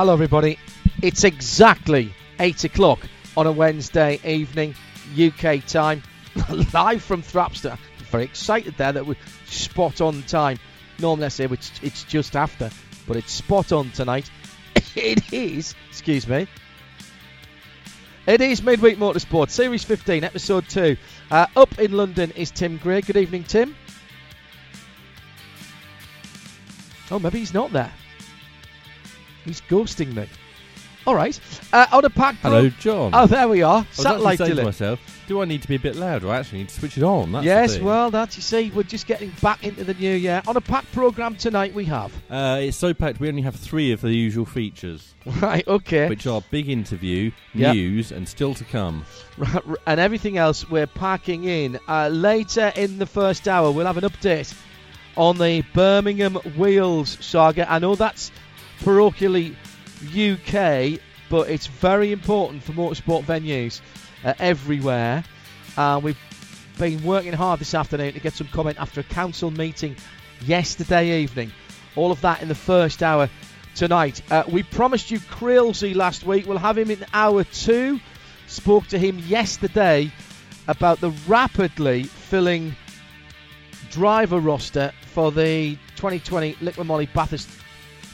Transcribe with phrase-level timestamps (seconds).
[0.00, 0.58] Hello, everybody.
[1.02, 3.00] It's exactly 8 o'clock
[3.36, 4.74] on a Wednesday evening,
[5.12, 6.02] UK time,
[6.72, 7.76] live from Thrapster.
[8.10, 10.58] Very excited there that we're spot on time.
[11.00, 12.70] Normally I say it's, it's just after,
[13.06, 14.30] but it's spot on tonight.
[14.96, 16.46] it is, excuse me.
[18.26, 20.96] It is Midweek Motorsport, Series 15, Episode 2.
[21.30, 23.02] Uh, up in London is Tim Gray.
[23.02, 23.76] Good evening, Tim.
[27.10, 27.92] Oh, maybe he's not there.
[29.44, 30.26] He's ghosting me.
[31.06, 31.40] All right.
[31.72, 32.36] Uh, on a pack.
[32.42, 33.12] Hello, John.
[33.14, 33.78] Oh, there we are.
[33.78, 34.64] I was actually Satellite saying to delay.
[34.66, 36.28] myself, do I need to be a bit louder?
[36.28, 37.32] I actually need to switch it on.
[37.32, 37.84] That's the Yes, thing.
[37.84, 40.42] well, that you see, we're just getting back into the new year.
[40.46, 42.12] On a packed program tonight, we have.
[42.30, 43.18] Uh, it's so packed.
[43.18, 46.06] We only have three of the usual features, Right, okay.
[46.06, 47.74] which are big interview, Yep.
[47.74, 49.06] news, and still to come.
[49.38, 51.80] Right, and everything else we're packing in.
[51.88, 54.52] Uh, later in the first hour, we'll have an update
[55.16, 57.70] on the Birmingham Wheels saga.
[57.72, 58.30] I know that's
[58.80, 59.54] parochially
[60.02, 63.80] UK, but it's very important for motorsport venues
[64.24, 65.24] uh, everywhere.
[65.76, 66.18] Uh, we've
[66.78, 69.96] been working hard this afternoon to get some comment after a council meeting
[70.42, 71.52] yesterday evening.
[71.96, 73.28] All of that in the first hour
[73.74, 74.22] tonight.
[74.30, 76.46] Uh, we promised you Creelsy last week.
[76.46, 78.00] We'll have him in hour two.
[78.46, 80.10] Spoke to him yesterday
[80.66, 82.74] about the rapidly filling
[83.90, 87.48] driver roster for the 2020 Liqui-Moly Bathurst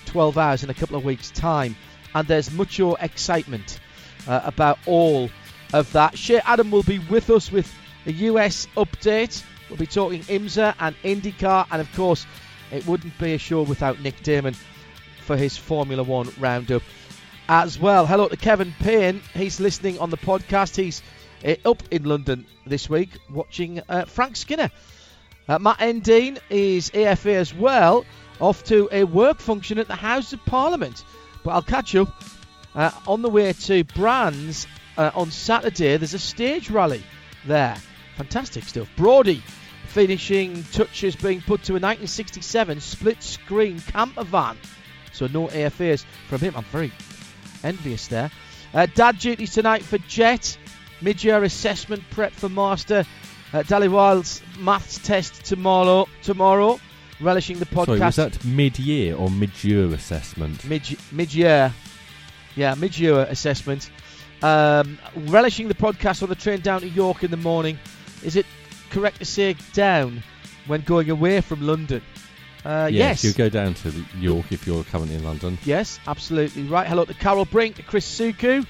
[0.07, 1.77] 12 hours in a couple of weeks' time.
[2.15, 3.79] And there's much more excitement
[4.27, 5.29] uh, about all
[5.73, 6.17] of that.
[6.17, 7.73] Shea Adam will be with us with
[8.07, 9.43] a US update.
[9.69, 12.27] We'll be talking IMSA and IndyCar, and of course,
[12.71, 14.55] it wouldn't be a show without Nick Daman
[15.23, 16.83] for his Formula One roundup
[17.49, 18.07] as well.
[18.07, 19.21] Hello to Kevin Payne.
[19.35, 20.77] He's listening on the podcast.
[20.77, 21.03] He's
[21.45, 24.71] uh, up in London this week watching uh, Frank Skinner.
[25.49, 28.05] Uh, Matt Endine is AFA as well,
[28.41, 31.05] off to a work function at the House of Parliament.
[31.43, 32.09] But I'll catch up
[32.75, 34.67] uh, on the way to Brands
[34.97, 35.97] uh, on Saturday.
[35.97, 37.03] There's a stage rally
[37.47, 37.77] there.
[38.17, 38.89] Fantastic stuff.
[38.97, 39.43] Brody
[39.87, 44.57] finishing touches being put to a 1967 split screen camper van.
[45.13, 46.55] So no AFAs from him.
[46.57, 46.93] I'm very
[47.65, 48.31] envious there.
[48.75, 50.59] Uh, dad duties tonight for Jet.
[51.01, 53.05] Mid-year assessment prep for Master.
[53.53, 56.09] Uh, Dallywild's maths test tomorrow.
[56.23, 56.81] Tomorrow,
[57.21, 57.87] relishing the podcast.
[57.87, 60.65] Sorry, was that mid-year or mid-year assessment?
[60.65, 60.83] mid
[61.13, 61.73] mid-year.
[62.55, 63.91] Yeah, mid-year assessment.
[64.43, 67.79] Um, relishing the podcast on the train down to York in the morning.
[68.23, 68.47] Is it
[68.91, 70.23] correct to say down
[70.67, 72.03] when going away from London?
[72.65, 73.23] Uh, yes.
[73.23, 75.57] you go down to York if you're currently in London.
[75.65, 76.87] Yes, absolutely right.
[76.87, 78.67] Hello to Carol Brink, to Chris Suku.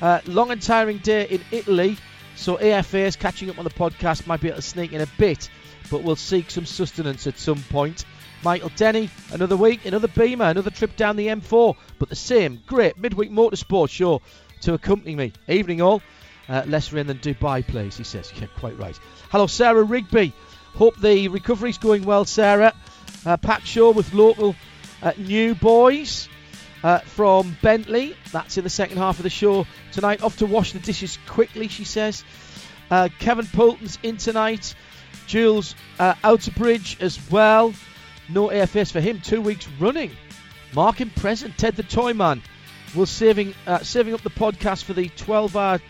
[0.00, 1.96] Uh, long and tiring day in Italy,
[2.36, 5.48] so AFAs catching up on the podcast might be able to sneak in a bit,
[5.90, 8.04] but we'll seek some sustenance at some point.
[8.42, 12.98] Michael Denny, another week, another Beamer, another trip down the M4, but the same great
[12.98, 14.20] midweek motorsport show
[14.62, 15.32] to accompany me.
[15.48, 16.02] Evening all.
[16.46, 18.30] Uh, less rain than Dubai, please, he says.
[18.40, 18.98] Yeah, quite right.
[19.30, 20.34] Hello, Sarah Rigby.
[20.74, 22.74] Hope the recovery's going well, Sarah.
[23.24, 24.54] Uh, packed show with local
[25.02, 26.28] uh, new boys
[26.84, 28.14] uh, from Bentley.
[28.30, 30.22] That's in the second half of the show tonight.
[30.22, 32.22] Off to wash the dishes quickly, she says.
[32.90, 34.74] Uh, Kevin Poulton's in tonight.
[35.26, 37.72] Jules uh, Outerbridge as well.
[38.28, 40.10] No AFS for him, two weeks running.
[40.74, 42.42] Mark in present, Ted the Toy Man.
[42.94, 45.80] We're saving uh, saving up the podcast for the 12-hour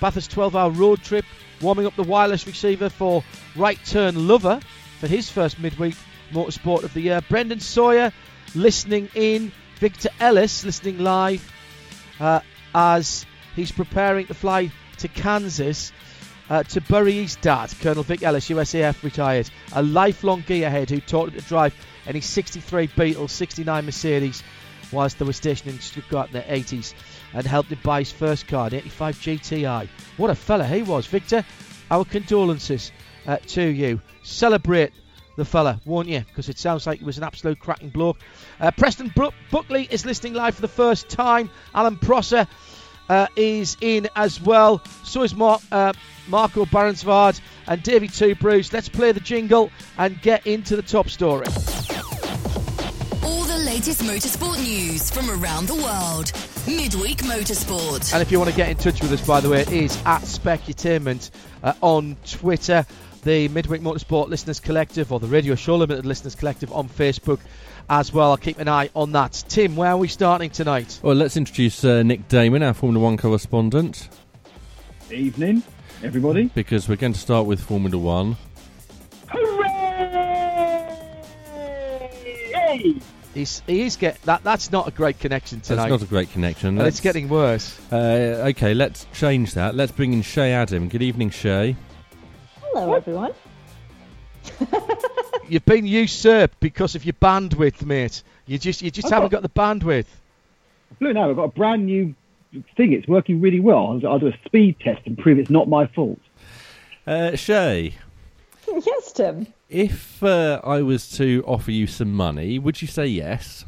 [0.00, 1.24] Bathurst 12-hour road trip.
[1.60, 3.22] Warming up the wireless receiver for
[3.54, 4.60] Right Turn Lover
[4.98, 5.94] for his first midweek
[6.32, 7.20] motorsport of the year.
[7.28, 8.12] Brendan Sawyer
[8.54, 9.52] listening in.
[9.80, 11.50] Victor Ellis listening live
[12.20, 12.40] uh,
[12.74, 13.24] as
[13.56, 15.90] he's preparing to fly to Kansas
[16.50, 21.30] uh, to bury his dad, Colonel Vic Ellis, USAF retired, a lifelong gearhead who taught
[21.30, 21.74] him to drive
[22.06, 24.42] any 63 Beetle, 69 Mercedes,
[24.92, 26.92] whilst they were stationed in Stuttgart in the 80s.
[27.32, 29.88] and helped him buy his first car, the 85 GTI.
[30.18, 31.42] What a fella he was, Victor.
[31.90, 32.92] Our condolences
[33.26, 34.02] uh, to you.
[34.24, 34.92] Celebrate
[35.36, 36.20] the fella, won't you?
[36.20, 38.18] Because it sounds like he was an absolute cracking bloke.
[38.60, 41.50] Uh, Preston Bro- Buckley is listening live for the first time.
[41.74, 42.46] Alan Prosser
[43.08, 44.82] uh, is in as well.
[45.04, 45.92] So is Mar- uh,
[46.28, 48.72] Marco Baronsvard and Davey Two Bruce.
[48.72, 51.46] Let's play the jingle and get into the top story.
[53.24, 56.32] All the latest motorsport news from around the world.
[56.66, 58.12] Midweek Motorsport.
[58.12, 59.96] And if you want to get in touch with us, by the way, it is
[60.04, 61.30] at Specutainment
[61.62, 62.84] uh, on Twitter,
[63.22, 67.40] the Midweek Motorsport Listeners Collective, or the Radio Show Limited Listeners Collective on Facebook
[67.88, 68.30] as well.
[68.30, 69.32] I'll keep an eye on that.
[69.48, 71.00] Tim, where are we starting tonight?
[71.02, 74.08] Well, let's introduce uh, Nick Daman, our Formula One correspondent,
[75.10, 75.62] Evening,
[76.02, 76.44] everybody.
[76.54, 78.36] because we're going to start with Formula One.
[79.28, 79.66] Hooray!
[83.34, 84.42] He's, he is get that.
[84.42, 85.88] That's not a great connection tonight.
[85.88, 86.78] That's not a great connection.
[86.78, 87.78] and it's getting worse.
[87.92, 89.74] Uh, okay, let's change that.
[89.76, 90.88] Let's bring in Shea Adam.
[90.88, 91.76] Good evening, Shea.
[92.72, 93.32] Hello, everyone.
[95.48, 98.22] You've been usurped because of your bandwidth, mate.
[98.46, 100.06] You just you just I've haven't got- got the bandwidth.
[101.00, 102.14] Look now, I've got a brand new
[102.76, 102.92] thing.
[102.92, 103.98] It's working really well.
[104.04, 106.20] I'll, I'll do a speed test and prove it's not my fault.
[107.06, 107.94] Uh, Shea,
[108.86, 109.46] yes, Tim.
[109.68, 113.64] if uh, I was to offer you some money, would you say yes?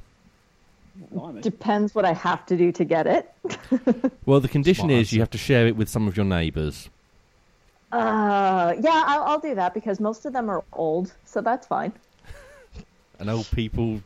[1.40, 3.31] Depends what I have to do to get it.
[4.26, 6.88] Well, the condition Smart is you have to share it with some of your neighbours.
[7.93, 11.93] Uh, yeah, I'll, I'll do that because most of them are old, so that's fine.
[13.19, 14.00] And old people,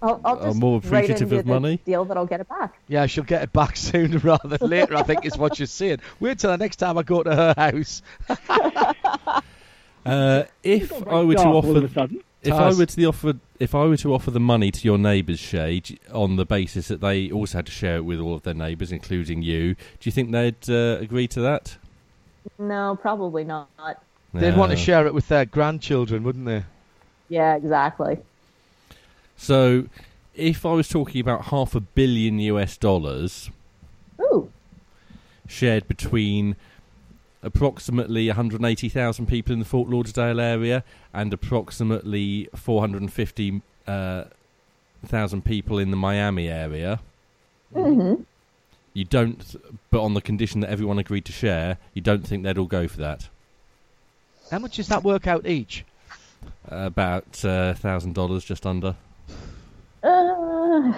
[0.00, 1.76] I'll, I'll Are just more write appreciative into of the money?
[1.84, 2.74] deal that I'll get it back.
[2.88, 4.96] Yeah, she'll get it back sooner rather than later.
[4.96, 5.98] I think is what you're saying.
[6.20, 8.02] Wait till the next time I go to her house.
[10.06, 12.20] uh, if I were to Dark all of a offer, sudden.
[12.42, 12.78] if I Taz.
[12.78, 15.80] were to the offer, if I were to offer the money to your neighbours, Shea,
[15.80, 18.54] d- on the basis that they also had to share it with all of their
[18.54, 21.76] neighbours, including you, do you think they'd uh, agree to that?
[22.58, 23.68] No, probably not.
[24.32, 26.64] They'd want to share it with their grandchildren, wouldn't they?
[27.28, 28.18] Yeah, exactly.
[29.36, 29.86] So,
[30.34, 33.50] if I was talking about half a billion US dollars
[34.20, 34.50] Ooh,
[35.46, 36.56] shared between
[37.42, 40.82] approximately 180,000 people in the Fort Lauderdale area
[41.12, 47.00] and approximately 450,000 uh, people in the Miami area,
[47.72, 48.14] hmm
[48.94, 49.56] you don't,
[49.90, 52.88] but on the condition that everyone agreed to share, you don't think they'd all go
[52.88, 53.28] for that.
[54.50, 55.84] How much does that work out each?
[56.70, 58.94] Uh, about uh, $1,000, just under.
[60.02, 60.92] Uh,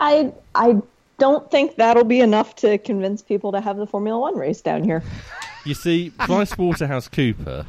[0.00, 0.80] I I
[1.18, 4.84] don't think that'll be enough to convince people to have the Formula One race down
[4.84, 5.02] here.
[5.62, 7.66] You see, Price Waterhouse Cooper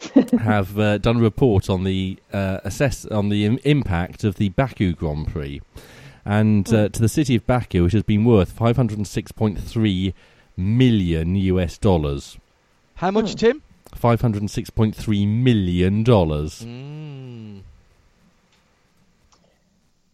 [0.38, 4.48] have uh, done a report on the uh, assess on the Im- impact of the
[4.48, 5.60] Baku Grand Prix,
[6.24, 10.12] and uh, to the city of Baku, it has been worth 506.3
[10.56, 12.38] million US dollars.
[12.96, 13.36] How much, Hmm.
[13.36, 13.62] Tim?
[13.96, 16.62] 506.3 million dollars.
[16.62, 17.62] Mm.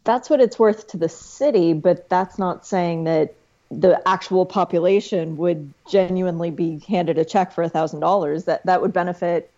[0.05, 3.35] that's what it's worth to the city, but that's not saying that
[3.71, 8.45] the actual population would genuinely be handed a check for a thousand dollars.
[8.45, 9.51] That that would benefit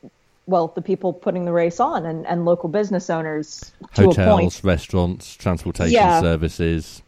[0.48, 4.16] well the people putting the race on and, and local business owners to a point.
[4.16, 6.20] Hotels, restaurants, transportation Yeah.
[6.20, 7.02] services.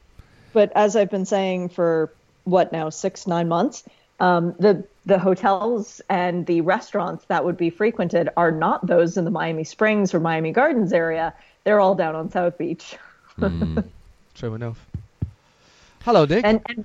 [0.53, 2.13] But as I've been saying for
[2.45, 3.83] what now six nine months,
[4.21, 9.25] um, the the hotels and the restaurants that would be frequented are not those in
[9.25, 11.33] the Miami Springs or Miami Gardens area.
[11.65, 12.97] They're all down on South Beach.
[14.35, 14.87] True enough.
[16.03, 16.45] Hello, Dick.
[16.45, 16.85] and, and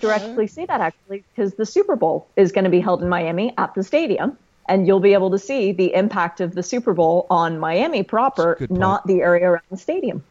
[0.00, 3.52] directly see that actually because the Super Bowl is going to be held in Miami
[3.58, 7.26] at the stadium, and you'll be able to see the impact of the Super Bowl
[7.30, 8.80] on Miami proper, That's a good point.
[8.80, 10.24] not the area around the stadium.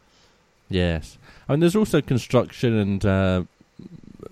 [0.68, 3.42] Yes, I mean there's also construction and uh,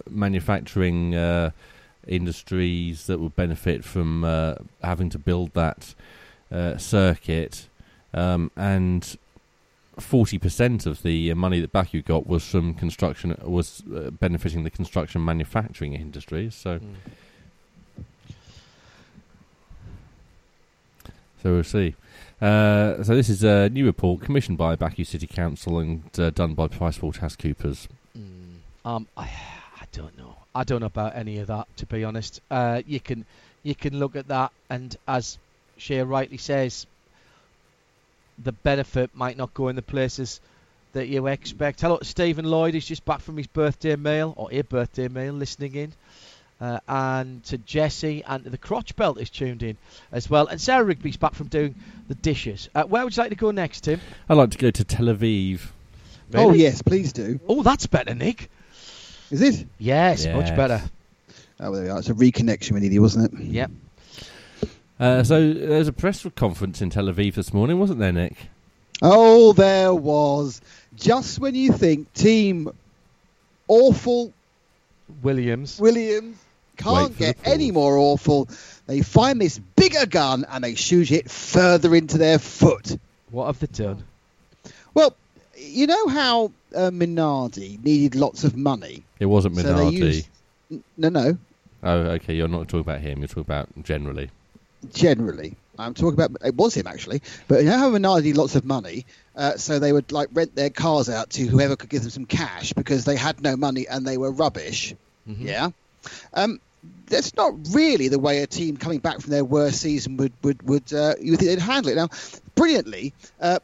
[0.09, 1.51] manufacturing uh,
[2.07, 5.95] industries that would benefit from uh, having to build that
[6.51, 7.69] uh, circuit,
[8.15, 9.17] um, and
[9.99, 14.65] forty percent of the uh, money that Baku got was from construction, was uh, benefiting
[14.65, 16.51] the construction manufacturing industry.
[16.51, 16.81] So,
[21.43, 21.95] so we'll see.
[22.41, 26.55] Uh, so this is a new report commissioned by Baku City Council and uh, done
[26.55, 27.89] by PricewaterhouseCoopers.
[28.85, 30.37] Um, I, I don't know.
[30.55, 32.41] I don't know about any of that, to be honest.
[32.51, 33.25] Uh, you can,
[33.63, 35.39] you can look at that, and as
[35.77, 36.87] Shea rightly says,
[38.39, 40.41] the benefit might not go in the places
[40.93, 41.81] that you expect.
[41.81, 42.75] Hello, Stephen Lloyd.
[42.75, 45.93] is just back from his birthday mail or a birthday mail, listening in.
[46.63, 49.77] Uh, and to Jesse and the crotch belt is tuned in
[50.13, 50.47] as well.
[50.47, 51.75] And Sarah Rigby's back from doing
[52.07, 52.69] the dishes.
[52.73, 54.01] Uh, where would you like to go next, Tim?
[54.29, 55.63] I'd like to go to Tel Aviv.
[56.33, 57.41] Oh yes, please do.
[57.49, 58.49] Oh, that's better, Nick.
[59.33, 59.67] Is it?
[59.81, 60.81] Yes, much better.
[61.59, 61.99] Oh, there we are.
[61.99, 63.41] It's a reconnection we needed, wasn't it?
[63.41, 63.71] Yep.
[65.01, 68.37] Uh, so there was a press conference in Tel Aviv this morning, wasn't there, Nick?
[69.03, 70.61] Oh, there was.
[70.95, 72.71] Just when you think team
[73.67, 74.33] awful
[75.23, 75.81] Williams.
[75.81, 76.49] Williams Wait
[76.83, 78.49] can't get any more awful,
[78.87, 82.99] they find this bigger gun and they shoot it further into their foot.
[83.31, 84.05] What have they done?
[84.95, 85.17] Well,
[85.57, 89.05] you know how uh, Minardi needed lots of money.
[89.19, 89.93] It wasn't So Minardi.
[89.93, 90.29] used-
[90.97, 91.39] No, no.
[91.83, 92.35] Oh, okay.
[92.35, 93.19] You're not talking about him.
[93.21, 94.31] You're talking about generally.
[94.93, 95.57] generally.
[95.79, 98.65] I'm talking about it was him actually, but you know how Minardi needed lots of
[98.65, 102.11] money, uh, so they would like rent their cars out to whoever could give them
[102.11, 104.95] some cash because they had no money and they were rubbish.
[105.27, 105.47] Mm-hmm.
[105.49, 105.71] Yeah,
[106.35, 106.61] um,
[107.13, 110.63] that's not really the way a team coming back from their worst season would would
[110.69, 111.95] would uh, you would think they'd handle it.
[111.97, 112.09] Now,
[112.57, 113.13] brilliantly.
[113.41, 113.61] Uh,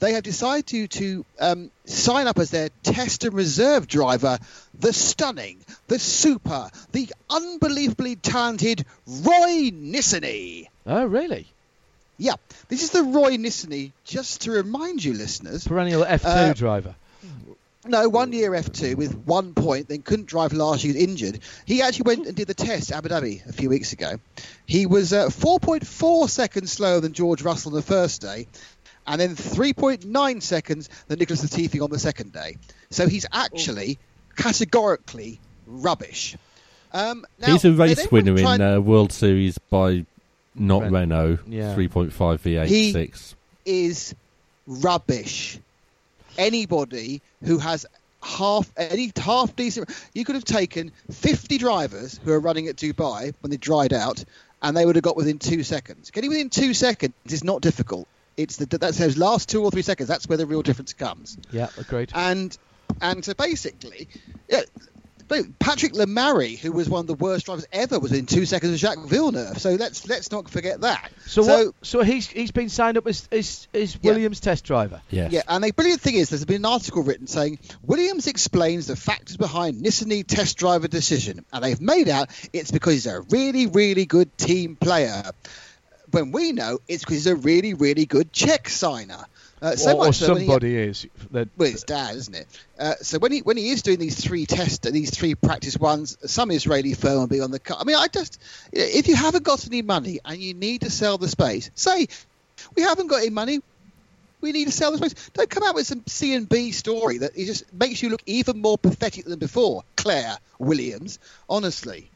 [0.00, 4.36] they have decided to, to um, sign up as their test and reserve driver
[4.80, 10.66] the stunning, the super, the unbelievably talented Roy Nissany.
[10.88, 11.46] Oh, really?
[12.18, 12.34] Yeah,
[12.68, 15.68] this is the Roy Nissany, just to remind you, listeners.
[15.68, 16.96] Perennial F2 Uh, driver.
[17.84, 21.40] No, one year F2 with one point, then couldn't drive last year, he was injured.
[21.66, 24.20] He actually went and did the test at Abu Dhabi a few weeks ago.
[24.66, 28.46] He was uh, 4.4 seconds slower than George Russell on the first day,
[29.04, 32.56] and then 3.9 seconds than Nicholas Latifi on the second day.
[32.90, 33.98] So he's actually
[34.36, 36.36] categorically rubbish.
[36.92, 40.06] Um, now, He's a race then winner in and- uh, World Series by
[40.54, 41.38] not Ren- Renault.
[41.48, 41.74] Yeah.
[41.74, 43.34] 3.5 V8 He- 6.
[43.64, 44.14] is
[44.68, 45.58] rubbish.
[46.38, 47.86] Anybody who has
[48.22, 53.34] half any half decent, you could have taken 50 drivers who are running at Dubai
[53.40, 54.24] when they dried out,
[54.62, 56.10] and they would have got within two seconds.
[56.10, 58.06] Getting within two seconds is not difficult.
[58.36, 60.08] It's the that's those last two or three seconds.
[60.08, 61.36] That's where the real difference comes.
[61.50, 62.10] Yeah, agreed.
[62.14, 62.56] And
[63.00, 64.08] and so basically,
[64.48, 64.62] yeah,
[65.32, 68.74] but Patrick Lemarié, who was one of the worst drivers ever, was in two seconds
[68.74, 69.56] of Jacques Villeneuve.
[69.56, 71.10] So let's let's not forget that.
[71.24, 71.74] So, what?
[71.80, 74.10] So he's he's been signed up as as, as Yeah.
[74.10, 75.00] Williams test driver.
[75.08, 75.32] Yes.
[75.32, 78.94] Yeah, and the brilliant thing is, there's been an article written saying Williams explains the
[78.94, 83.68] factors behind Nissany test driver decision, and they've made out it's because he's a really,
[83.68, 85.22] really good team player.
[86.10, 89.24] When we know it's because he's a really, really good check signer.
[89.62, 91.06] Uh, so or, or so when he- somebody is.
[91.30, 92.48] That, well, it's dad, isn't it?
[92.78, 96.18] Uh, so when he when he is doing these three tests, these three practice ones,
[96.28, 97.78] some Israeli firm will be on the cut.
[97.80, 98.40] I mean, I just
[98.72, 102.08] if you haven't got any money and you need to sell the space, say
[102.74, 103.60] we haven't got any money.
[104.40, 105.30] We need to sell the space.
[105.34, 108.22] Don't come out with some C and B story that it just makes you look
[108.26, 111.20] even more pathetic than before, Claire Williams.
[111.48, 112.10] Honestly,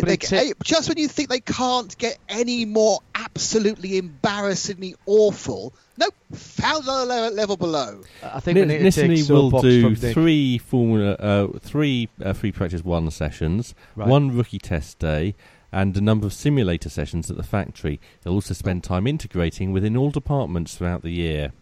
[0.30, 6.08] they- eh, just when you think they can't get any more absolutely embarrassingly awful, no,
[6.32, 8.02] found another level, level below.
[8.22, 12.52] I think we need to Nissany take will do three Formula, uh, three uh, free
[12.52, 14.08] practice one sessions, Right.
[14.08, 15.34] one rookie test day,
[15.72, 18.00] and a number of simulator sessions at the factory.
[18.24, 21.52] He'll also spend time integrating within all departments throughout the year.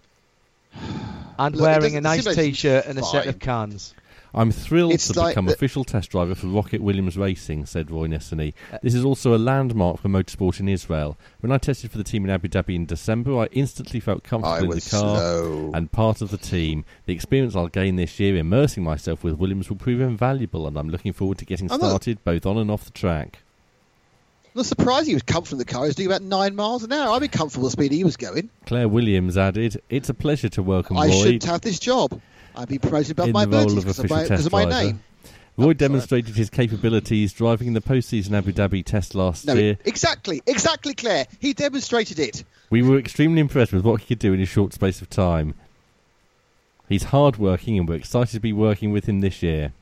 [1.39, 3.95] and Look, wearing a nice T-shirt and a set of cans.
[4.37, 7.91] I'm thrilled It's to like become the- official test driver for ROKiT Williams Racing, said
[7.91, 8.53] Roy Nissany.
[8.73, 11.17] Uh, this is also a landmark for motorsport in Israel.
[11.41, 14.57] When I tested for the team in Abu Dhabi in December, I instantly felt comfortable
[14.57, 15.71] I in the car slow.
[15.73, 16.85] and part of the team.
[17.07, 20.89] The experience I'll gain this year immersing myself with Williams will prove invaluable, and I'm
[20.91, 23.39] looking forward to getting I'm not- started both on and off the track.
[24.57, 25.83] Not surprised he was comfortable in the car.
[25.83, 27.11] He was doing about nine miles an hour.
[27.15, 28.51] I'd be comfortable with the speed he was going.
[28.67, 32.21] Claire Williams added, It's a pleasure to welcome I Roy I shouldn't have this job.
[32.57, 34.47] I'd be promoted above in my the role abilities of because of my, test because
[34.47, 35.01] of my name.
[35.57, 35.75] Roy sorry.
[35.75, 39.79] demonstrated his capabilities driving in the postseason Abu Dhabi test last No, year.
[39.85, 41.27] exactly, exactly, Claire.
[41.39, 42.43] He demonstrated it.
[42.71, 45.55] We were extremely impressed with what he could do in a short space of time.
[46.89, 49.73] He's hard working and we're excited to be working with him this year.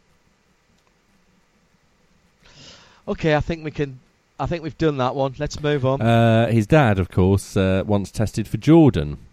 [3.09, 3.99] Okay, I think we can.
[4.39, 5.35] I think we've done that one.
[5.39, 6.01] Let's move on.
[6.01, 9.32] Uh, his dad, of course, uh, once tested for Jordan Yes.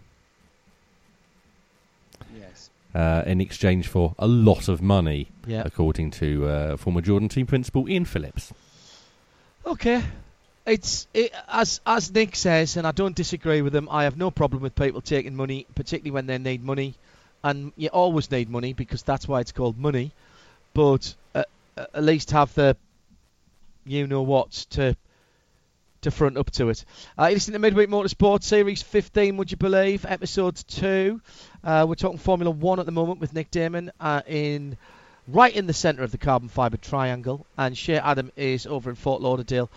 [2.94, 5.62] Uh, in exchange for a lot of money, yeah.
[5.64, 8.52] according to uh, former Jordan team principal Ian Phillips.
[9.64, 10.02] Okay.
[10.66, 13.88] It's it, as as Nick says, and I don't disagree with him.
[13.90, 16.94] I have no problem with people taking money, particularly when they need money,
[17.42, 20.12] and you always need money because that's why it's called money.
[20.74, 21.44] But uh,
[21.76, 22.76] uh, at least have the
[23.86, 24.96] you know what to
[26.02, 26.84] to front up to it.
[27.18, 30.06] Uh, you listen to Midweek Motorsport Series 15, would you believe?
[30.08, 31.20] Episode two.
[31.62, 34.76] Uh, we're talking Formula One at the moment with Nick Daman uh, in
[35.28, 38.96] right in the centre of the carbon fibre triangle, and Shea Adam is over in
[38.96, 39.68] Fort Lauderdale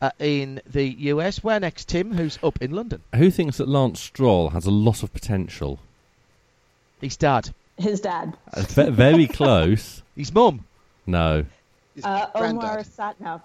[0.00, 1.42] uh, in the US.
[1.42, 3.02] Where next, Tim, who's up in London?
[3.16, 5.80] Who thinks that Lance Stroll has a lot of potential?
[7.00, 8.36] His dad, His dad.
[8.54, 10.02] Uh, very close.
[10.16, 10.64] his mum.
[11.06, 11.44] No.
[11.96, 12.28] His Uh.
[12.36, 13.42] Omar Satnav.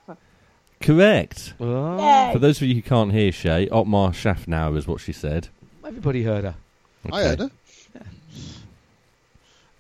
[0.81, 1.53] Correct.
[1.60, 5.48] Oh, For those of you who can't hear Shea, Otmar Szafnauer is what she said.
[5.86, 6.55] everybody heard her.
[7.12, 7.51] I heard her.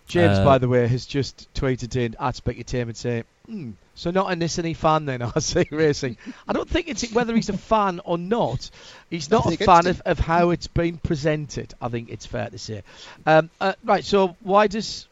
[0.07, 4.31] James, Uh, by the way, has just tweeted in at Specutainment saying, hmm, so not
[4.31, 6.15] a Nissany fan then, RC Racing.
[6.47, 8.69] I don't think it's whether he's a fan or not.
[9.09, 11.73] He's not a Nothing fan against of, of how it's been presented.
[11.81, 12.83] I think it's fair to say.
[13.25, 15.07] Um, uh, right, so why does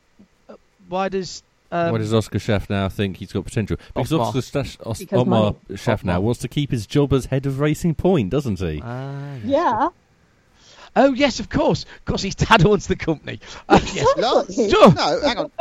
[0.50, 0.56] uh,
[0.88, 3.78] why does um, Why does Oscar Szafnauer think he's got potential?
[3.94, 4.28] Because Otmar.
[4.28, 5.56] Oscar Stash- Os- Because Otmar money.
[5.72, 6.22] Szafnauer Otmar.
[6.22, 8.76] wants to keep his job as head of Racing Point, doesn't he?
[8.76, 9.42] Yes.
[9.44, 9.90] Yeah.
[10.98, 11.84] Oh yes, of course.
[12.00, 13.40] Of course, his dad owns the company.
[13.70, 14.08] Uh, yes.
[14.18, 14.94] Lance, Sure.
[14.94, 15.52] no, hang on.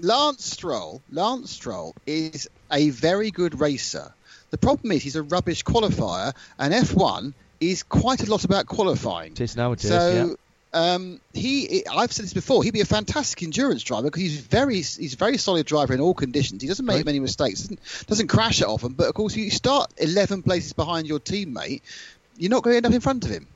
[0.00, 1.02] Lance Stroll.
[1.10, 4.14] Lance Stroll is a very good racer.
[4.50, 9.32] The problem is he's a rubbish qualifier, and F1 is quite a lot about qualifying.
[9.32, 9.90] It is nowadays.
[9.90, 10.36] So
[10.74, 12.62] um, he, I've said this before.
[12.64, 16.00] He'd be a fantastic endurance driver because he's very, he's a very solid driver in
[16.00, 16.62] all conditions.
[16.62, 17.06] He doesn't make Right.
[17.06, 18.92] many mistakes, doesn't, doesn't crash it often.
[18.92, 21.82] But of course, you start 11 places behind your teammate,
[22.38, 23.46] you're not going to end up in front of him.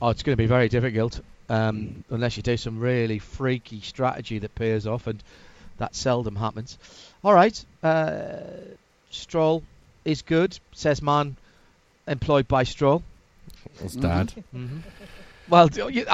[0.00, 4.38] Oh, it's going to be very difficult um, unless you do some really freaky strategy
[4.38, 5.22] that pays off, and
[5.78, 6.78] that seldom happens.
[7.22, 8.36] All right, uh,
[9.10, 9.62] Stroll
[10.04, 11.36] is good, says man
[12.08, 13.02] employed by Stroll.
[13.84, 14.32] As dad.
[14.52, 14.78] hmm
[15.48, 16.06] Well, d- you-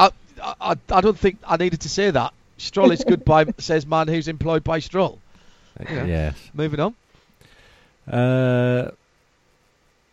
[0.43, 2.33] I, I, I don't think I needed to say that.
[2.59, 5.19] Stroll is good by says man who's employed by Stroll.
[5.81, 6.05] Yeah.
[6.05, 6.51] Yes.
[6.53, 6.95] Moving on.
[8.13, 8.91] Uh,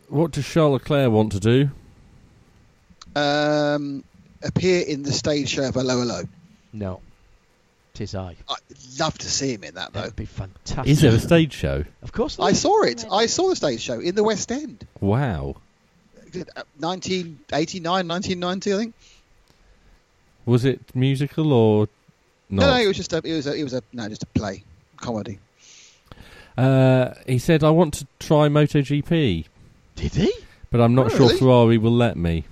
[0.08, 1.70] what does Charles Leclerc want to do?
[3.16, 4.04] Um,
[4.44, 6.24] appear in the stage show of 'Allo 'Allo.
[6.72, 7.02] No,
[7.94, 8.36] tis I.
[8.48, 10.02] I'd love to see him in that though.
[10.02, 10.88] That'd be fantastic.
[10.92, 11.84] Is there a stage show?
[12.02, 12.40] Of course.
[12.40, 13.06] I there saw it.
[13.12, 14.86] I saw the stage show in the West End.
[15.02, 15.56] Wow.
[16.80, 18.94] 1989, 1990, I think.
[20.48, 21.90] Was it musical or
[22.50, 24.28] No, no, it was just a, it was a, it was a, no, just a
[24.28, 24.64] play,
[24.96, 25.40] comedy.
[26.58, 29.46] Uh, he said, I want to try MotoGP,
[29.96, 30.34] Did he?
[30.72, 31.38] but I'm not Oh, sure really?
[31.38, 32.46] Ferrari will let me.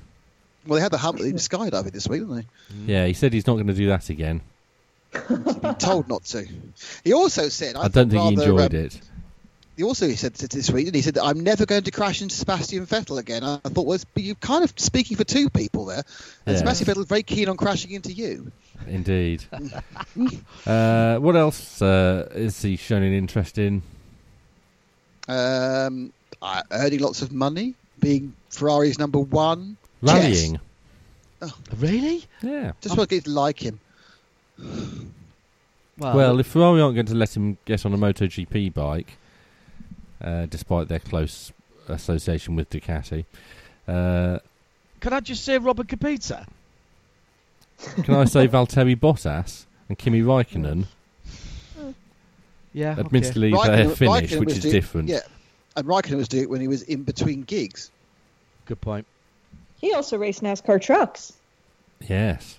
[0.68, 2.94] Well, they had the hump in skydiving this week, didn't they?
[2.94, 4.42] Yeah, he said he's not going to do that again.
[5.12, 5.20] they?
[5.30, 6.46] Been told not to.
[7.04, 9.00] He also said, I, I, don't think he enjoyed um, it.
[9.78, 12.22] He also said to- this week, and he said that I'm never going to crash
[12.22, 13.44] into Sebastian Vettel again.
[13.44, 16.04] I I thought, well, you're kind of speaking for two people there.
[16.46, 16.60] And Yeah.
[16.60, 18.52] Sebastian Vettel very keen on crashing into you.
[18.88, 19.44] Indeed.
[20.66, 23.82] uh, what else uh, is he showing an interest in?
[25.28, 29.78] Um, uh, earning lots of money, being Ferrari's number one.
[30.02, 30.60] Rallying.
[31.78, 32.24] Really?
[32.42, 32.74] Yeah.
[32.82, 33.80] Just want to get to like him.
[35.98, 39.18] Well, if Ferrari aren't going to let him get on a MotoGP bike,
[40.22, 41.52] uh, despite their close
[41.88, 43.26] association with Ducati,
[43.88, 44.40] uh,
[45.00, 46.48] can I just say Robert Kubica?
[48.04, 50.86] can I say Valtteri Bottas and Kimi Raikkonen?
[52.74, 52.96] Yeah.
[52.98, 55.10] Admittedly, Raikkonen- they're finished, Raikkonen which is doing- different.
[55.10, 55.20] Yeah,
[55.76, 57.92] and Raikkonen was doing it when he was in between gigs.
[58.66, 59.06] Good point.
[59.80, 61.34] He also raced NASCAR trucks.
[62.08, 62.58] Yes.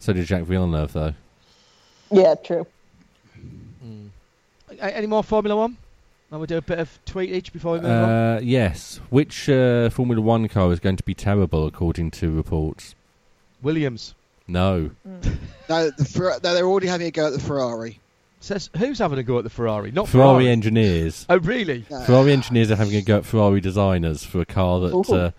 [0.00, 1.14] So did Jacques Villeneuve, though.
[2.10, 2.66] Yeah, true.
[4.80, 5.76] A- Any more Formula One?
[6.32, 8.08] And we'll do a bit of tweet each before we move on.
[8.08, 9.00] Uh, yes.
[9.10, 12.94] Which uh, Formula One car is going to be terrible, according to reports?
[13.62, 14.14] Williams
[14.48, 14.90] No.
[15.68, 17.98] No, the Fer- no, they're already having a go at the Ferrari.
[18.40, 19.90] says who's having a go at the Ferrari?
[19.92, 20.48] Not Ferrari Ferrari.
[20.48, 21.24] engineers.
[21.28, 21.84] oh, really?
[21.90, 22.00] No.
[22.02, 25.30] Ferrari engineers are having a go at Ferrari designers for a car that uh,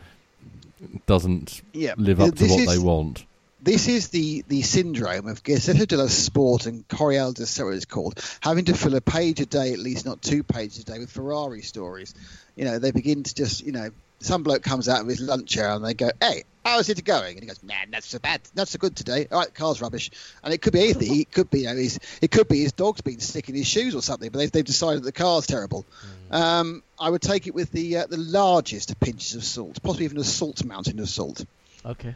[1.06, 3.26] doesn't Yeah, live up to this what is, they want.
[3.64, 8.20] This is the, the syndrome of Gazzetta dello Sport and Corriere del Sera it's called,
[8.42, 11.10] having to fill a page a day, at least not two pages a day, with
[11.10, 12.14] Ferrari stories.
[12.58, 15.58] You know, they begin to just, you know, some bloke comes out of his lunch
[15.58, 18.42] hour and they go, "Hey, how's it going?" And he goes, "Man, that's so bad,
[18.54, 19.28] not so good today.
[19.32, 20.12] All right, car's rubbish."
[20.44, 21.22] And it could be anything.
[21.22, 23.68] It could be, you know, his, it could be his dog's been sick in his
[23.68, 24.30] shoes or something.
[24.30, 25.86] But they've, they've decided the car's terrible.
[26.32, 30.18] Um, I would take it with the uh, the largest pinches of salt, possibly even
[30.18, 31.46] a salt mountain of salt.
[31.86, 32.14] Okay.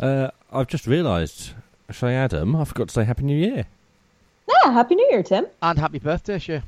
[0.00, 1.50] Uh, I've just realised,
[1.90, 3.66] Shea Adam, I forgot to say Happy New Year.
[4.48, 5.46] Yeah, Happy New Year, Tim.
[5.60, 6.62] And happy birthday, sure.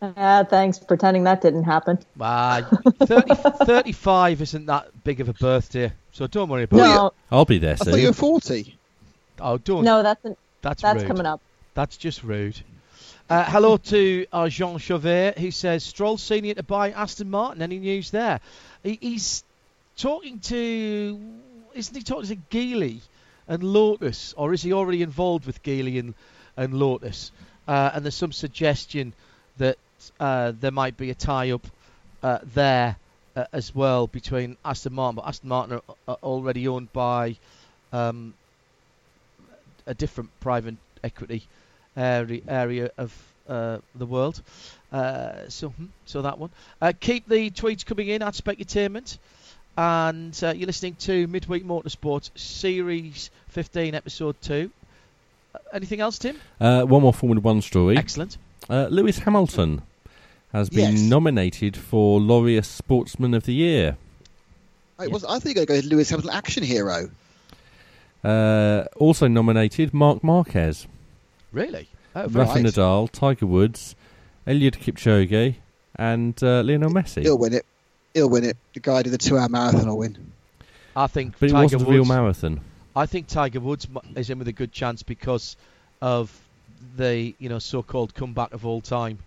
[0.00, 1.98] Uh, thanks, pretending that didn't happen.
[2.20, 2.68] Ah,
[3.02, 6.80] 30, 35 isn't that big of a birthday, so don't worry about it.
[6.82, 8.06] No, I'll be there I thought you soon.
[8.06, 8.78] were forty.
[9.40, 9.84] Oh, don't.
[9.84, 10.22] no, that's
[10.62, 11.08] that's that's rude.
[11.08, 11.40] coming up.
[11.74, 12.58] That's just rude.
[13.28, 17.60] Uh, hello to uh, Jean Chauvet, who says Stroll senior to buy Aston Martin.
[17.60, 18.40] Any news there?
[18.84, 19.42] He, he's
[19.96, 21.20] talking to,
[21.78, 23.00] isn't he talking to Geely
[23.46, 26.14] and Lotus, or is he already involved with Geely and,
[26.56, 27.30] and Lotus?
[27.66, 29.12] Uh, and there's some suggestion
[29.58, 29.78] that
[30.18, 31.66] uh, there might be a tie-up
[32.22, 32.96] uh, there
[33.36, 37.36] uh, as well between Aston Martin, but Aston Martin are, already owned by
[37.92, 38.34] um,
[39.86, 41.44] a different private equity
[41.96, 43.14] area, area of
[43.48, 44.42] uh, the world.
[44.92, 46.50] Uh, so, hmm, so that one.
[46.82, 49.18] Uh, keep the tweets coming in at Specutainment.
[49.88, 54.68] And uh, you're listening to Midweek Motorsport Series 15, Episode 2.
[55.54, 56.36] Uh, anything else, Tim?
[56.60, 57.96] Uh, one more Formula One story.
[57.96, 58.38] Excellent.
[58.68, 59.82] Uh, Lewis Hamilton
[60.52, 61.00] has been Yes.
[61.02, 63.96] nominated for Laureus Sportsman of the Year.
[64.98, 67.08] I, was, I think you're going to go Lewis Hamilton action hero.
[68.24, 70.88] Uh, also nominated Marc Marquez,
[71.52, 71.88] Really?
[72.16, 72.64] Oh, very Rafa Right.
[72.66, 73.94] Nadal, Tiger Woods,
[74.44, 75.54] Eliud Kipchoge,
[75.94, 77.22] and uh, Lionel Messi.
[77.22, 77.64] He'll win it.
[78.18, 78.56] He'll win it.
[78.74, 80.32] The guy did the two-hour marathon will win.
[80.96, 82.60] I think but it wasn't a real marathon.
[82.96, 85.56] I think Tiger Woods is in with a good chance because
[86.02, 86.36] of
[86.96, 89.18] the you know so-called comeback of all time.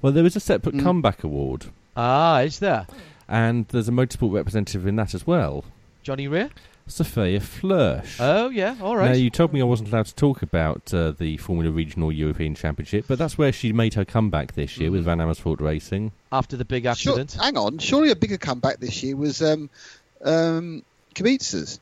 [0.00, 0.82] Well, there is a separate Mm.
[0.84, 2.86] comeback award, Ah, is there
[3.28, 5.64] and there's a motorsport representative in that as well.
[6.04, 6.50] Johnny Ray?
[6.88, 8.16] Sophia Flörsch.
[8.20, 9.08] Oh yeah, all right.
[9.10, 12.54] Now, you told me I wasn't allowed to talk about uh, the Formula Regional European
[12.54, 15.04] Championship, but that's where she made her comeback this year with Mm.
[15.06, 16.12] Van Amersfoort Racing.
[16.30, 17.32] After the big Sure, accident.
[17.40, 17.78] hang on.
[17.78, 19.68] Surely a bigger comeback this year was um,
[20.24, 20.82] um,
[21.14, 21.80] Kubica's.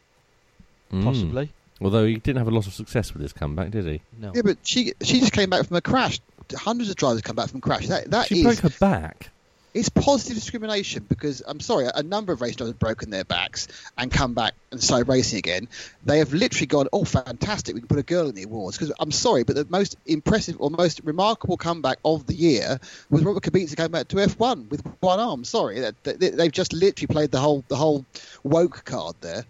[0.93, 1.05] Mm.
[1.05, 1.51] Possibly.
[1.81, 4.01] Although he didn't have a lot of success with his comeback, did he?
[4.19, 4.33] No.
[4.35, 6.21] Yeah, but she she just came back from a crash.
[6.55, 7.89] Hundreds of drivers come back from crash.
[7.89, 9.31] That that she is- broke her back.
[9.75, 13.67] It's positive discrimination because I'm sorry, a number of race drivers have broken their backs
[13.99, 15.69] and come back and started racing again.
[16.05, 18.79] They have literally gone, oh, fantastic, we can put a girl in the awards.
[18.79, 22.79] Because I'm sorry, but the most impressive or most remarkable comeback of the year
[23.11, 25.43] was Robert Kubica coming back to F1 with one arm.
[25.43, 28.07] Sorry, that, they've just literally played the whole the whole
[28.45, 29.45] woke card there.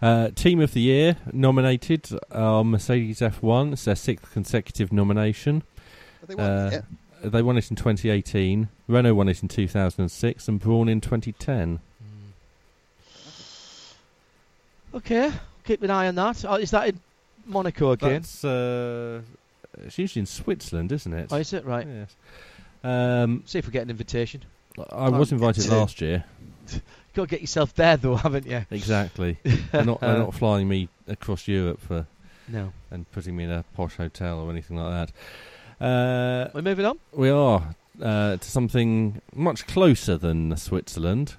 [0.00, 3.72] Uh, Team of the Year nominated are Mercedes F1.
[3.72, 5.62] It's their sixth consecutive nomination.
[6.26, 6.82] They won, Uh.
[7.22, 8.68] They won it in 2018.
[8.86, 11.80] Renault won it in 2006, and Brawn in 2010.
[14.94, 15.32] Okay,
[15.64, 16.44] keep an eye on that.
[16.48, 17.00] Oh, is that in
[17.44, 18.12] Monaco again?
[18.14, 19.20] That's uh,
[19.84, 21.28] it's usually in Switzerland, isn't it?
[21.30, 21.86] Oh, is it right?
[21.86, 22.16] Yes.
[22.82, 24.44] Um, See if we get an invitation.
[24.90, 26.24] I was invited to- last year.
[27.14, 28.64] Got to get yourself there though, haven't you?
[28.70, 29.38] Exactly.
[29.72, 32.06] they're, not, they're not flying me across Europe for
[32.46, 32.72] No.
[32.90, 35.12] and putting me in a posh hotel or anything like that.
[35.80, 36.98] Uh, We're moving on.
[37.12, 37.62] we are
[38.02, 41.34] uh, to something much closer than Switzerland.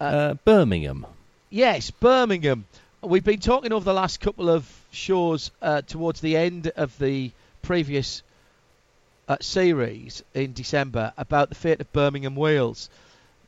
[0.00, 1.06] Uh, Uh, Birmingham.
[1.50, 2.64] Yes, Birmingham.
[3.02, 7.30] We've been talking over the last couple of shows uh, towards the end of the
[7.62, 8.22] previous
[9.28, 12.90] uh, series in December about the fate of Birmingham Wheels.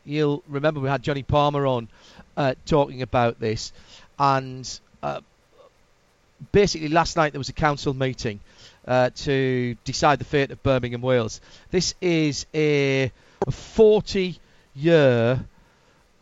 [0.05, 1.89] You'll remember we had Johnny Palmer on
[2.37, 3.73] uh, talking about this,
[4.19, 5.21] and uh,
[6.53, 8.39] basically last night there was a council meeting
[8.87, 11.41] uh, to decide the fate of Birmingham Wheels.
[11.71, 13.11] This is a
[13.47, 15.45] 40-year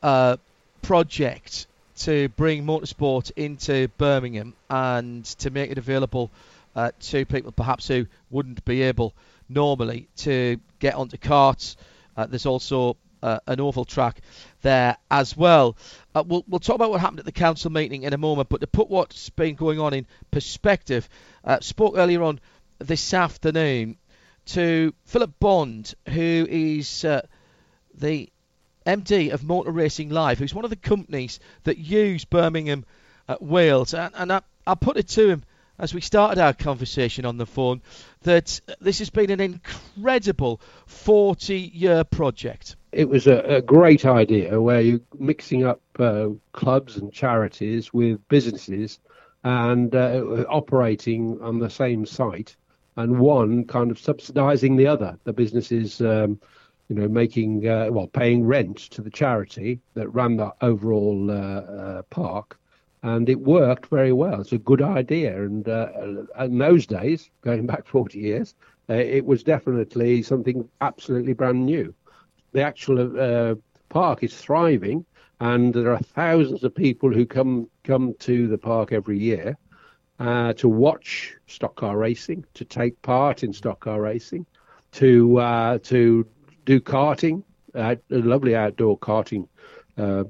[0.02, 0.36] uh,
[0.82, 6.30] project to bring motorsport into Birmingham and to make it available
[6.74, 9.14] uh, to people perhaps who wouldn't be able
[9.48, 11.76] normally to get onto carts.
[12.16, 14.20] Uh, there's also uh, an oval track
[14.62, 15.76] there as well.
[16.14, 18.60] Uh, we'll, we'll talk about what happened at the council meeting in a moment, but
[18.60, 21.08] to put what's been going on in perspective,
[21.44, 22.38] uh, spoke earlier on
[22.78, 23.96] this afternoon
[24.46, 27.22] to Philip Bond, who is uh,
[27.94, 28.28] the
[28.86, 32.84] MD of Motor Racing Live, who's one of the companies that use Birmingham
[33.28, 33.94] uh, Wheels.
[33.94, 35.44] And, and I, I put it to him
[35.78, 37.82] as we started our conversation on the phone
[38.22, 42.76] that this has been an incredible 40 year project.
[42.92, 48.26] it was a, a great idea where you're mixing up uh, clubs and charities with
[48.28, 49.00] businesses
[49.42, 52.56] and uh, operating on the same site
[52.96, 55.18] and one kind of subsidizing the other.
[55.24, 56.40] The businesses um,
[56.88, 61.34] you know making uh, well paying rent to the charity that ran the overall uh,
[61.34, 62.58] uh, park.
[63.02, 64.40] And it worked very well.
[64.40, 65.44] It's a good idea.
[65.44, 65.88] And uh,
[66.38, 68.54] in those days going back 40 years
[68.90, 71.94] uh, it was definitely something absolutely brand new.
[72.52, 73.54] The actual uh,
[73.88, 75.04] park is thriving,
[75.40, 79.56] and there are thousands of people who come come to the park every year
[80.24, 84.46] uh, to watch stock car racing, to take part in stock car racing,
[84.92, 86.26] to uh, to
[86.64, 87.42] do karting,
[87.74, 89.46] uh, a lovely outdoor karting
[89.98, 90.24] uh,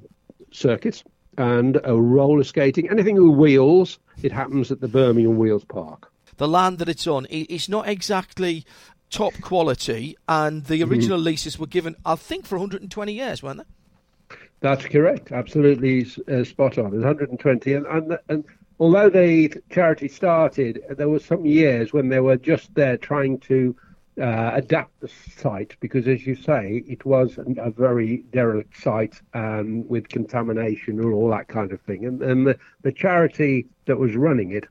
[0.51, 1.05] circuit,
[1.39, 4.01] and roller skating, anything with wheels.
[4.23, 6.11] It happens at the Birmingham Wheels Park.
[6.39, 8.65] The land that it's on, it's not exactly
[9.11, 14.37] top quality, and the original leases were given, I think, for 120 years, weren't they?
[14.59, 15.31] That's correct.
[15.31, 16.87] Absolutely uh, spot on.
[16.87, 18.45] It's 120, and, and and
[18.79, 23.77] although the charity started, there were some years when they were just there trying to
[24.21, 29.89] uh, adapt the site because, as you say, it was a, very derelict site and
[29.89, 32.07] with contamination and all that kind of thing.
[32.07, 34.67] And, and the, the charity that was running it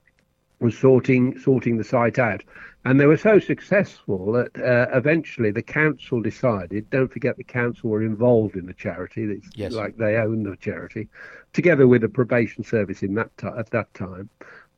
[0.59, 2.41] was sorting sorting the site out.
[2.85, 6.89] And they were so successful that uh, eventually the council decided.
[6.89, 9.23] Don't forget, the council were involved in the charity.
[9.23, 9.71] It's Yes.
[9.73, 11.07] like they own the charity,
[11.53, 14.29] together with the probation service in that ti at that time.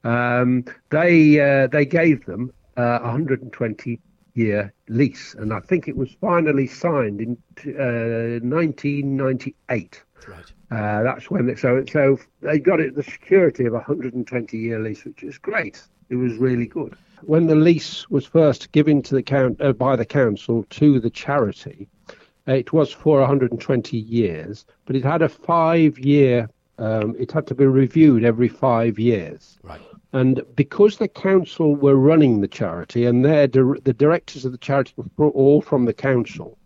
[0.03, 3.99] Um, they uh, they gave them uh, a 120
[4.35, 10.03] year lease, and I think it was finally signed in t- uh, 1998.
[10.27, 10.53] Right.
[10.71, 14.79] Uh, that's when they, so so they got it the security of a 120 year
[14.79, 15.81] lease, which is great.
[16.09, 16.95] It was really good.
[17.21, 21.09] When the lease was first given to the count uh, by the council to the
[21.09, 21.87] charity,
[22.47, 26.49] it was for 120 years, but it had a five year.
[26.77, 29.57] Um, it had to be reviewed every five years.
[29.63, 29.81] Right.
[30.11, 34.93] And because the council were running the charity and their the directors of the charity
[35.17, 36.57] were all from the council,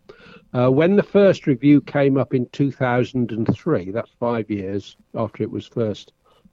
[0.53, 5.67] uh, when the first review came up in 2003, that's five years after it was
[5.67, 6.11] first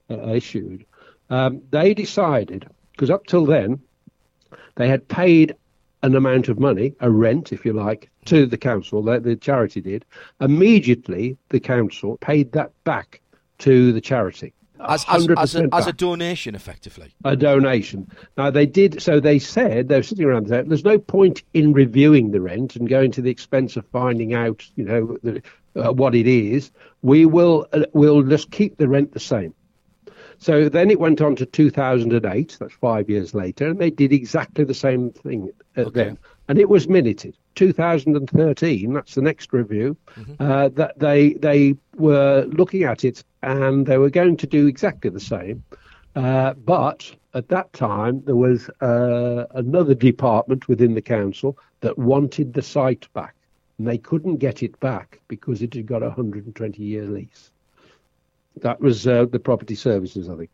[0.09, 0.85] uh, issued,
[1.29, 3.79] um, they decided, because up till then,
[4.75, 5.55] they had paid
[6.03, 9.81] an amount of money, a rent, if you like, to the council, that the charity
[9.81, 10.05] did.
[10.39, 13.21] Immediately, the council paid that back
[13.59, 14.53] to the charity.
[14.79, 17.11] As, as, as, a, as a donation, effectively.
[17.23, 18.11] a donation.
[18.37, 19.19] Now they did so.
[19.19, 20.61] They said they were sitting around there.
[20.61, 24.63] There's no point in reviewing the rent and going to the expense of finding out,
[24.75, 25.41] you know, the,
[25.75, 26.71] uh, what it is.
[27.01, 29.55] We will uh, we'll just keep the rent the same.
[30.39, 32.57] So then it went on to 2008.
[32.59, 35.89] That's five years later, and they did exactly the same thing Okay.
[35.93, 37.35] then, and it was minuted.
[37.55, 38.93] 2013.
[38.93, 39.97] That's the next review.
[40.39, 45.09] Uh, that they they were looking at it and they were going to do exactly
[45.09, 45.63] the same.
[46.15, 52.53] Uh, but at that time, there was uh, another department within the council that wanted
[52.53, 53.35] the site back,
[53.77, 57.51] and they couldn't get it back because it had got a 120 year lease.
[58.61, 60.51] That was uh, the property services, I think.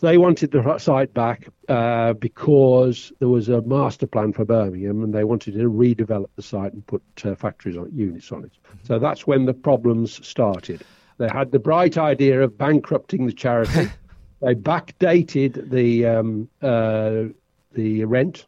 [0.00, 5.04] So they wanted the site back uh, because there was a master plan for Birmingham,
[5.04, 8.52] and they wanted to redevelop the site and put uh, factories on units on it.
[8.84, 10.82] So that's when the problems started.
[11.18, 13.90] They had the bright idea of bankrupting the charity.
[14.40, 17.24] they backdated the um, uh,
[17.72, 18.46] the rent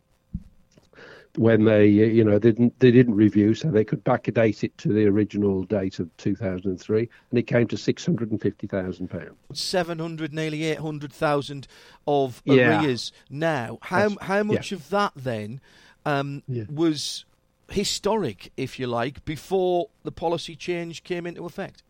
[1.37, 4.77] when they uh, you know they didn't they didn't review, so they could backdate it
[4.79, 9.35] to the original date of 2003, and it came to 650 thousand pounds.
[9.53, 11.67] 700, nearly 800,000
[12.07, 12.83] of Yeah.
[12.83, 13.79] arrears now.
[13.83, 15.61] How, That's- how much of that then
[16.05, 16.65] um, Yeah.
[16.69, 17.25] was
[17.71, 21.83] historic, if you like, before the policy change came into effect?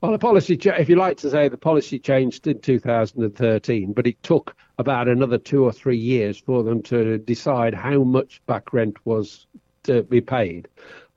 [0.00, 4.06] Well, the policy, cha- if you like to say, the policy changed in 2013, but
[4.06, 8.72] it took about another two or three years for them to decide how much back
[8.72, 9.46] rent was
[9.82, 10.68] to be paid.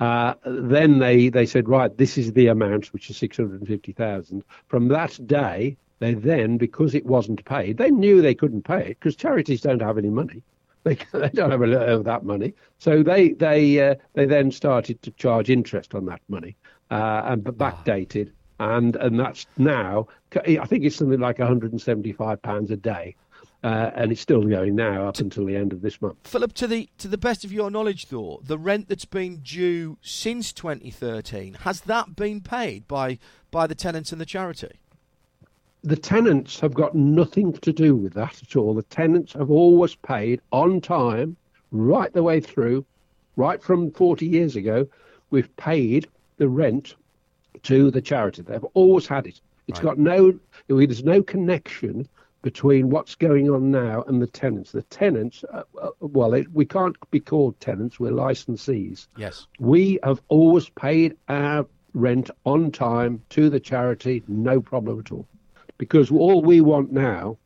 [0.02, 4.44] Uh, then they, they said, right, this is the amount, which is 650,000.
[4.68, 9.00] From that day, they then, because it wasn't paid, they knew they couldn't pay it
[9.00, 10.44] because charities don't have any money.
[10.84, 14.52] They, they don't have a lot of that money, so they they uh, they then
[14.52, 16.58] started to charge interest on that money
[16.92, 22.72] uh, and b- backdated, and and that's now I think it's something like 175 pounds
[22.72, 23.16] a day,
[23.64, 26.18] uh, and it's still going now up until the end of this month.
[26.24, 29.98] Philip, to the to the best of your knowledge, though, the rent that's been due
[30.02, 33.20] since 2013 has that been paid by
[33.52, 34.80] by the tenants and the charity?
[35.84, 38.74] the tenants have got nothing to do with that at all.
[38.74, 41.36] The tenants have always paid on time,
[41.72, 42.86] right the way through,
[43.36, 44.88] right from 40 years ago.
[45.30, 46.96] We've paid the rent
[47.64, 48.42] to the charity.
[48.42, 49.40] They've always had it.
[49.68, 50.38] It's got no,
[50.68, 52.08] there's no connection
[52.42, 54.74] between what's going on now and the tenants.
[54.74, 59.08] The tenants, uh, uh, well, it, we can't be called tenants, we're licensees.
[59.16, 59.48] Yes.
[59.60, 65.26] We have always paid our rent on time to the charity, no problem at all.
[65.78, 67.38] Because all we want now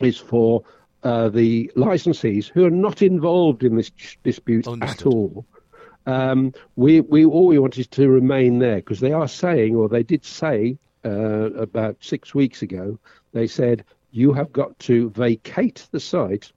[0.00, 0.62] is for
[1.02, 3.90] uh, the licensees who are not involved in this
[4.22, 5.44] dispute at all.
[6.06, 9.88] Um, we, we all we want is to remain there because they are saying, or
[9.88, 12.98] they did say uh, about six weeks ago,
[13.32, 16.52] they said you have got to vacate the site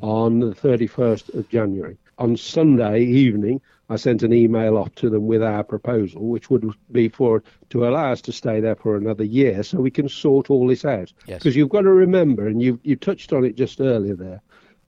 [0.00, 1.98] on the 31st of January.
[2.18, 6.72] On Sunday evening, I sent an email off to them with our proposal, which would
[6.90, 10.50] be for to allow us to stay there for another year, so we can sort
[10.50, 11.12] all this out.
[11.26, 11.38] Yes.
[11.38, 14.40] Because you've got to remember, and you you touched on it just earlier there.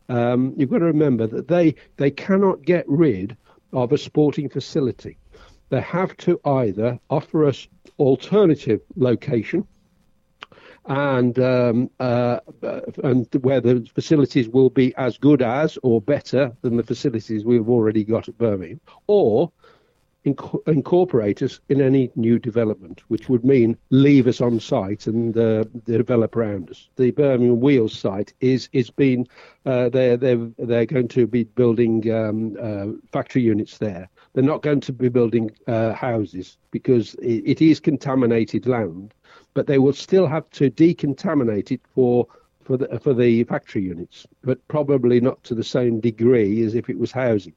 [0.09, 3.37] Um, you've got to remember that they they cannot get rid
[3.75, 5.19] of a sporting facility.
[5.69, 9.67] They have to either offer us alternative location
[10.87, 12.41] and um, uh,
[13.03, 17.69] and where the facilities will be as good as or better than the facilities we've
[17.69, 19.51] already got at Birmingham, or
[20.25, 25.37] inc- incorporate us in any new development, which would mean leave us on site and
[25.37, 26.89] uh, develop around us.
[26.97, 29.27] The Birmingham Wheels site is is being
[29.67, 34.09] uh, they're they're they're going to be building um, uh, factory units there.
[34.33, 39.15] They're not going to be building uh, houses because it, it is contaminated land,
[39.55, 42.27] but they will still have to decontaminate it for
[42.65, 46.89] for the for the factory units, but probably not to the same degree as if
[46.89, 47.55] it was housing.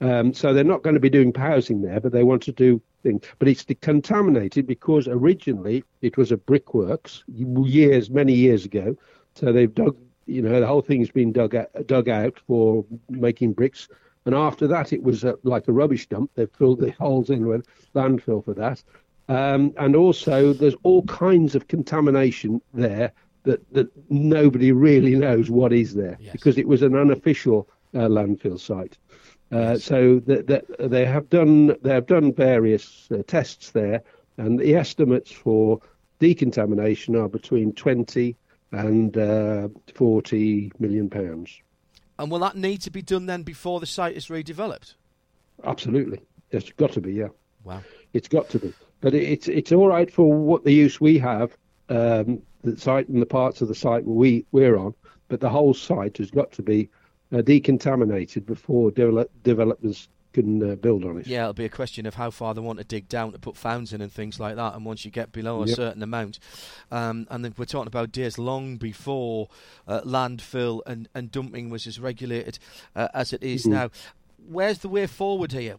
[0.00, 2.82] Um, so they're not going to be doing housing there, but they want to do
[3.02, 3.24] things.
[3.38, 8.96] But it's contaminated because originally it was a brickworks years, many years ago.
[9.34, 13.54] So they've dug, you know, the whole thing's been dug out, dug out for making
[13.54, 13.88] bricks.
[14.26, 16.30] And after that, it was a, like a rubbish dump.
[16.34, 18.82] They've filled the holes in with landfill for that.
[19.28, 23.12] Um, and also, there's all kinds of contamination there
[23.44, 26.32] that, that nobody really knows what is there yes.
[26.32, 28.98] because it was an unofficial uh, landfill site.
[29.52, 34.02] Uh, so that the, they have done they have done various uh, tests there,
[34.38, 35.80] and the estimates for
[36.18, 38.36] decontamination are between 20
[38.72, 41.60] and uh, 40 million pounds.
[42.18, 44.94] And will that need to be done then before the site is redeveloped?
[45.62, 47.12] Absolutely, it's got to be.
[47.12, 47.28] Yeah.
[47.62, 47.82] Wow.
[48.12, 51.18] It's got to be, but it, it's it's all right for what the use we
[51.18, 51.56] have,
[51.88, 54.94] um, the site and the parts of the site we we're on,
[55.28, 56.88] but the whole site has got to be
[57.32, 61.26] uh, decontaminated before develop, developers can uh, build on it.
[61.26, 63.56] Yeah, it'll be a question of how far they want to dig down to put
[63.56, 64.74] founds in and things like that.
[64.74, 66.38] And once you get below a certain amount,
[66.90, 69.48] um, and then we're talking about days long before
[69.88, 72.58] uh, landfill and, and dumping was as regulated
[72.94, 73.72] uh, as it is mm-hmm.
[73.72, 73.90] now.
[74.46, 75.76] Where's the way forward here?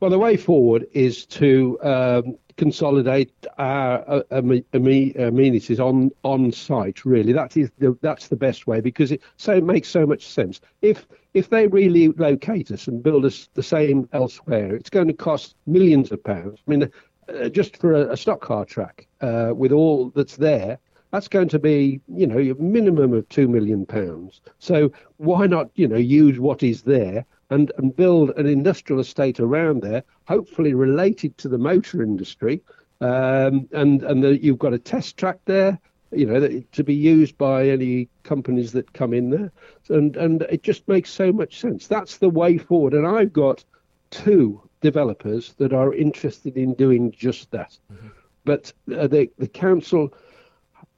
[0.00, 7.04] Well, the way forward is to um, consolidate our uh, amenities on on site.
[7.04, 10.26] Really, that is the, that's the best way because it so it makes so much
[10.26, 10.60] sense.
[10.82, 15.14] If if they really locate us and build us the same elsewhere, it's going to
[15.14, 16.60] cost millions of pounds.
[16.66, 16.90] I mean,
[17.28, 20.78] uh, just for a, a, stock car track uh, with all that's there,
[21.10, 24.40] that's going to be you know a minimum of two million pounds.
[24.58, 27.26] So why not you know use what is there?
[27.50, 32.60] And, and build an industrial estate around there, hopefully related to the motor industry.
[33.00, 35.78] Um, and and the, you've got a test track there,
[36.12, 39.52] you know, that, to be used by any companies that come in there,
[39.90, 41.86] and and it just makes so much sense.
[41.86, 42.94] That's the way forward.
[42.94, 43.64] And I've got
[44.10, 48.08] two developers that are interested in doing just that, mm-hmm.
[48.44, 50.12] but uh, the the council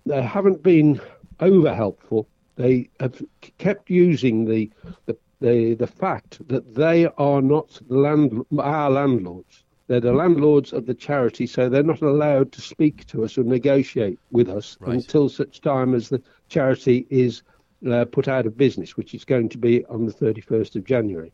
[0.06, 1.00] they haven't been
[1.40, 2.28] over helpful.
[2.56, 3.20] They have
[3.58, 4.70] kept using the
[5.06, 9.64] the the the fact that they are not land, our landlords.
[9.86, 13.44] They're the landlords of the charity, so they're not allowed to speak to us or
[13.44, 14.96] negotiate with us right.
[14.96, 17.42] until such time as the charity is
[17.90, 21.32] uh, put out of business, which is going to be on the 31st of January.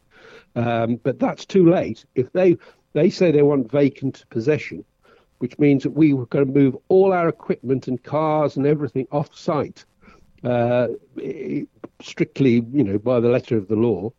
[0.55, 2.05] Um, but that's too late.
[2.15, 2.57] If they
[2.93, 4.85] they say they want vacant possession,
[5.39, 9.09] which means that we are going to move all our equipment and cars and everything
[9.11, 9.85] off site
[10.45, 10.89] uh,
[12.01, 14.13] strictly, you know, by the letter of the law,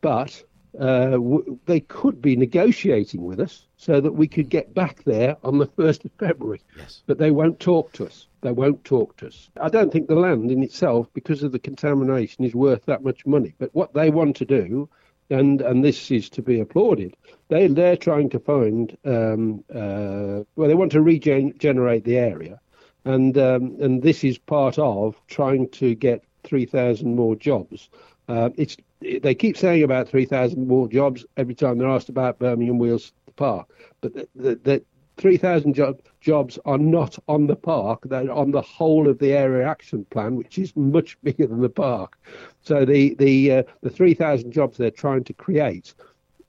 [0.00, 0.42] but
[0.78, 5.36] uh, w- they could be negotiating with us so that we could get back there
[5.44, 6.60] on the 1st of February.
[6.76, 7.02] Yes.
[7.06, 8.26] But they won't talk to us.
[8.40, 9.50] They won't talk to us.
[9.60, 13.24] I don't think the land in itself, because of the contamination, is worth that much
[13.26, 13.54] money.
[13.58, 14.88] But what they want to do,
[15.30, 17.16] and and this is to be applauded,
[17.48, 22.60] they they're trying to find um, uh, well, they want to regenerate the area,
[23.04, 27.90] and um, and this is part of trying to get 3,000 more jobs.
[28.28, 32.78] Uh, it's they keep saying about 3,000 more jobs every time they're asked about Birmingham
[32.78, 33.68] Wheels Park,
[34.00, 34.84] but the, the, the
[35.16, 39.68] 3,000 job, jobs are not on the park; they're on the whole of the area
[39.68, 42.18] action plan, which is much bigger than the park.
[42.62, 45.94] So the the uh, the 3,000 jobs they're trying to create,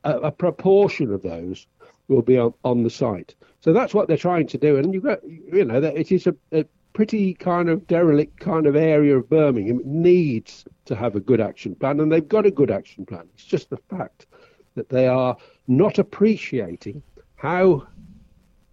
[0.05, 1.67] a, a proportion of those
[2.07, 3.35] will be on, on the site.
[3.61, 6.35] So that's what they're trying to do, and you've got you know it is a,
[6.51, 11.19] a pretty kind of derelict kind of area of Birmingham It needs to have a
[11.19, 13.27] good action plan, and they've got a good action plan.
[13.33, 14.27] It's just the fact
[14.75, 15.35] that they are
[15.67, 17.01] not appreciating
[17.35, 17.87] how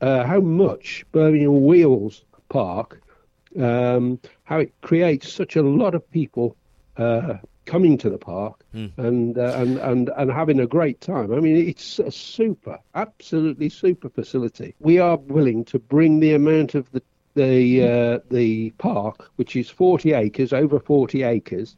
[0.01, 3.01] uh, how much Birmingham Wheels Park,
[3.59, 6.57] um, how it creates such a lot of people
[6.97, 7.35] uh,
[7.65, 8.91] coming to the park mm.
[8.97, 11.33] and, uh, and and and having a great time.
[11.33, 14.75] I mean, it's a super, absolutely super facility.
[14.81, 17.03] We are willing to bring the amount of the
[17.35, 21.77] the uh, the park, which is 40 acres, over 40 acres.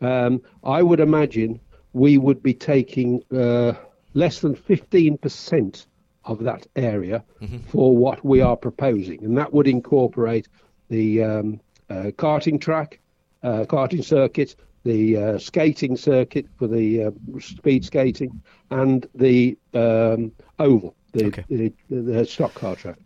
[0.00, 1.60] Um, I would imagine
[1.92, 3.72] we would be taking uh,
[4.14, 5.86] less than 15%
[6.24, 7.58] of that area mm-hmm.
[7.68, 10.46] for what we are proposing, and that would incorporate
[10.88, 11.60] the um,
[11.90, 13.00] uh, karting track,
[13.42, 14.54] uh, karting circuit,
[14.88, 20.94] the uh, skating circuit for the uh, speed skating, and the um, oval.
[21.12, 21.44] the, Okay.
[21.48, 22.96] the, the, the stock car track.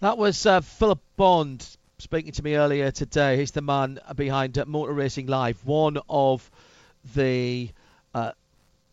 [0.00, 1.66] That was uh, Philip Bond
[1.98, 3.36] speaking to me earlier today.
[3.36, 6.50] He's the man behind uh, Motor Racing Live, one of
[7.14, 7.70] the
[8.14, 8.32] uh,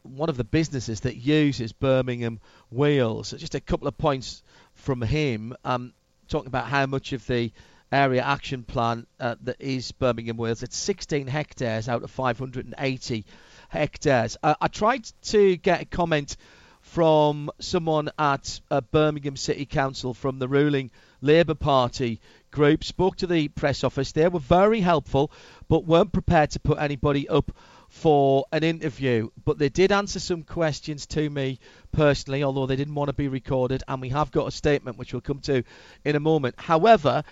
[0.03, 3.31] one of the businesses that uses Birmingham wheels.
[3.31, 4.43] Just a couple of points
[4.75, 5.93] from him, um,
[6.29, 7.51] talking about how much of the
[7.91, 10.63] area action plan uh, that is Birmingham Wheels.
[10.63, 13.25] It's 16 hectares out of 580
[13.69, 14.37] hectares.
[14.41, 16.37] Uh, I tried to get a comment
[16.81, 22.19] from someone at uh, Birmingham City Council from the ruling Labour Party
[22.49, 22.83] group.
[22.83, 24.11] Spoke to the press office.
[24.11, 25.31] They were very helpful,
[25.67, 27.51] but weren't prepared to put anybody up
[27.89, 29.29] for an interview.
[29.43, 31.59] But they did answer some questions to me
[31.91, 33.83] personally, although they didn't want to be recorded.
[33.87, 35.63] And we have got a statement which we'll come to
[36.03, 36.55] in a moment.
[36.57, 37.23] However,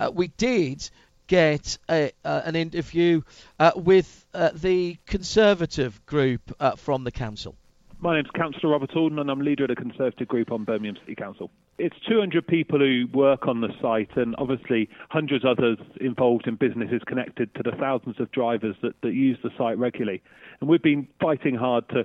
[0.00, 0.88] uh, we did
[1.26, 3.22] get a, uh, an interview
[3.58, 7.54] uh, with uh, the Conservative group uh, from the council.
[8.00, 11.14] My name's Councillor Robert Alden, and I'm leader of the Conservative group on Birmingham City
[11.14, 11.50] Council.
[11.78, 17.00] It's 200 people who work on the site, and obviously hundreds others involved in businesses
[17.06, 20.22] connected to the thousands of drivers that, that use the site regularly.
[20.60, 22.04] And we've been fighting hard to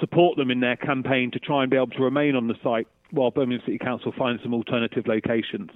[0.00, 2.88] support them in their campaign to try and be able to remain on the site
[3.12, 5.70] while Birmingham City Council finds some alternative locations.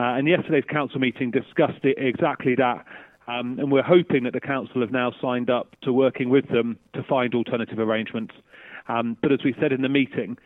[0.00, 2.86] Uh, and yesterday's council meeting discussed it, exactly that.
[3.28, 6.78] Um, and we're hoping that the council have now signed up to working with them
[6.94, 8.34] to find alternative arrangements.
[8.88, 10.38] Um, but as we said in the meeting,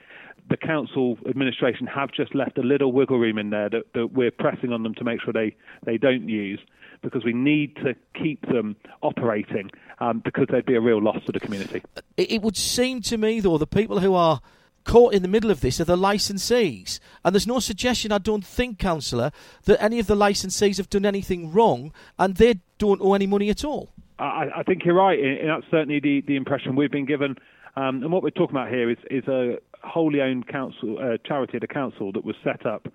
[0.51, 4.33] the council administration have just left a little wiggle room in there that, that we're
[4.33, 5.55] pressing on them to make sure they,
[5.87, 6.59] they don't use
[7.03, 11.33] because we need to keep them operating um, because they'd be a real loss to
[11.33, 11.81] the community.
[12.17, 14.41] It, would seem to me, though, the people who are
[14.85, 17.01] caught in the middle of this are the licensees.
[17.25, 19.33] And there's no suggestion, I don't think, Councillor,
[19.65, 23.51] that any of the licensees have done anything wrong and they don't owe any money
[23.51, 23.91] at all.
[24.19, 27.37] I, I think you're right, and that's certainly the, the impression we've been given.
[27.77, 31.57] Um, and what we're talking about here is, is a wholly owned council uh, charity
[31.57, 32.87] of the council that was set up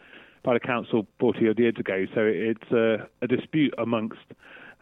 [0.44, 2.06] by the council 40 odd years ago.
[2.16, 4.20] So it's a, a dispute amongst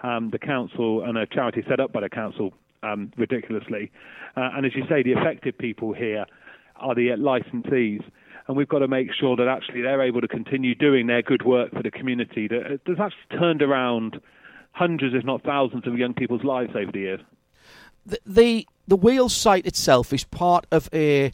[0.04, 2.54] um, the council and a charity set up by the council,
[2.84, 3.92] um, ridiculously.
[4.36, 6.26] Uh, and as you say, the affected people here
[6.80, 8.04] are the licensees.
[8.48, 11.44] And we've got to make sure that actually they're able to continue doing their good
[11.44, 14.22] work for the community that has actually turned around
[14.72, 17.20] hundreds, if not thousands, of young people's lives over the years.
[18.06, 21.34] The the, the wheel site itself is part of a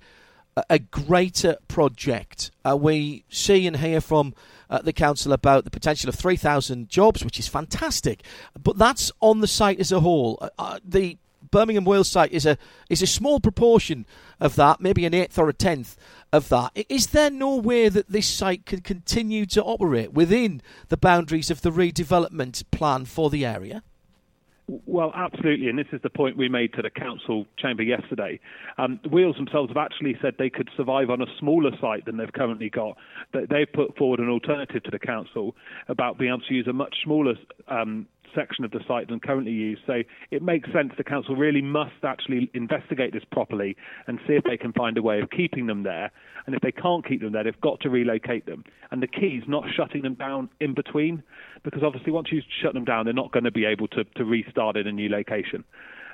[0.70, 2.52] a greater project.
[2.64, 4.34] Uh, we see and hear from
[4.70, 8.24] uh, the council about the potential of 3,000 jobs, which is fantastic.
[8.62, 10.38] But that's on the site as a whole.
[10.42, 11.18] Uh, uh, the
[11.52, 12.58] Birmingham Wheels site is a
[12.90, 14.06] is a small proportion
[14.40, 15.98] of that, maybe an eighth or a tenth
[16.32, 16.72] of that.
[16.90, 21.62] Is there no way that this site can continue to operate within the boundaries of
[21.62, 23.84] the redevelopment plan for the area?
[24.68, 28.40] Well, absolutely, and this is the point we made to the council chamber yesterday.
[28.78, 32.16] Um, the Wheels themselves have actually said they could survive on a smaller site than
[32.16, 32.96] they've currently got.
[33.34, 35.56] They've put forward an alternative to the council
[35.90, 37.34] about being able to use a much smaller
[37.68, 39.82] um, section of the site than currently used.
[39.86, 43.76] So it makes sense the council really must actually investigate this properly
[44.08, 46.12] and see if they can find a way of keeping them there.
[46.46, 48.64] And if they can't keep them there, they've got to relocate them.
[48.92, 51.24] And the key is not shutting them down in between,
[51.64, 54.26] because obviously once you shut them down, they're not going to be able to, to
[54.26, 55.64] restart in a new location.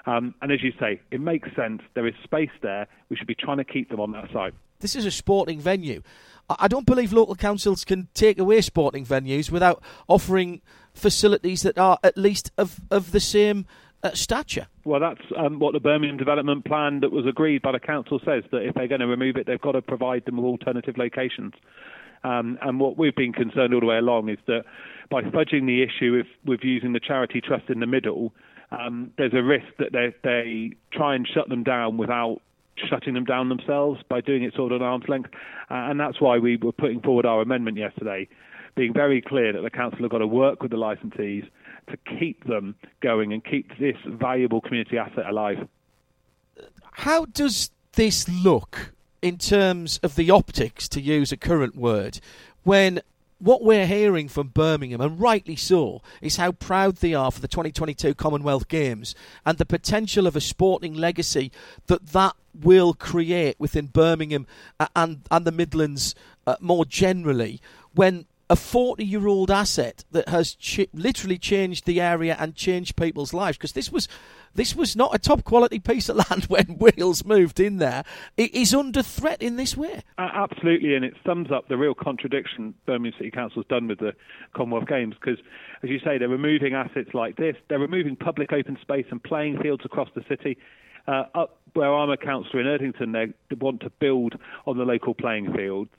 [0.05, 1.82] Um, and as you say, it makes sense.
[1.93, 2.88] There is space there.
[3.09, 4.53] We should be trying to keep them on that site.
[4.80, 6.02] This is a sporting venue.
[6.50, 10.62] I don't believe local councils can take away sporting venues without offering
[10.94, 13.66] facilities that are at least of, of the same
[14.04, 14.68] uh, stature.
[14.86, 18.44] Well, that's um, what the Birmingham Development Plan that was agreed by the council says
[18.52, 21.54] that if they're going to remove it, they've got to provide them with alternative locations.
[22.24, 24.64] Um, and what we've been concerned all the way along is that
[25.10, 28.34] by fudging the issue with, with using the charity trust in the middle,
[28.72, 32.42] um, there's a risk that they, they try and shut them down without
[32.88, 35.30] shutting them down themselves by doing it sort of at arm's length.
[35.70, 38.28] Uh, and that's why we were putting forward our amendment yesterday,
[38.76, 41.48] being very clear that the council have got to work with the licensees
[41.90, 45.68] to keep them going and keep this valuable community asset alive.
[46.92, 52.20] How does this look in terms of the optics, to use a current word,
[52.64, 53.02] when
[53.40, 57.48] what we're hearing from Birmingham, and rightly so, is how proud they are for the
[57.48, 59.16] 2022 Commonwealth Games
[59.46, 61.52] and the potential of a sporting legacy
[61.88, 64.46] that that will create within Birmingham
[64.80, 66.16] uh, and, and the Midlands
[66.46, 67.62] uh, more generally
[67.94, 72.96] when a 40 year old asset that has ch- literally changed the area and changed
[72.96, 74.08] people's lives because this was
[74.56, 78.04] this was not a top quality piece of land when Wheels moved in there
[78.38, 81.93] it is under threat in this way Uh, absolutely, and it sums up the real
[81.93, 84.14] contradiction Birmingham City Council's done with the
[84.56, 85.39] Commonwealth Games because,
[85.84, 89.60] as you say, they're removing assets like this, they're removing public open space and playing
[89.62, 90.58] fields across the city.
[91.08, 94.36] Uh, up where I'm a councillor in Erdington, they want to build
[94.66, 95.89] on the local playing fields.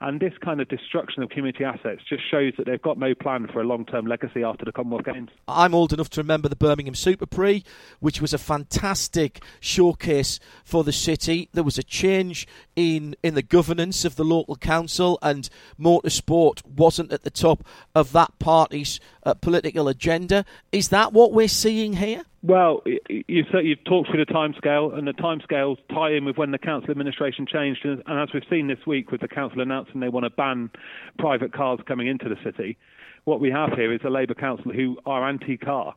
[0.00, 3.48] And this kind of destruction of community assets just shows that they've got no plan
[3.52, 5.30] for a long term legacy after the Commonwealth Games.
[5.48, 7.64] I'm old enough to remember the Birmingham Super Prix,
[8.00, 11.48] which was a fantastic showcase for the city.
[11.52, 15.48] There was a change in, in the governance of the local council, and
[15.80, 17.64] motorsport wasn't at the top
[17.94, 20.44] of that party's uh, political agenda.
[20.72, 22.22] Is that what we're seeing here?
[22.42, 26.58] Well, you've, you've talked through the timescale, and the timescales tie in with when the
[26.58, 27.84] council administration changed.
[27.84, 30.70] And as we've seen this week with the council announcing they want to ban
[31.18, 32.76] private cars coming into the city,
[33.24, 35.94] what we have here is a Labour council who are anti-car.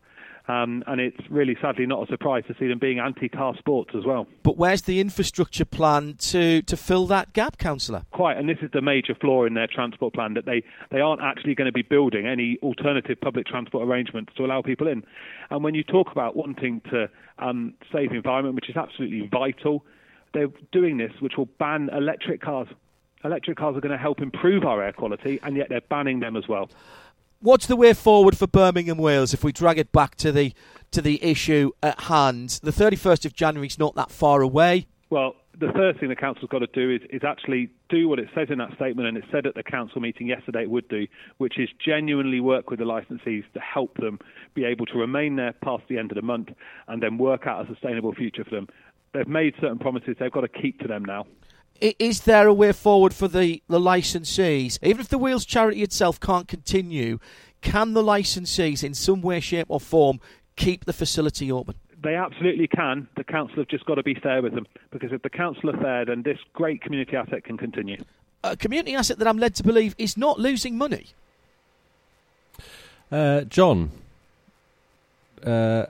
[0.47, 4.05] Um, and it's really sadly not a surprise to see them being anti-car sports as
[4.05, 4.27] well.
[4.43, 8.03] But where's the infrastructure plan to, to fill that gap, councillor?
[8.11, 11.21] Quite, and this is the major flaw in their transport plan that they, they aren't
[11.21, 15.03] actually going to be building any alternative public transport arrangements to allow people in.
[15.49, 19.83] And when you talk about wanting to um, save the environment, which is absolutely vital,
[20.33, 22.67] they're doing this, which will ban electric cars.
[23.23, 26.37] Electric cars are going to help improve our air quality, and yet they're banning them
[26.37, 26.69] as well.
[27.39, 30.53] What's the way forward for Birmingham Wheels if we drag it back to the
[30.89, 32.59] to the issue at hand?
[32.63, 34.87] The 31st of January is not that far away.
[35.11, 38.27] Well, the first thing the council's got to do is, is actually do what it
[38.33, 41.05] says in that statement, and it said at the council meeting yesterday it would do,
[41.37, 44.17] which is genuinely work with the licensees to help them
[44.55, 46.49] be able to remain there past the end of the month
[46.87, 48.67] and then work out a sustainable future for them.
[49.13, 51.27] They've made certain promises, they've got to keep to them now
[51.81, 54.79] is there a way forward for the, the licensees?
[54.81, 57.19] Even if the Wheels charity itself can't continue,
[57.61, 60.19] can the licensees, in some way, shape, or form,
[60.55, 61.75] keep the facility open?
[62.01, 63.07] They absolutely can.
[63.17, 65.77] The council have just got to be fair with them because if the council are
[65.77, 67.97] fair, then this great community asset can continue.
[68.43, 71.07] A community asset that I'm led to believe is not losing money.
[73.11, 73.91] Uh, John,
[75.43, 75.87] uh,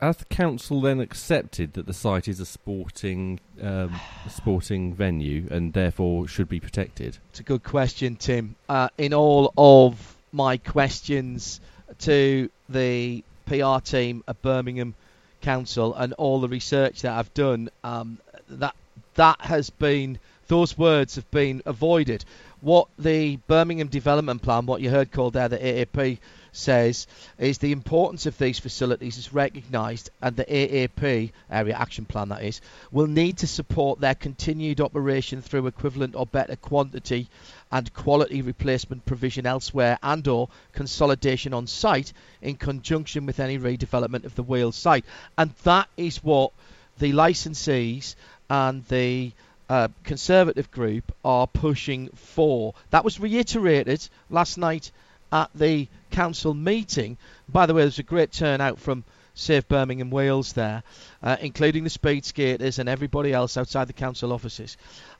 [0.00, 5.46] has the council then accepted that the site is a sporting um, a sporting venue
[5.50, 7.18] and therefore should be protected?
[7.30, 8.56] It's a good question, Tim.
[8.68, 11.60] Uh, in all of my questions
[12.00, 14.94] to the PR team at Birmingham
[15.40, 18.18] Council and all the research that I've done, um,
[18.48, 18.74] that
[19.14, 20.18] that has been
[20.48, 22.24] those words have been avoided.
[22.60, 26.18] What the Birmingham Development Plan, what you heard called there, the AAP
[26.52, 27.06] says
[27.38, 32.42] is the importance of these facilities is recognised, and the AAP Area Action Plan that
[32.42, 37.28] is will need to support their continued operation through equivalent or better quantity
[37.70, 44.34] and quality replacement provision elsewhere and/or consolidation on site in conjunction with any redevelopment of
[44.34, 45.04] the Wheels site,
[45.36, 46.52] and that is what
[46.98, 48.14] the licensees
[48.48, 49.32] and the
[49.68, 52.74] uh, Conservative group are pushing for.
[52.90, 54.90] That was reiterated last night
[55.32, 57.16] at the council meeting.
[57.48, 59.04] By the way, there's a great turnout from
[59.34, 60.82] Save Birmingham Wheels there,
[61.22, 64.76] uh, including the speed skaters and everybody else outside the council offices.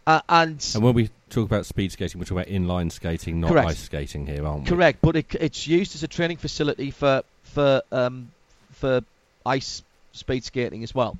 [0.06, 3.50] Uh, and, and when we talk about speed skating, we're talking about inline skating, not
[3.50, 3.68] correct.
[3.68, 4.68] ice skating here, aren't we?
[4.68, 8.30] Correct, but it, it's used as a training facility for for um,
[8.72, 9.02] for
[9.44, 9.82] ice
[10.12, 11.18] speed skating as well.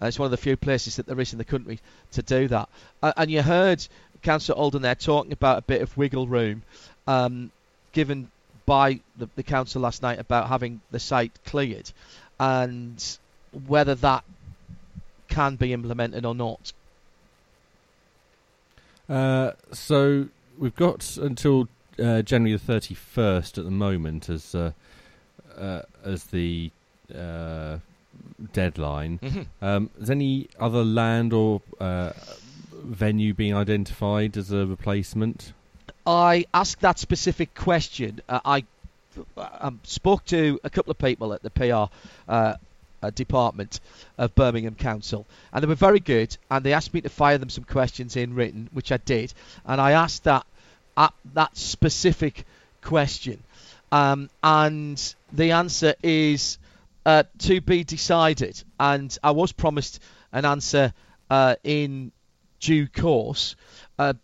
[0.00, 1.78] Uh, it's one of the few places that there is in the country
[2.12, 2.68] to do that.
[3.02, 3.86] Uh, and you heard
[4.22, 6.62] Councillor Alden there talking about a bit of wiggle room
[7.06, 7.50] um,
[7.92, 8.30] given
[8.66, 11.90] by the, the council last night about having the site cleared
[12.38, 13.18] and
[13.66, 14.24] whether that
[15.28, 16.72] can be implemented or not.
[19.08, 20.28] Uh, so
[20.58, 24.70] we've got until uh, January the thirty first at the moment as uh,
[25.58, 26.70] uh as the
[27.12, 27.78] uh,
[28.52, 29.18] deadline.
[29.22, 29.64] Mm-hmm.
[29.64, 32.12] Um, is any other land or uh,
[32.72, 35.52] venue being identified as a replacement?
[36.06, 38.20] I asked that specific question.
[38.28, 38.64] Uh, I
[39.36, 41.92] um, spoke to a couple of people at the PR
[42.28, 42.54] uh,
[43.02, 43.80] uh, department
[44.18, 46.36] of Birmingham Council, and they were very good.
[46.50, 49.32] And they asked me to fire them some questions in written, which I did.
[49.64, 50.46] And I asked that
[51.34, 52.44] that specific
[52.82, 53.42] question,
[53.92, 56.58] um, and the answer is
[57.06, 58.62] uh, to be decided.
[58.78, 60.00] And I was promised
[60.32, 60.92] an answer
[61.28, 62.12] uh, in
[62.60, 63.56] due course.
[63.98, 64.14] Uh,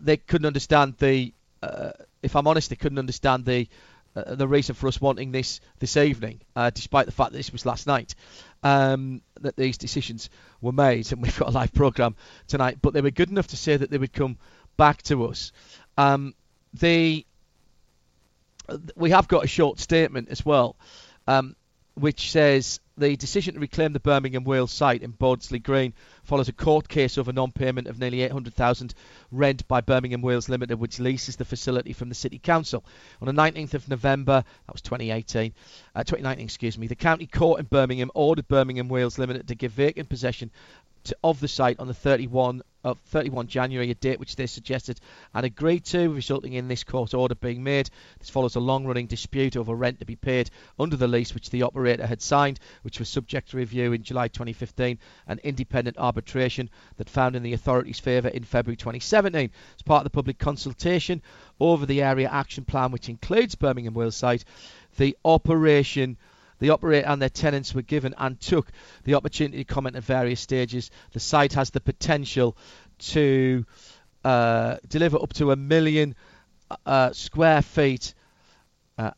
[0.00, 1.32] they couldn't understand the.
[1.62, 1.92] Uh,
[2.22, 3.68] if I'm honest, they couldn't understand the
[4.14, 7.52] uh, the reason for us wanting this this evening, uh, despite the fact that this
[7.52, 8.14] was last night,
[8.62, 10.28] um, that these decisions
[10.60, 12.14] were made, and we've got a live program
[12.46, 12.78] tonight.
[12.82, 14.38] But they were good enough to say that they would come
[14.76, 15.52] back to us.
[15.96, 16.34] Um,
[16.74, 17.24] the
[18.96, 20.76] we have got a short statement as well.
[21.26, 21.56] Um,
[21.94, 26.52] which says the decision to reclaim the Birmingham Wheels site in Bordesley Green follows a
[26.52, 28.94] court case over non-payment of nearly 800,000
[29.30, 32.84] rent by Birmingham Wheels Limited, which leases the facility from the City Council.
[33.20, 35.54] On the 19th of November, that was 2018,
[35.94, 39.72] uh, 2019, excuse me, the County Court in Birmingham ordered Birmingham Wheels Limited to give
[39.72, 40.50] vacant possession
[41.04, 45.00] to, of the site on the 31 of 31 January, a date which they suggested
[45.34, 47.88] and agreed to, resulting in this court order being made.
[48.18, 51.62] This follows a long-running dispute over rent to be paid under the lease which the
[51.62, 57.10] operator had signed, which was subject to review in July 2015 and independent arbitration that
[57.10, 59.50] found in the authorities' favour in February 2017.
[59.76, 61.22] As part of the public consultation
[61.60, 64.44] over the area action plan, which includes Birmingham Wheels site,
[64.96, 66.16] the operation
[66.62, 68.70] the operator and their tenants were given and took
[69.02, 70.92] the opportunity to comment at various stages.
[71.10, 72.56] The site has the potential
[73.10, 73.66] to
[74.24, 76.14] uh, deliver up to a million
[76.86, 78.14] uh, square feet
[78.96, 79.10] uh,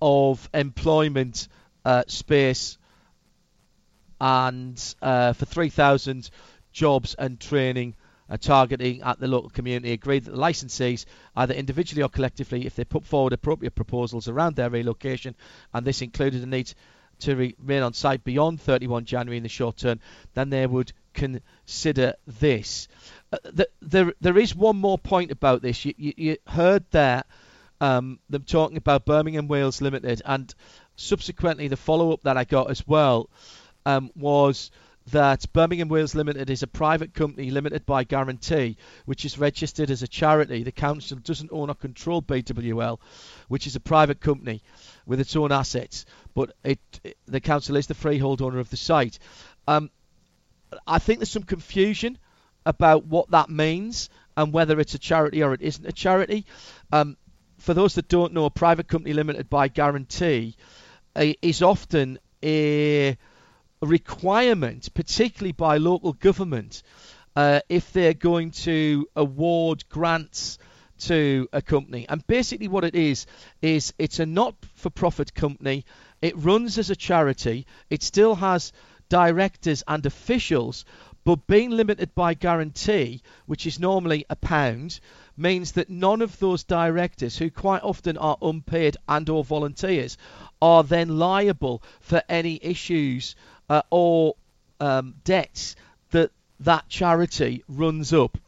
[0.00, 1.48] of employment
[1.84, 2.78] uh, space
[4.18, 6.30] and uh, for 3,000
[6.72, 7.94] jobs and training
[8.28, 11.04] uh, targeting at the local community agreed that the licensees,
[11.36, 15.34] either individually or collectively, if they put forward appropriate proposals around their relocation,
[15.72, 16.72] and this included the need
[17.18, 20.00] to remain on site beyond 31 January in the short term,
[20.34, 22.88] then they would consider this.
[23.32, 25.84] Uh, the, there, there is one more point about this.
[25.84, 27.24] You, you, you heard there
[27.80, 30.54] um, them talking about Birmingham Wheels Limited, and
[30.96, 33.28] subsequently the follow-up that I got as well
[33.84, 34.70] um, was
[35.12, 40.02] that Birmingham Wheels Limited is a private company limited by guarantee, which is registered as
[40.02, 40.64] a charity.
[40.64, 42.98] The council doesn't own or control BWL,
[43.48, 44.62] which is a private company
[45.06, 48.76] with its own assets, but it, it the council is the freehold owner of the
[48.76, 49.18] site.
[49.68, 49.90] Um,
[50.86, 52.18] I think there's some confusion
[52.64, 56.46] about what that means and whether it's a charity or it isn't a charity.
[56.90, 57.16] Um,
[57.58, 60.56] for those that don't know, a private company limited by guarantee
[61.14, 63.16] uh, is often a
[63.82, 66.82] requirement, particularly by local government,
[67.34, 70.58] uh, if they're going to award grants
[70.98, 72.06] to a company.
[72.08, 73.26] And basically, what it is
[73.60, 75.84] is it's a not-for-profit company.
[76.22, 77.66] It runs as a charity.
[77.90, 78.72] It still has
[79.08, 80.84] directors and officials,
[81.24, 85.00] but being limited by guarantee, which is normally a pound,
[85.36, 90.16] means that none of those directors, who quite often are unpaid and or volunteers,
[90.62, 93.36] are then liable for any issues
[93.68, 94.34] uh, or
[94.80, 95.76] um, debts
[96.10, 98.38] that that charity runs up.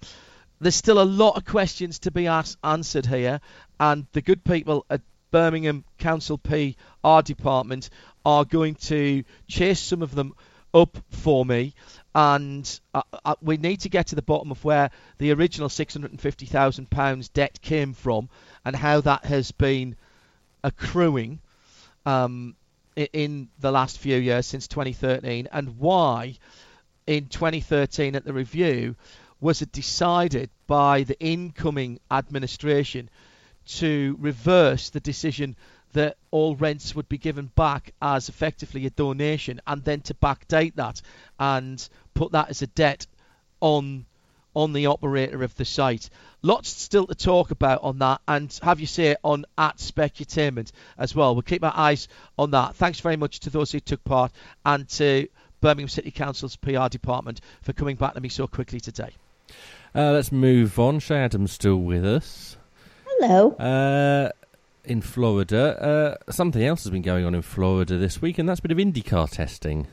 [0.61, 3.41] There's still a lot of questions to be asked, answered here,
[3.79, 5.01] and the good people at
[5.31, 7.91] Birmingham Council PR department
[8.25, 10.35] are going to chase some of them
[10.75, 11.75] up for me,
[12.15, 17.33] and uh, uh, we need to get to the bottom of where the original £650,000
[17.33, 18.29] debt came from
[18.65, 19.97] and how that has been
[20.65, 21.41] accruing.
[22.05, 22.57] Um,
[23.07, 26.37] in the last few years since 2013 and why
[27.07, 28.97] in 2013 at the review
[29.41, 33.09] was it decided by the incoming administration
[33.67, 35.55] to reverse the decision
[35.93, 40.75] that all rents would be given back as effectively a donation and then to backdate
[40.75, 41.01] that
[41.39, 43.07] and put that as a debt
[43.61, 44.05] on
[44.55, 46.11] on the operator of the site.
[46.43, 50.71] Lots still to talk about on that, and have you say it on at Specutainment
[50.97, 51.35] as well.
[51.35, 52.77] We'll keep our eyes on that.
[52.77, 54.33] Thanks very much to those who took part
[54.65, 55.29] and to
[55.61, 59.11] Birmingham City Council's PR department for coming back to me so quickly today.
[59.95, 61.01] Uh, let's move on.
[61.01, 62.57] Shea Adams still with us.
[63.07, 63.53] Hello.
[63.53, 64.31] Uh,
[64.85, 68.61] in Florida, uh, something else has been going on in Florida this week, and that's
[68.61, 69.87] a bit of IndyCar testing.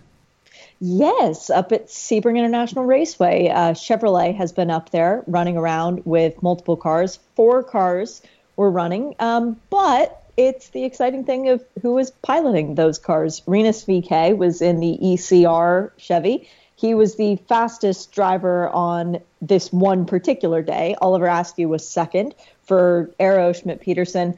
[0.88, 6.44] Yes, up at Sebring International Raceway, uh, Chevrolet has been up there running around with
[6.44, 7.18] multiple cars.
[7.36, 8.22] Four cars
[8.56, 13.42] were running, um, but it's the exciting thing of who was piloting those cars.
[13.48, 16.48] Rinus VeeKay was in the ECR Chevy.
[16.76, 20.96] He was the fastest driver on this one particular day.
[21.02, 24.36] Oliver Askew was second for Arrow Schmidt Peterson.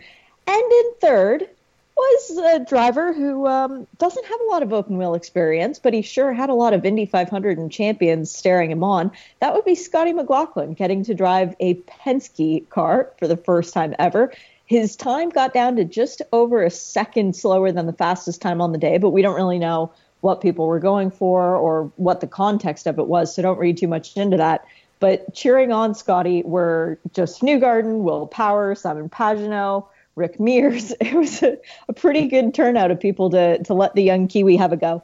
[0.47, 1.49] And in third,
[1.97, 6.01] was a driver who um, doesn't have a lot of open wheel experience, but he
[6.01, 9.11] sure had a lot of Indy 500 and champions staring him on.
[9.39, 13.95] That would be Scotty McLaughlin getting to drive a Penske car for the first time
[13.97, 14.31] ever.
[14.65, 18.73] His time got down to just over a second slower than the fastest time on
[18.73, 19.91] the day, but we don't really know
[20.21, 23.77] what people were going for or what the context of it was, so don't read
[23.77, 24.65] too much into that.
[24.99, 29.87] But cheering on Scotty were Josef Newgarden, Will Power, Simon Pagenaud,
[30.17, 30.93] Rick Mears.
[31.01, 31.57] It was a,
[31.87, 35.03] a, pretty good turnout of people to, to let the young Kiwi have a go.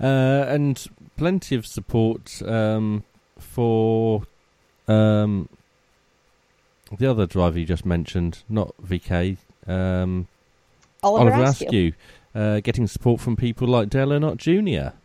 [0.00, 0.84] Uh, and
[1.16, 3.04] plenty of support um,
[3.38, 4.22] for
[4.88, 5.48] um,
[6.98, 10.26] the other driver you just mentioned, not VeeKay, um,
[11.02, 11.92] Oliver, Oliver Askew.
[12.34, 14.96] Uh, getting support from people like Dale Earnhardt Jr.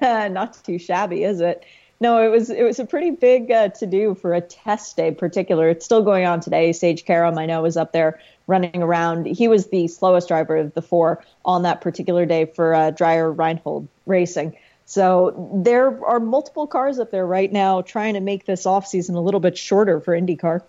[0.32, 1.64] Not too shabby, is it?
[2.02, 5.12] No, it was it was a pretty big uh, to do for a test day,
[5.12, 5.68] particular.
[5.68, 6.72] It's still going on today.
[6.72, 9.26] Sage Karam, I know, was up there running around.
[9.26, 13.32] He was the slowest driver of the four on that particular day for uh, Dreyer
[13.32, 14.56] Reinbold Racing.
[14.84, 19.14] So there are multiple cars up there right now trying to make this off season
[19.14, 20.62] a little bit shorter for IndyCar.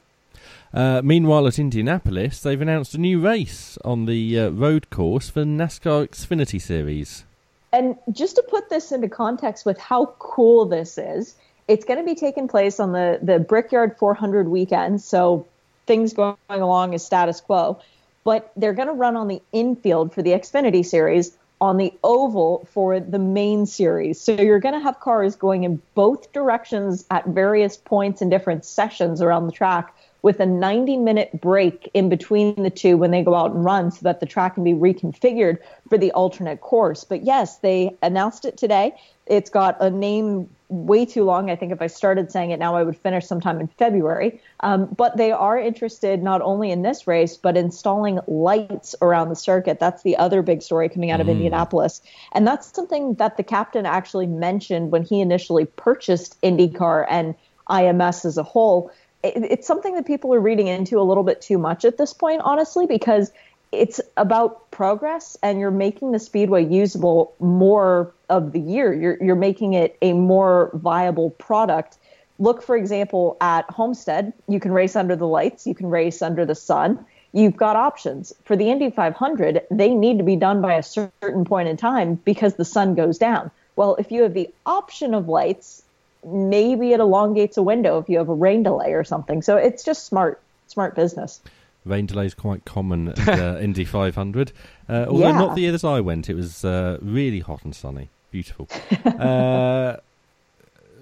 [0.72, 5.46] Uh, meanwhile, at Indianapolis, they've announced a new race on the uh, road course for
[5.46, 7.26] NASCAR Xfinity Series.
[7.74, 11.36] And just to put this into context with how cool this is,
[11.68, 15.02] it's going to be taking place on the, the Brickyard 400 weekend.
[15.02, 15.48] So
[15.88, 17.82] things going along as status quo.
[18.24, 22.68] But they're going to run on the infield for the Xfinity Series, on the oval
[22.72, 24.22] for the main series.
[24.22, 28.66] So you're going to have cars going in both directions at various points in different
[28.66, 33.22] sessions around the track with a 90 minute break in between the two when they
[33.22, 35.58] go out and run so that the track can be reconfigured
[35.90, 37.04] for the alternate course.
[37.04, 38.96] But yes, they announced it today.
[39.28, 41.52] It's got a name way too long.
[41.52, 44.42] I think if I started saying it now, I would finish sometime in February.
[44.62, 49.36] Um, but they are interested not only in this race, but installing lights around the
[49.36, 49.80] circuit.
[49.80, 51.32] That's the other big story coming out of mm.
[51.32, 52.02] Indianapolis.
[52.32, 57.36] And that's something that the captain actually mentioned when he initially purchased IndyCar and
[57.70, 58.92] IMS as a whole
[59.24, 62.42] it's something that people are reading into a little bit too much at this point,
[62.44, 63.32] honestly, because
[63.72, 68.94] it's about progress and you're making the speedway usable more of the year.
[68.94, 71.98] You're you're making it a more viable product.
[72.40, 76.46] Look, for example, at Homestead, you can race under the lights, you can race under
[76.46, 77.06] the sun.
[77.32, 78.34] You've got options.
[78.44, 82.16] For the Indy 500, they need to be done by a certain point in time
[82.16, 83.50] because the sun goes down.
[83.76, 85.83] Well, if you have the option of lights
[86.26, 89.42] maybe it elongates a window if you have a rain delay or something.
[89.42, 91.42] So it's just smart, smart business.
[91.86, 94.52] Rain delay is quite common at uh, Indy 500.
[94.88, 95.32] Uh, although yeah.
[95.32, 98.70] not the year that I went, it was uh, really hot and sunny, beautiful.
[99.06, 99.98] Uh,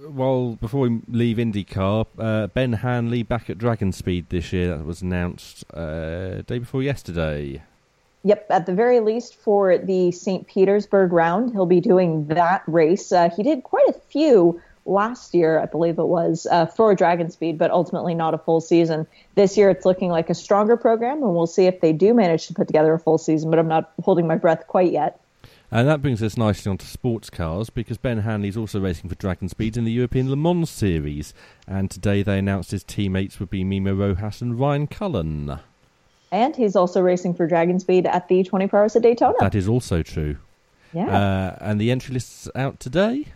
[0.09, 4.77] well, before we leave IndyCar, uh, Ben Hanley back at Dragon Speed this year.
[4.77, 7.61] That was announced uh, day before yesterday.
[8.23, 10.45] Yep, at the very least for the St.
[10.47, 13.11] Petersburg round, he'll be doing that race.
[13.11, 17.29] Uh, he did quite a few last year, I believe it was, uh, for Dragon
[17.29, 19.07] Speed, but ultimately not a full season.
[19.35, 22.47] This year, it's looking like a stronger program, and we'll see if they do manage
[22.47, 25.19] to put together a full season, but I'm not holding my breath quite yet.
[25.73, 29.15] And that brings us nicely onto sports cars because Ben Hanley is also racing for
[29.15, 31.33] Dragon Speed in the European Le Mans Series.
[31.65, 35.59] And today they announced his teammates would be Memo Rojas and Ryan Cullen.
[36.29, 39.35] And he's also racing for Dragon Speed at the 24 Hours of Daytona.
[39.39, 40.37] That is also true.
[40.93, 41.07] Yeah.
[41.07, 43.27] Uh, and the entry list's out today?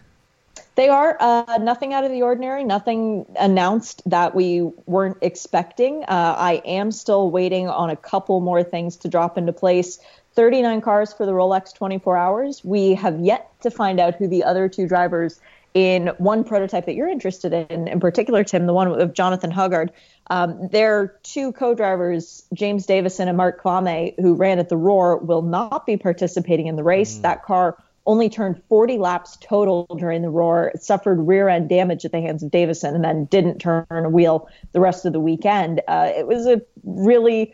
[0.75, 6.03] They are uh, nothing out of the ordinary, nothing announced that we weren't expecting.
[6.03, 9.99] Uh, I am still waiting on a couple more things to drop into place.
[10.33, 12.63] 39 cars for the Rolex 24 hours.
[12.65, 15.39] We have yet to find out who the other two drivers
[15.73, 19.89] in one prototype that you're interested in, in particular, Tim, the one of Jonathan Hoggard.
[20.27, 25.41] Um, their two co-drivers, James Davison and Mark Kvamme, who ran at the Roar, will
[25.41, 27.17] not be participating in the race.
[27.17, 27.21] Mm.
[27.21, 32.11] That car only turned 40 laps total during the roar, suffered rear end damage at
[32.11, 35.81] the hands of Davison, and then didn't turn a wheel the rest of the weekend.
[35.87, 37.53] Uh, it was a really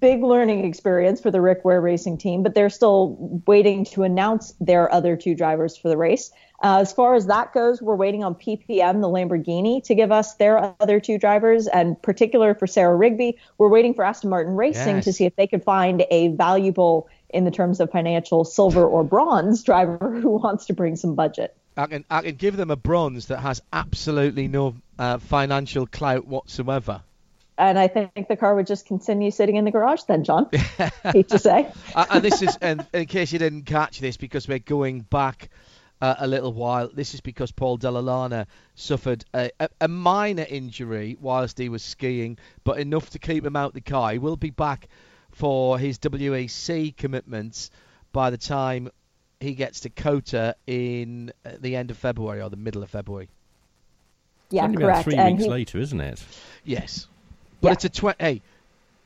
[0.00, 4.54] big learning experience for the Rick Ware racing team, but they're still waiting to announce
[4.60, 6.30] their other two drivers for the race.
[6.62, 10.34] Uh, as far as that goes, we're waiting on PPM, the Lamborghini, to give us
[10.36, 14.96] their other two drivers, and particular for Sarah Rigby, we're waiting for Aston Martin Racing
[14.96, 15.04] yes.
[15.04, 19.04] to see if they could find a valuable in the terms of financial silver or
[19.04, 21.54] bronze driver who wants to bring some budget.
[21.76, 26.26] I can I can give them a bronze that has absolutely no uh, financial clout
[26.26, 27.02] whatsoever.
[27.58, 30.48] And I think the car would just continue sitting in the garage then, John.
[31.04, 31.70] Hate to say.
[31.94, 35.48] and this is, and in case you didn't catch this, because we're going back
[36.00, 36.90] uh, a little while.
[36.92, 41.82] This is because Paul Dalla Lana suffered a, a, a, minor injury whilst he was
[41.82, 44.12] skiing, but enough to keep him out the car.
[44.12, 44.88] He will be back
[45.30, 47.70] for his WEC commitments
[48.12, 48.90] by the time
[49.40, 53.28] he gets to COTA in uh, the end of February or the middle of February.
[54.50, 55.04] Yeah, it's correct.
[55.04, 55.50] three and weeks he...
[55.50, 56.24] later, isn't it?
[56.64, 57.08] Yes,
[57.60, 57.72] but yeah.
[57.72, 58.42] it's a tw- hey,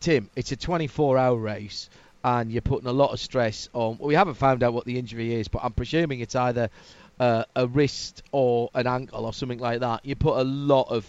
[0.01, 1.91] Tim, it's a 24-hour race,
[2.25, 3.99] and you're putting a lot of stress on.
[4.01, 6.71] We haven't found out what the injury is, but I'm presuming it's either
[7.19, 10.05] uh, a wrist or an ankle or something like that.
[10.05, 11.07] You put a lot of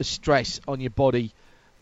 [0.00, 1.32] stress on your body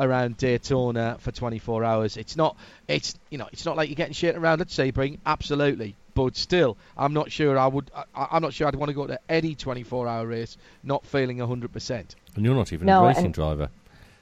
[0.01, 2.17] around Daytona for 24 hours.
[2.17, 2.57] It's not,
[2.89, 5.97] it's you know, it's not like you're getting shit around at Sebring, absolutely.
[6.15, 7.91] But still, I'm not sure I would.
[8.15, 12.05] I, am not sure I'd want to go to any 24-hour race not feeling 100%.
[12.37, 13.69] And you're not even no, a racing driver.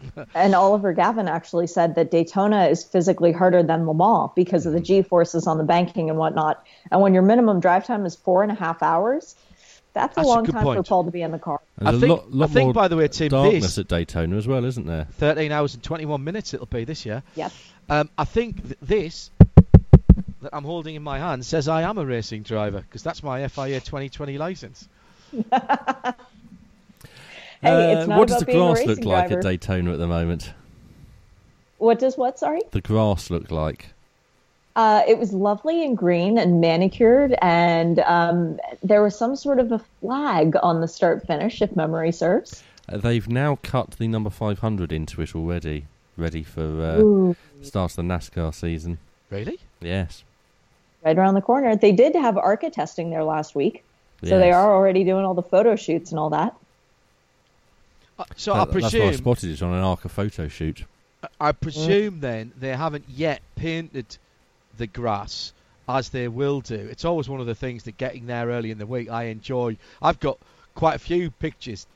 [0.35, 4.73] and Oliver Gavin actually said that Daytona is physically harder than Le Mans because of
[4.73, 6.65] the G forces on the banking and whatnot.
[6.91, 9.35] And when your minimum drive time is four and a half hours,
[9.95, 10.83] that's a That's a long good time for.
[10.83, 11.61] Paul to be in the car.
[11.79, 13.89] There's I a think- lot, lot I think, by the way, Tim, darkness this- at
[13.89, 15.07] Daytona as well, isn't there?
[15.19, 17.23] 13 hours and 21 minutes it'll be this year.
[17.35, 17.53] Yep.
[17.91, 19.31] Um, I think th- this
[20.41, 23.47] that I'm holding in my hand says I am a racing driver because that's my
[23.49, 24.89] FIA 2020 license.
[27.63, 29.39] Hey, it's Uh, what does the grass racing look like driver.
[29.39, 30.53] at Daytona at the moment?
[31.79, 32.39] What does what?
[32.39, 32.61] Sorry.
[32.73, 33.95] The grass look like.
[34.75, 39.71] Uh, it was lovely and green and manicured, and um, there was some sort of
[39.71, 42.63] a flag on the start finish, if memory serves.
[42.89, 45.85] Uh, they've now cut the number 500 into it already,
[46.17, 47.37] ready for uh, Ooh.
[47.61, 48.99] start of the NASCAR season.
[49.31, 49.59] Really?
[49.81, 50.25] Yes.
[51.05, 51.77] Right around the corner.
[51.77, 53.85] They did have ARCA testing there last week,
[54.25, 56.55] so they are already doing all the photo shoots and all that.
[58.19, 60.85] Uh, so That- I That's why I presume spotted it on an Arca photo shoot.
[61.41, 64.19] I presume then they haven't yet painted
[64.77, 65.53] the grass
[65.89, 66.75] as they will do.
[66.75, 69.77] It's always one of the things that getting there early in the week I enjoy.
[70.01, 70.39] I've got
[70.75, 71.87] quite a few pictures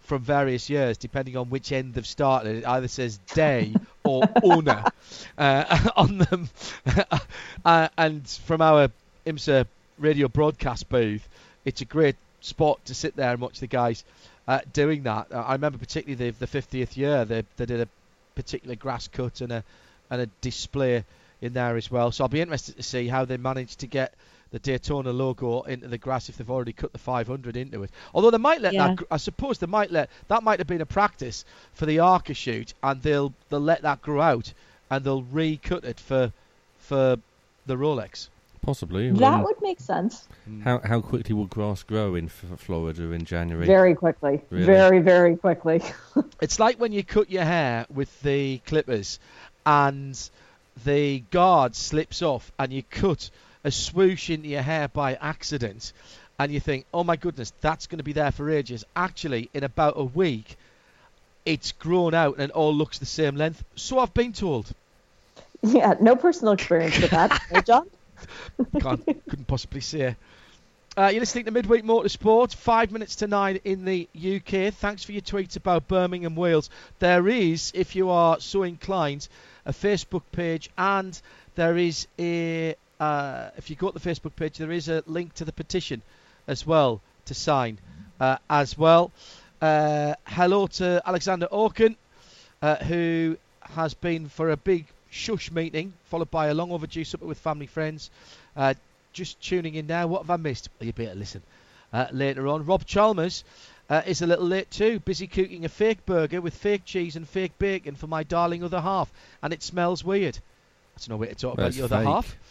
[0.00, 2.56] from various years, depending on which end they've started.
[2.56, 4.84] It either says day or owner
[5.38, 6.48] uh, on them.
[7.64, 8.90] uh, and from our
[9.26, 9.66] IMSA
[9.98, 11.26] radio broadcast booth,
[11.64, 14.04] it's a great spot to sit there and watch the guys
[14.48, 15.28] uh, doing that.
[15.32, 17.88] Uh, I remember particularly the, the 50th year, they, they did a
[18.34, 19.64] particular grass cut and a
[20.10, 21.04] and a display
[21.40, 22.12] in there as well.
[22.12, 24.12] So I'll be interested to see how they manage to get
[24.50, 27.90] the Daytona logo into the grass if they've already cut the 500 into it.
[28.14, 28.94] Although they might let Yeah.
[28.94, 32.34] that, I suppose they might let that might have been a practice for the Arca
[32.34, 34.52] shoot, and they'll they'll let that grow out
[34.90, 36.32] and they'll recut it for
[36.78, 37.16] for
[37.66, 38.28] the Rolex.
[38.64, 39.10] Possibly.
[39.10, 40.26] That Um, would make sense.
[40.62, 43.66] how how quickly will grass grow in F- Florida in January?
[43.66, 44.40] Very quickly.
[44.50, 44.64] Really?
[44.64, 45.82] Very, very quickly.
[46.40, 49.18] It's like when you cut your hair with the clippers
[49.66, 50.18] and
[50.84, 53.30] the guard slips off and you cut
[53.64, 55.92] a swoosh into your hair by accident
[56.38, 58.84] and you think, oh my goodness, that's going to be there for ages.
[58.96, 60.56] Actually, in about a week,
[61.44, 63.62] it's grown out and it all looks the same length.
[63.76, 64.70] So I've been told.
[65.62, 67.40] yeah, no personal experience with that.
[67.66, 67.88] John?
[68.80, 70.16] Can't, couldn't possibly say.
[70.96, 74.72] Uh, you're listening to Midweek Motorsport, five minutes to nine in the UK.
[74.72, 76.70] Thanks for your tweet about Birmingham, Wheels.
[77.00, 79.26] There is, if you are so inclined,
[79.66, 81.20] a Facebook page, and
[81.56, 82.76] there is a.
[83.00, 86.00] Uh, if you go to the Facebook page, there is a link to the petition
[86.46, 87.78] as well to sign
[88.20, 89.10] uh, as well.
[89.60, 91.96] Uh, hello to Alexander Orkin,
[92.62, 97.24] uh, who has been for a big shush meeting, followed by a long overdue supper
[97.24, 98.10] with family friends.
[98.56, 98.74] Uh,
[99.12, 100.06] just tuning in now.
[100.06, 100.68] What have I missed?
[100.80, 101.42] You better listen
[101.92, 102.66] uh, later on.
[102.66, 103.44] Rob Chalmers
[103.88, 104.98] uh, is a little late too.
[105.00, 108.80] Busy cooking a fake burger with fake cheese and fake bacon for my darling other
[108.80, 109.10] half,
[109.42, 110.38] and it smells weird.
[110.94, 112.36] That's no way to talk about That's your other half.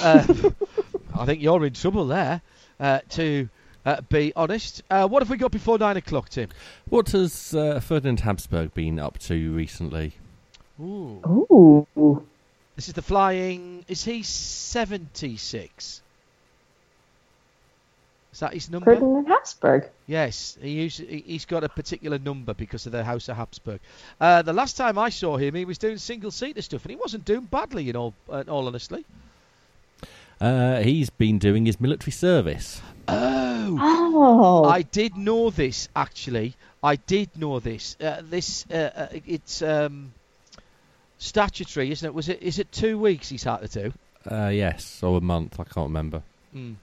[0.00, 0.24] Uh,
[1.18, 2.40] I think you're in trouble there.
[2.78, 3.48] Uh, to
[3.84, 6.50] uh, be honest, uh, what have we got before nine o'clock, Tim?
[6.88, 10.14] What has uh, Ferdinand Habsburg been up to recently?
[10.80, 11.86] Ooh.
[11.98, 12.26] Ooh.
[12.74, 13.84] This is the flying.
[13.88, 16.02] Is he 76?
[18.32, 18.94] Is that his number?
[18.94, 19.88] Ferdinand Habsburg.
[20.06, 23.80] Yes, he used, he- he's got a particular number because of the House of Habsburg.
[24.20, 26.96] Uh, the last time I saw him, he was doing single seater stuff, and he
[26.96, 27.88] wasn't doing badly.
[27.88, 29.06] In all, uh, in all honestly.
[30.38, 32.82] Uh, he's been doing his military service.
[33.08, 34.64] Oh, Oh.
[34.64, 36.54] I did know this actually.
[36.82, 37.96] I did know this.
[37.98, 40.12] Uh, this uh, uh, it's um,
[41.18, 42.14] statutory, isn't it?
[42.14, 42.42] Was it?
[42.42, 43.92] Is it two weeks he's had to do?
[44.30, 46.22] Uh, yes, or a month, I can't remember.
[46.54, 46.76] Mm.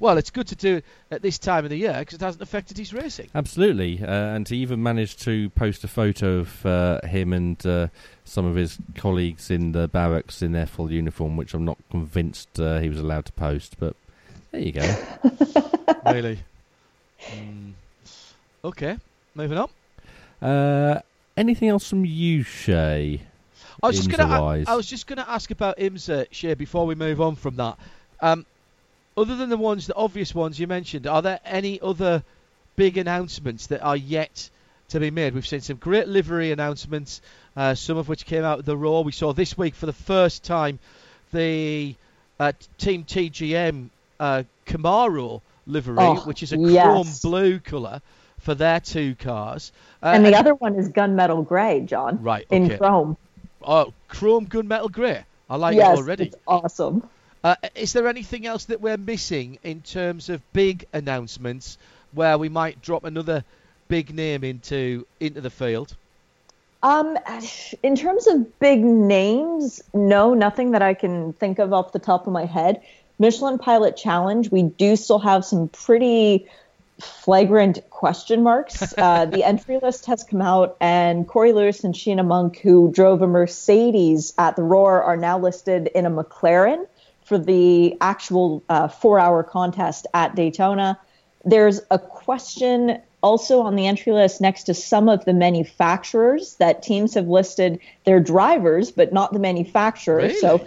[0.00, 2.42] Well, it's good to do it at this time of the year because it hasn't
[2.42, 3.30] affected his racing.
[3.34, 7.88] Absolutely, uh, and he even managed to post a photo of uh, him and uh,
[8.24, 12.58] some of his colleagues in the barracks in their full uniform, which I'm not convinced
[12.58, 13.76] uh, he was allowed to post.
[13.78, 13.94] But
[14.50, 14.96] there you go.
[16.06, 16.40] really.
[17.20, 17.72] Mm.
[18.64, 18.98] Okay,
[19.34, 21.02] moving on.
[21.36, 23.20] Anything else from you, Shea?
[23.82, 24.42] I was just gonna.
[24.42, 27.76] I, I was just gonna ask about IMSA, Shea, before we move on from that.
[28.20, 28.46] Um,
[29.16, 32.22] other than the ones, the obvious ones you mentioned, are there any other
[32.76, 34.48] big announcements that are yet
[34.90, 35.34] to be made?
[35.34, 37.20] We've seen some great livery announcements,
[37.56, 39.02] uh, some of which came out of the Roar.
[39.04, 40.78] We saw this week for the first time
[41.32, 41.94] the
[42.38, 43.88] uh, Team TGM
[44.20, 46.84] uh, Camaro livery, Oh, which is a yes.
[46.84, 48.00] chrome blue colour
[48.44, 49.72] for their two cars.
[50.02, 52.22] Uh, and the other one is gunmetal gray, John.
[52.22, 52.76] Right, In okay.
[52.76, 53.16] chrome.
[53.62, 55.24] Oh, chrome gunmetal grey.
[55.48, 56.24] I like yes, it already.
[56.26, 57.08] It's awesome.
[57.42, 61.78] Uh, is there anything else that we're missing in terms of big announcements
[62.12, 63.44] where we might drop another
[63.88, 65.96] big name into into the field?
[66.82, 67.18] Um,
[67.82, 72.26] in terms of big names, no, nothing that I can think of off the top
[72.26, 72.82] of my head.
[73.18, 76.46] Michelin Pilot Challenge, we do still have some pretty
[77.00, 78.94] flagrant question marks.
[79.04, 83.22] Uh, the entry list has come out, and Corey Lewis and Sheena Monk, who drove
[83.22, 86.86] a Mercedes at the Roar, are now listed in a McLaren
[87.24, 90.98] for the actual uh, four hour contest at Daytona.
[91.44, 96.82] There's a question also on the entry list next to some of the manufacturers that
[96.82, 100.34] teams have listed their drivers, but not the manufacturers.
[100.34, 100.40] Really?
[100.40, 100.66] So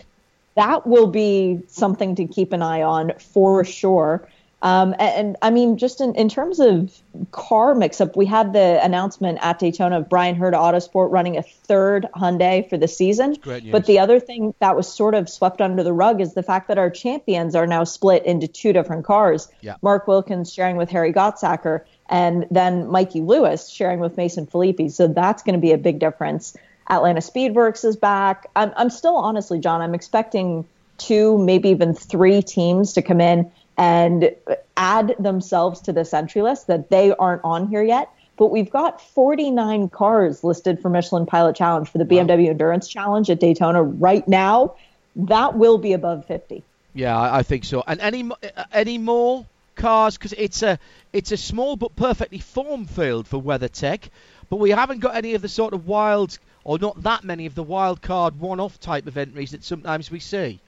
[0.56, 4.28] that will be something to keep an eye on for sure.
[4.68, 7.02] Um, and, and, I mean, just in, in terms of
[7.32, 11.42] car mix up, we had the announcement at Daytona of Bryan Herta Autosport running a
[11.42, 13.38] third Hyundai for the season.
[13.72, 16.68] But the other thing that was sort of swept under the rug is the fact
[16.68, 19.48] that our champions are now split into two different cars.
[19.62, 19.76] Yeah.
[19.82, 24.92] Mark Wilkins sharing with Harry Gottsacker, and then Mikey Lewis sharing with Mason Filippi.
[24.92, 26.58] So that's going to be a big difference.
[26.90, 28.50] Atlanta Speedwerks is back.
[28.54, 30.66] I'm, I'm still honestly, John, I'm expecting
[30.98, 34.36] two, maybe even three teams to come in and
[34.76, 38.10] add themselves to this entry list that they aren't on here yet.
[38.38, 43.30] But we've got 49 cars listed for Michelin Pilot Challenge for the BMW Endurance Challenge
[43.30, 44.76] at Daytona right now.
[45.16, 46.64] That will be above 50.
[46.94, 47.84] Yeah, I, think so.
[47.86, 50.80] And any uh, any more cars because it's a
[51.14, 54.10] it's a small but perfectly formed field for WeatherTech,
[54.50, 57.56] but we haven't got any of the sort of wild or not that many of
[57.56, 60.60] the wild card one-off type of entries that sometimes we see.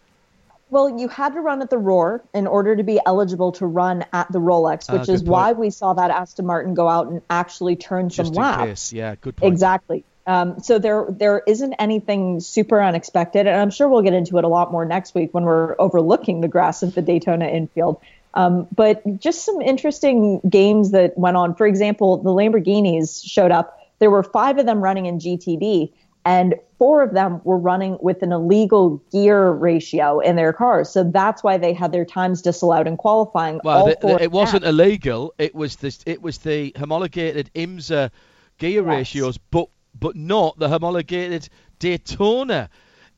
[0.71, 4.05] Well, you had to run at the Roar in order to be eligible to run
[4.13, 5.31] at the Rolex, Ah, which is point.
[5.31, 8.63] why we saw that Aston Martin go out and actually turn some Just in laps.
[8.65, 9.51] case, yeah, good point.
[9.51, 10.03] Exactly.
[10.27, 14.43] Um, so there there isn't anything super unexpected, and I'm sure we'll get into it
[14.43, 17.99] a lot more next week when we're overlooking the grass of the Daytona infield.
[18.35, 21.55] Um, but just some interesting games that went on.
[21.55, 23.75] For example, the Lamborghinis showed up.
[23.97, 25.91] There were five of them running in GTD,
[26.29, 30.89] and four of them were running with an illegal gear ratio in their cars.
[30.89, 33.59] So that's why they had their times disallowed in qualifying.
[33.63, 35.33] Well, the, the, it wasn't illegal.
[35.39, 35.99] It was this.
[36.05, 38.11] It was the homologated IMSA
[38.59, 38.85] gear Yes.
[38.85, 39.69] ratios, but
[39.99, 41.49] but not the homologated
[41.79, 42.69] Daytona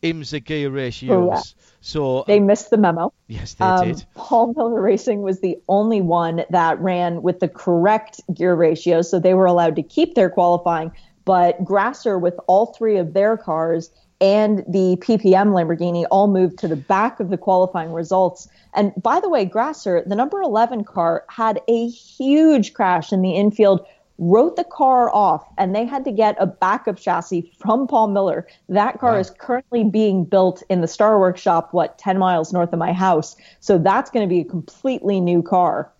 [0.02, 1.30] IMSA gear ratios.
[1.30, 1.56] Correct.
[1.82, 3.12] So They missed the memo.
[3.28, 4.06] yes, they Um, did.
[4.16, 9.20] Paul Miller Racing was the only one that ran with the correct gear ratio, so
[9.20, 10.92] they were allowed to keep their qualifying.
[11.26, 16.68] But Grasser, with all three of their cars and the PPM Lamborghini, all moved to
[16.68, 18.48] the back of the qualifying results.
[18.76, 23.32] And by the way, Grasser, the number 11 car, had a huge crash in the
[23.32, 23.86] infield.
[24.24, 28.46] Wrote the car off, and they had to get a backup chassis from Paul Miller.
[28.70, 29.20] That car Wow.
[29.20, 33.36] is currently being built in the Star Workshop, what, 10 miles north of my house.
[33.62, 35.92] So that's going to be a completely new car.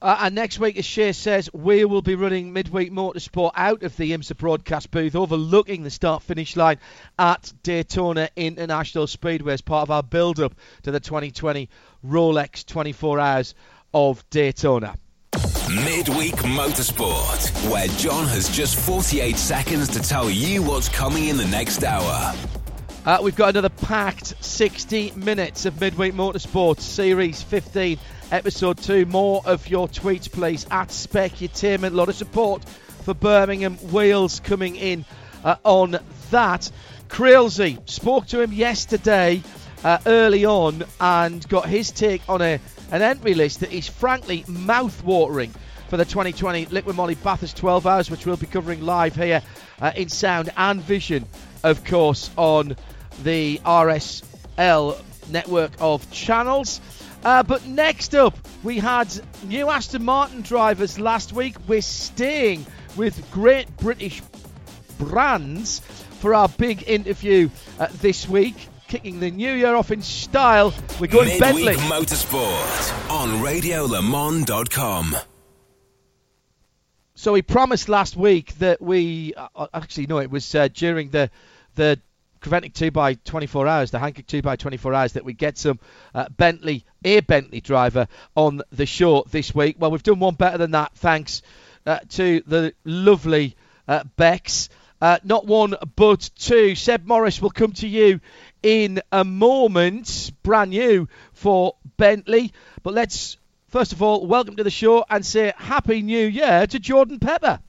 [0.00, 3.96] Uh, and next week, as Shea says, we will be running midweek motorsport out of
[3.96, 6.78] the IMSA broadcast booth, overlooking the start-finish line
[7.18, 11.70] at Daytona International Speedway as part of our build-up to the 2020
[12.04, 13.54] Rolex 24 Hours
[13.94, 14.94] of Daytona.
[15.84, 21.46] Midweek Motorsport, where John has just 48 seconds to tell you what's coming in the
[21.46, 22.34] next hour.
[23.06, 27.98] Uh, we've got another packed 60 minutes of Midweek Motorsport Series 15,
[28.32, 29.06] Episode 2.
[29.06, 31.92] More of your tweets, please, at Specutainment.
[31.92, 32.64] A lot of support
[33.04, 35.04] for Birmingham Wheels coming in
[35.44, 35.98] uh, on
[36.30, 36.68] that.
[37.08, 39.42] Creelsey spoke to him yesterday
[39.84, 42.58] uh, early on and got his take on a
[42.90, 45.52] an entry list that is frankly mouth-watering
[45.88, 49.42] for the 2020 Liqui-Moly Bathurst 12 Hours, which we'll be covering live here
[49.80, 51.24] uh, in sound and vision,
[51.62, 52.76] of course, on
[53.22, 55.00] the RSL
[55.30, 56.80] network of channels.
[57.26, 59.12] Uh, but next up, we had
[59.42, 61.56] new Aston Martin drivers last week.
[61.66, 62.64] We're staying
[62.94, 64.22] with great British
[64.96, 65.80] brands
[66.20, 67.50] for our big interview
[67.80, 68.54] uh, this week.
[68.86, 71.74] Kicking the new year off in style, we're going Midweek Bentley.
[71.74, 75.16] Motorsport on RadioLeMans.com.
[77.16, 81.28] So we promised last week that we uh, actually no, it was uh, during the
[81.74, 82.00] the
[82.40, 85.78] Creventic 2 by 24 hours, the Hankook 2 by 24 hours, that we get some
[86.14, 89.76] uh, Bentley, a Bentley driver on the show this week.
[89.78, 91.42] Well, we've done one better than that, thanks
[91.86, 93.56] uh, to the lovely
[93.88, 94.68] uh, Bex.
[95.00, 96.74] Uh, not one, but two.
[96.74, 98.20] Seb Morris will come to you
[98.62, 102.52] in a moment, brand new for Bentley.
[102.82, 103.36] But let's
[103.68, 107.60] first of all welcome to the show and say Happy New Year to Jordan Pepper.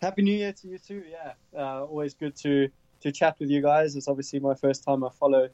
[0.00, 1.04] Happy New Year to you too.
[1.08, 2.70] Yeah, uh, always good to
[3.02, 3.96] to chat with you guys.
[3.96, 5.48] It's obviously my first time I follow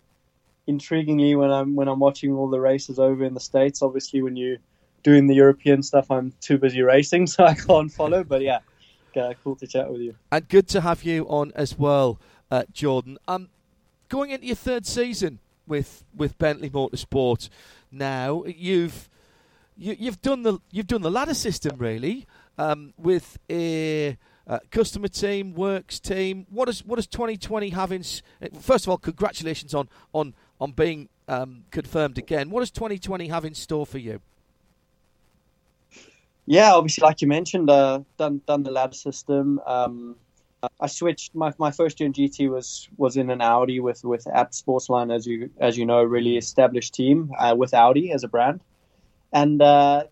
[0.69, 3.83] intriguingly when I'm when I'm watching all the races over in the states.
[3.83, 4.59] Obviously, when you
[5.03, 8.25] doing the European stuff, I'm too busy racing, so I can't follow.
[8.25, 8.61] But yeah,
[9.17, 10.15] Uh, cool to chat with you.
[10.31, 12.21] And good to have you on as well,
[12.53, 13.19] uh, Jordan.
[13.27, 13.49] Um,
[14.09, 17.49] going into your third season with with Bentley Motorsport
[17.91, 19.09] now, you've
[19.77, 22.27] you, have you have done the you've done the ladder system really
[22.59, 24.17] um, with a
[24.49, 26.47] uh, customer team, works team.
[26.51, 28.03] What does what does 2020 have in?
[28.61, 32.51] First of all, congratulations on on on being um, confirmed again.
[32.51, 34.21] What does 2020 have in store for you?
[36.47, 39.61] Yeah, obviously, like you mentioned, uh, done done the lab system.
[39.67, 40.17] Um,
[40.81, 41.35] I switched.
[41.35, 45.15] My, my first year in GT was was in an Audi with with Abt Sportsline,
[45.15, 48.61] as you as you know, really established team uh, with Audi as a brand,
[49.33, 50.05] and uh,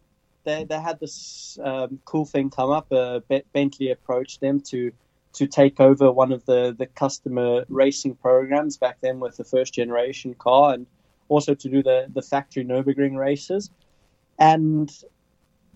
[0.46, 2.90] they they had this um, cool thing come up.
[2.90, 3.20] Uh,
[3.52, 4.92] Bentley approached them to
[5.34, 9.74] to take over one of the the customer racing programs back then with the first
[9.74, 10.86] generation car, and
[11.28, 13.70] also to do the the factory Nurburgring races,
[14.38, 14.90] and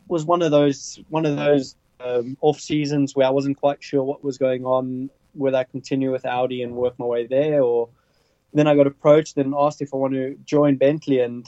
[0.08, 4.02] was one of those one of those um, off seasons where I wasn't quite sure
[4.02, 5.10] what was going on.
[5.34, 7.88] Whether I continue with Audi and work my way there, or
[8.54, 11.46] then I got approached and asked if I want to join Bentley, and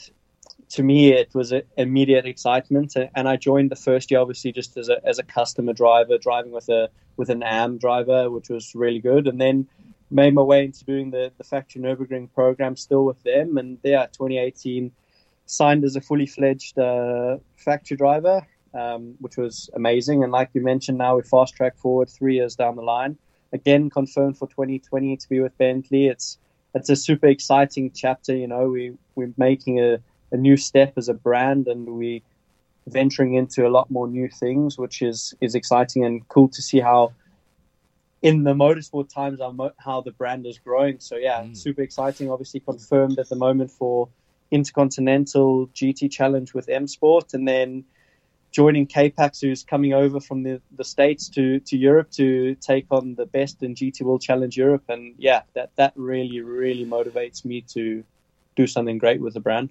[0.72, 2.96] to me it was immediate excitement.
[3.14, 6.52] And I joined the first year, obviously, just as a as a customer driver, driving
[6.52, 9.26] with a with an AM driver, which was really good.
[9.28, 9.68] And then
[10.10, 14.06] made my way into doing the the factory Nurburgring program still with them, and there,
[14.12, 14.90] 2018
[15.44, 20.22] signed as a fully fledged uh, factory driver, um, which was amazing.
[20.22, 23.18] And like you mentioned, now we fast track forward three years down the line.
[23.52, 26.06] Again, confirmed for 2020 to be with Bentley.
[26.06, 26.38] It's
[26.74, 28.34] it's a super exciting chapter.
[28.34, 30.00] You know, we we're making a,
[30.32, 32.22] a new step as a brand, and we
[32.86, 36.80] venturing into a lot more new things, which is is exciting and cool to see
[36.80, 37.12] how
[38.22, 39.40] in the motorsport times
[39.78, 40.98] how the brand is growing.
[41.00, 41.56] So yeah, mm.
[41.56, 42.30] super exciting.
[42.30, 44.08] Obviously confirmed at the moment for
[44.50, 47.84] Intercontinental GT Challenge with M Sport, and then
[48.52, 53.14] joining K-Pax, who's coming over from the, the States to, to Europe to take on
[53.14, 54.84] the best in GT World Challenge Europe.
[54.88, 58.04] And yeah, that, that really, really motivates me to
[58.54, 59.70] do something great with the brand.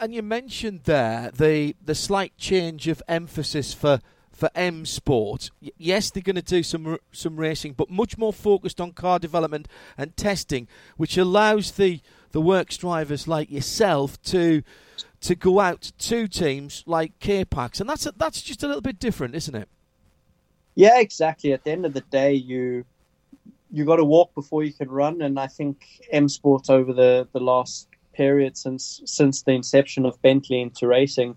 [0.00, 4.00] And you mentioned there the, the slight change of emphasis for
[4.38, 5.50] for M Sport.
[5.60, 9.66] Yes, they're going to do some some racing, but much more focused on car development
[9.96, 12.00] and testing, which allows the
[12.30, 14.62] the works drivers like yourself to
[15.22, 19.00] to go out to teams like K-Pax, and that's a, that's just a little bit
[19.00, 19.68] different, isn't it?
[20.76, 21.52] Yeah, exactly.
[21.52, 22.84] At the end of the day, you
[23.72, 27.26] you got to walk before you can run, and I think M Sport over the
[27.32, 27.88] the last
[28.18, 28.84] period since
[29.18, 31.32] since the inception of Bentley into racing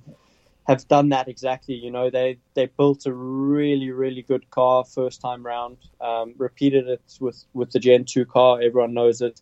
[0.67, 1.75] have done that exactly.
[1.75, 5.77] You know, they they built a really really good car first time round,
[6.09, 8.61] um, repeated it with with the Gen two car.
[8.61, 9.41] Everyone knows it.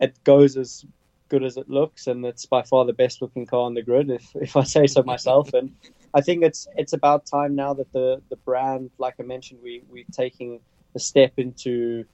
[0.00, 0.84] It goes as
[1.28, 4.10] good as it looks, and it's by far the best looking car on the grid,
[4.10, 5.52] if if I say so myself.
[5.54, 5.68] and
[6.14, 9.82] I think it's it's about time now that the the brand, like I mentioned, we
[9.92, 10.60] we're taking
[10.94, 12.04] a step into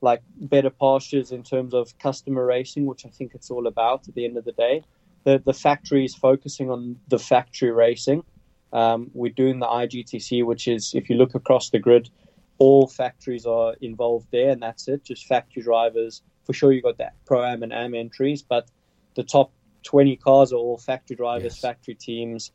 [0.00, 4.14] like better pastures in terms of customer racing, which I think it's all about at
[4.14, 4.84] the end of the day.
[5.24, 8.24] The the factory is focusing on the factory racing.
[8.72, 12.10] Um, we're doing the IGTC, which is if you look across the grid,
[12.58, 15.04] all factories are involved there, and that's it.
[15.04, 18.68] Just factory drivers for sure you got that pro am and am entries, but
[19.16, 21.60] the top 20 cars are all factory drivers, yes.
[21.60, 22.52] factory teams,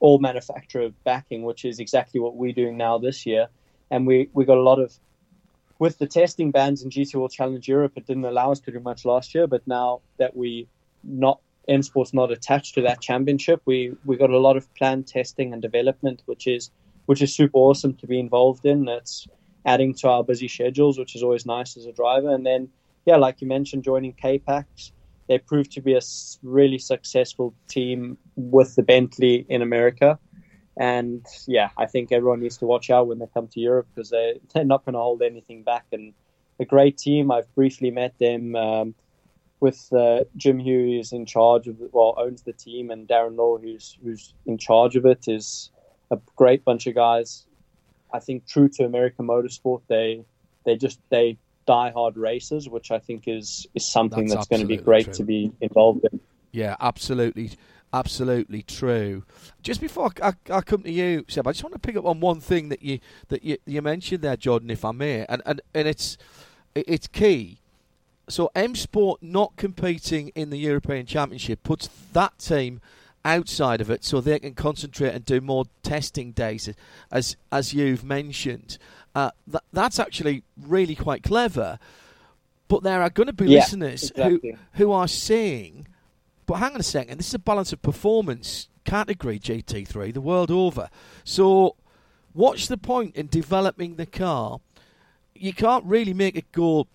[0.00, 3.48] all manufacturer backing, which is exactly what we're doing now this year.
[3.90, 4.92] And we, we got a lot of,
[5.82, 8.78] with the testing bans in GT World Challenge Europe, it didn't allow us to do
[8.78, 10.68] much last year, but now that we
[11.02, 15.08] not, M Sport's not attached to that championship, we, we got a lot of planned
[15.08, 16.70] testing and development, which is,
[17.06, 18.84] which is super awesome to be involved in.
[18.84, 19.26] That's
[19.66, 22.32] adding to our busy schedules, which is always nice as a driver.
[22.32, 22.68] And then
[23.04, 24.92] yeah, like you mentioned, joining K-Pax,
[25.26, 26.00] they proved to be a
[26.44, 30.16] really successful team with the Bentley in America.
[30.76, 34.10] And yeah, I think everyone needs to watch out when they come to Europe because
[34.10, 35.86] they, they're not going to hold anything back.
[35.92, 36.14] And
[36.62, 37.30] a great team.
[37.30, 38.94] I've briefly met them um,
[39.60, 43.98] with uh, Jim Hughes in charge of, well, owns the team, and Darren Law, who's
[44.02, 45.70] who's in charge of it, is
[46.10, 47.46] a great bunch of guys.
[48.12, 50.24] I think true to American motorsport, they
[50.64, 54.66] they just they die-hard racers, which I think is is something that's, that's going to
[54.66, 55.14] be great true.
[55.14, 56.20] to be involved in.
[56.52, 57.52] Yeah, absolutely,
[57.92, 59.24] absolutely true.
[59.62, 62.20] Just before I, I, come to you, Seb, I just want to pick up on
[62.20, 65.60] one thing that you that you, you mentioned there, Jordan, if I may, and and,
[65.74, 66.16] and it's
[66.74, 67.58] it's key.
[68.28, 72.80] So M Sport not competing in the European Championship puts that team
[73.24, 76.68] outside of it so they can concentrate and do more testing days
[77.12, 78.78] as as you've mentioned
[79.14, 81.78] uh, th- that's actually really quite clever.
[82.68, 84.52] But there are going to be yeah, listeners exactly.
[84.52, 85.86] who, who are saying,
[86.46, 90.50] but hang on a second, this is a balance of performance category GT3 the world
[90.50, 90.88] over.
[91.24, 91.76] So
[92.32, 94.60] what's the point in developing the car?
[95.34, 96.88] You can't really make it go,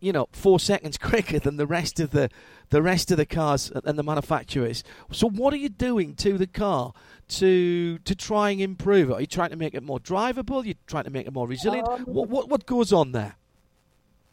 [0.00, 2.30] you know, four seconds quicker than the rest of the
[2.70, 4.82] the rest of the cars and the manufacturers.
[5.12, 6.92] So, what are you doing to the car
[7.28, 9.14] to to try and improve it?
[9.14, 10.62] Are you trying to make it more drivable?
[10.62, 11.88] Are you trying to make it more resilient?
[11.88, 13.36] Um, what, what what goes on there?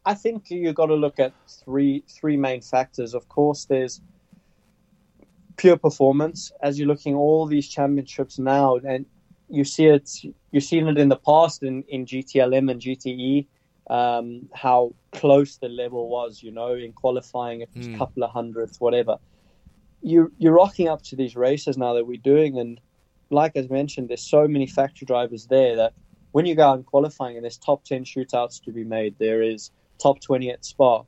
[0.05, 3.13] I think you've got to look at three three main factors.
[3.13, 4.01] Of course, there's
[5.57, 6.51] pure performance.
[6.61, 9.05] As you're looking all these championships now, and
[9.49, 10.09] you see it,
[10.51, 13.47] you've seen it in the past in, in GTLM and GTE,
[13.89, 16.41] um, how close the level was.
[16.41, 17.95] You know, in qualifying, it was Mm.
[17.95, 19.17] a couple of hundredths, whatever.
[20.01, 22.79] You you're rocking up to these races now that we're doing, and
[23.29, 25.93] like as mentioned, there's so many factory drivers there that
[26.31, 29.41] when you go out in qualifying and there's top 10 shootouts to be made, there
[29.41, 29.71] is
[30.01, 31.03] top 20 at Spa.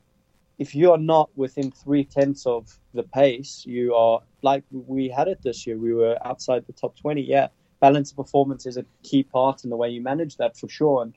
[0.58, 5.28] If you are not within three tenths of the pace, you are like we had
[5.28, 5.78] it this year.
[5.78, 7.22] We were outside the top 20.
[7.22, 7.48] Yeah,
[7.80, 11.02] balance of performance is a key part in the way you manage that for sure.
[11.02, 11.14] And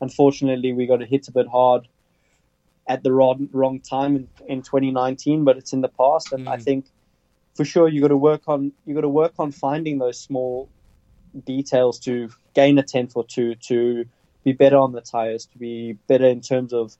[0.00, 1.88] unfortunately, we got hit a bit hard
[2.88, 6.32] at the wrong, wrong time in, in 2019, but it's in the past.
[6.32, 6.64] And I Mm.
[6.64, 6.86] think
[7.56, 10.70] for sure you got to work on you got to work on finding those small
[11.44, 14.04] details to gain a tenth or two to
[14.44, 16.96] be better on the tires, to be better in terms of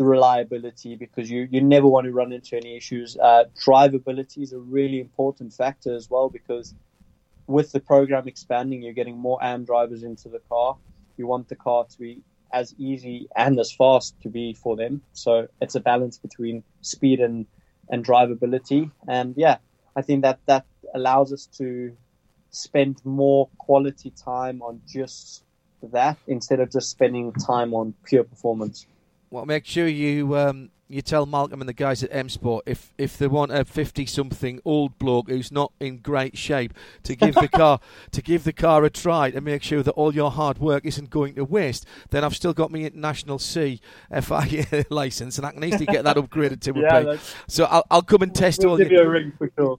[0.00, 3.18] the reliability because you, you never want to run into any issues.
[3.18, 6.74] Uh, drivability is a really important factor as well because
[7.46, 10.78] with the program expanding, you're getting more AM drivers into the car.
[11.18, 15.02] You want the car to be as easy and as fast to be for them.
[15.12, 17.44] So it's a balance between speed and,
[17.90, 18.90] and drivability.
[19.06, 19.58] And yeah,
[19.94, 20.64] I think that that
[20.94, 21.94] allows us to
[22.48, 25.44] spend more quality time on just
[25.92, 28.86] that instead of just spending time on pure performance.
[29.30, 32.92] Well, make sure you um, you tell Malcolm and the guys at M Sport if
[32.98, 36.74] if they want a fifty something old bloke who's not in great shape
[37.04, 37.78] to give the car
[38.10, 41.08] to give the car a try to make sure that all your hard work isn't
[41.08, 41.86] going to waste.
[42.10, 43.80] Then I've still got my international C
[44.10, 47.20] FIA license and I can easily get that upgraded to a Yeah, B.
[47.46, 49.76] So I'll I'll come and test We'll all give you a ring for sure.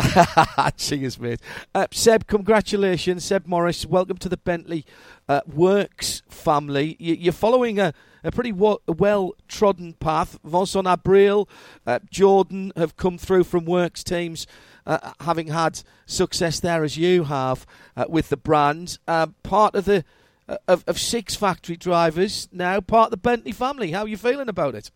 [0.78, 1.41] Cheers, mate.
[1.76, 3.26] Uh, Seb, congratulations.
[3.26, 4.86] Seb Morris, welcome to the Bentley
[5.32, 6.98] uh, Works family.
[6.99, 10.38] You, you're following a, a pretty well trodden path.
[10.44, 11.48] Vincent Abril,
[11.88, 14.45] uh, Jordan have come through from Works teams,
[14.86, 18.99] uh, having had success there as you have uh, with the brand.
[19.08, 20.03] Uh, part of the
[20.49, 23.91] uh, of, of six factory drivers now, part of the Bentley family.
[23.91, 24.91] How are you feeling about it?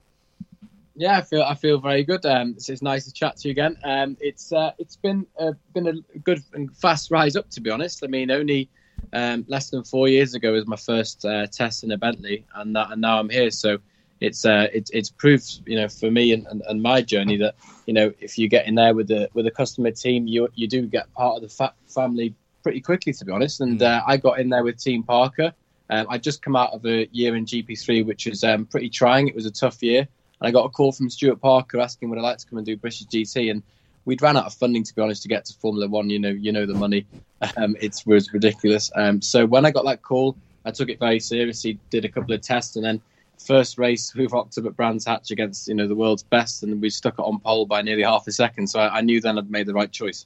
[0.98, 2.26] Yeah, I feel I feel very good.
[2.26, 3.78] Um, it's, it's nice to chat to you again.
[3.86, 7.70] Um, it's uh, it's been uh, been a good and fast rise up, to be
[7.70, 8.03] honest.
[8.03, 8.70] I mean, only
[9.14, 12.76] um, less than four years ago was my first uh, test in a Bentley, and
[12.76, 13.52] that, and now I'm here.
[13.52, 13.80] So
[14.19, 17.56] it's uh, it's it's proof, you know, for me and, and, and my journey that
[17.86, 20.68] you know if you get in there with the with a customer team, you you
[20.68, 23.61] do get part of the fa- family pretty quickly, to be honest.
[23.61, 25.53] And uh, I got in there with Team Parker.
[25.90, 29.27] Um, I just come out of a year in GP3, which was um, pretty trying.
[29.27, 29.99] It was a tough year.
[29.99, 32.65] And I got a call from Stuart Parker asking would I like to come and
[32.65, 33.52] do British GT.
[33.52, 33.61] And
[34.03, 36.10] we'd ran out of funding, to be honest, to get to Formula One.
[36.10, 37.06] You know, you know the money.
[37.57, 38.91] Um, it was ridiculous.
[38.95, 41.80] Um, so when I got that call, I took it very seriously.
[41.90, 43.02] Did a couple of tests, and then
[43.45, 46.82] first race we rocked up at Brands Hatch against you know the world's best, and
[46.82, 48.68] we stuck it on pole by nearly half a second.
[48.68, 50.26] So I, I knew then I'd made the right choice.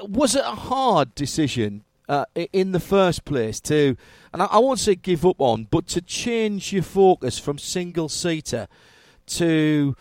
[0.00, 3.96] was it a hard decision uh, in the first place to,
[4.32, 8.08] and I, I won't say give up on, but to change your focus from single
[8.08, 8.68] seater
[9.26, 9.96] to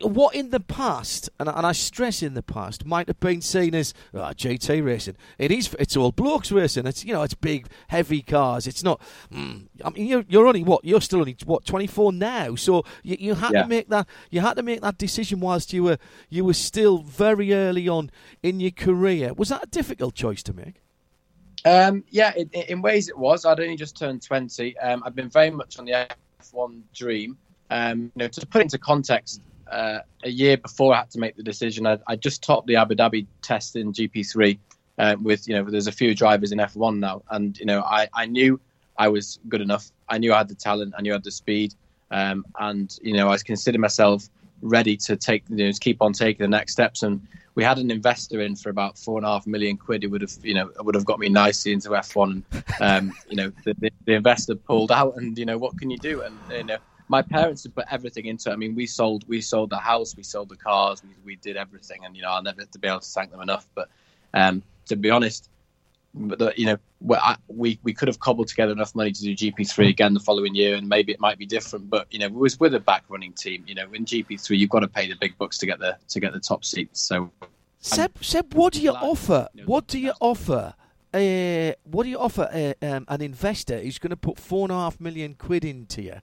[0.00, 3.40] what in the past, and, I- and I stress in the past, might have been
[3.40, 5.16] seen as oh, GT racing.
[5.38, 5.74] It is.
[5.78, 6.86] It's all blokes racing.
[6.86, 8.66] It's you know, it's big, heavy cars.
[8.66, 9.00] It's not.
[9.32, 10.84] Mm, I mean, you're, you're only what?
[10.84, 12.54] You're still only what 24 now.
[12.56, 13.62] So you, you had Yeah.
[13.62, 14.06] to make that.
[14.30, 15.98] You had to make that decision whilst you were
[16.28, 18.10] you were still very early on
[18.42, 19.32] in your career.
[19.34, 20.82] Was that a difficult choice to make?
[21.64, 23.44] Um, yeah, in, in ways it was.
[23.44, 24.78] I'd only just turned 20.
[24.78, 26.06] Um, I've been very much on the
[26.40, 27.36] F1 dream.
[27.70, 29.40] Um, you know, to put into context,
[29.70, 32.76] uh, a year before I had to make the decision, I, I just topped the
[32.76, 34.58] Abu Dhabi test in GP3
[34.98, 37.22] uh, with, you know, there's a few drivers in F1 now.
[37.30, 38.60] And, you know, I, I knew
[38.98, 39.90] I was good enough.
[40.08, 40.94] I knew I had the talent.
[40.96, 41.74] I knew I had the speed.
[42.10, 44.28] Um, and, you know, I was considered myself
[44.62, 47.02] ready to take, you know, keep on taking the next steps.
[47.02, 47.26] And
[47.56, 50.04] we had an investor in for about four and a half million quid.
[50.04, 52.42] It would have, you know, would have got me nicely into F1.
[52.80, 55.96] Um, you know, the, the, the investor pulled out, and you know, what can you
[55.96, 56.20] do?
[56.20, 56.76] And you know,
[57.08, 58.52] my parents had put everything into it.
[58.52, 61.56] I mean, we sold, we sold the house, we sold the cars, we, we did
[61.56, 63.66] everything, and you know, I'll never to be able to thank them enough.
[63.74, 63.88] But
[64.34, 65.48] um, to be honest,
[66.14, 69.34] the, you know, we, I, we we could have cobbled together enough money to do
[69.34, 71.90] GP3 again the following year, and maybe it might be different.
[71.90, 73.64] But you know, we was with a back running team.
[73.66, 76.20] You know, in GP3, you've got to pay the big bucks to get the to
[76.20, 77.02] get the top seats.
[77.02, 77.30] So
[77.80, 79.48] Seb, Seb, what do you offer?
[79.64, 80.74] What do you offer
[81.16, 84.72] uh, what do you offer uh, um, an investor who's going to put four and
[84.72, 86.20] a half million quid into you?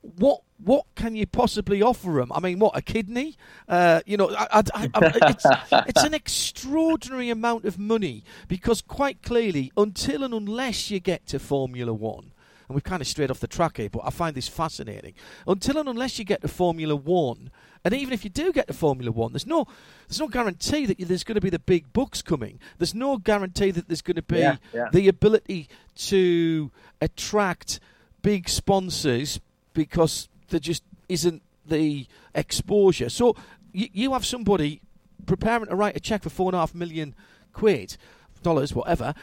[0.00, 2.32] What what can you possibly offer them?
[2.32, 3.36] I mean, what a kidney?
[3.68, 5.46] Uh, you know, I, I, I, it's,
[5.88, 11.38] it's an extraordinary amount of money because quite clearly, until and unless you get to
[11.38, 12.32] Formula One,
[12.68, 15.14] and we've kind of strayed off the track here, but I find this fascinating.
[15.46, 17.50] Until and unless you get to Formula One,
[17.84, 19.66] and even if you do get to Formula One, there's no
[20.08, 22.58] there's no guarantee that there's going to be the big bucks coming.
[22.78, 24.88] There's no guarantee that there's going to be Yeah, yeah.
[24.92, 25.68] the ability
[26.08, 26.70] to
[27.00, 27.78] attract
[28.22, 29.38] big sponsors
[29.78, 33.08] because there just isn't the exposure.
[33.08, 33.36] So
[33.72, 34.80] you, you have somebody
[35.24, 37.14] preparing to write a check for four and a half million
[37.52, 37.96] quid,
[38.42, 39.14] dollars, whatever.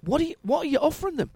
[0.00, 1.30] What are you, what are you offering them?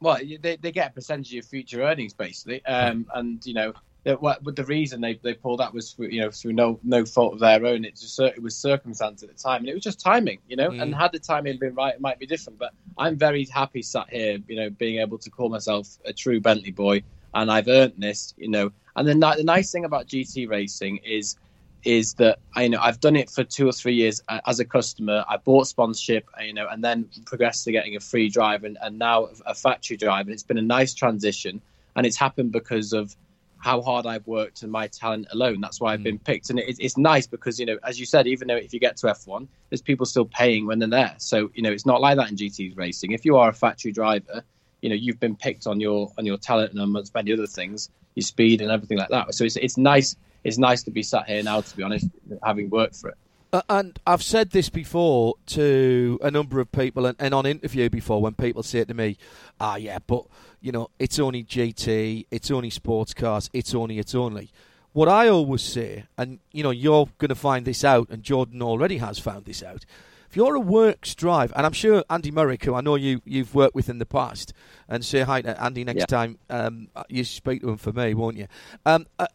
[0.00, 3.72] Well, they, they get a percentage of your future earnings, basically, um, and you know,
[4.04, 6.78] the, what, but the reason they, they pulled that was through, you know through no
[6.84, 7.84] no fault of their own.
[7.84, 10.70] It just it was circumstance at the time, and it was just timing, you know.
[10.70, 10.98] And Mm.
[10.98, 12.58] had the timing been right, it might be different.
[12.58, 16.40] But I'm very happy sat here, you know, being able to call myself a true
[16.40, 17.02] Bentley boy,
[17.34, 18.70] and I've earned this, you know.
[18.96, 21.36] And the ni- the nice thing about GT racing is
[21.84, 24.60] is that I you know I've done it for two or three years uh, as
[24.60, 25.24] a customer.
[25.28, 28.76] I bought sponsorship, uh, you know, and then progressed to getting a free drive and,
[28.82, 30.26] and now a factory drive.
[30.26, 31.60] And it's been a nice transition,
[31.96, 33.14] and it's happened because of
[33.60, 35.60] how hard I've worked and my talent alone.
[35.60, 38.26] That's why I've been picked, and it, it's nice because you know, as you said,
[38.26, 41.14] even though if you get to F1, there's people still paying when they're there.
[41.18, 43.12] So you know, it's not like that in GT racing.
[43.12, 44.44] If you are a factory driver,
[44.82, 47.90] you know, you've been picked on your on your talent and on many other things,
[48.14, 49.34] your speed and everything like that.
[49.34, 50.16] So it's it's nice.
[50.44, 52.06] It's nice to be sat here now, to be honest,
[52.42, 53.18] having worked for it.
[53.52, 57.88] Uh, and I've said this before to a number of people, and, and on interview
[57.88, 59.16] before, when people say it to me,
[59.58, 60.26] "Ah, yeah, but
[60.60, 64.50] you know, it's only GT, it's only sports cars, it's only, it's only."
[64.92, 68.62] What I always say, and you know, you're going to find this out, and Jordan
[68.62, 69.86] already has found this out.
[70.28, 73.54] If you're a works drive, and I'm sure Andy Meyrick, who I know you you've
[73.54, 74.52] worked with in the past,
[74.88, 76.06] and say hi to Andy next Yeah.
[76.06, 78.46] time um, you speak to him for me, won't you?
[78.84, 79.28] Um, uh,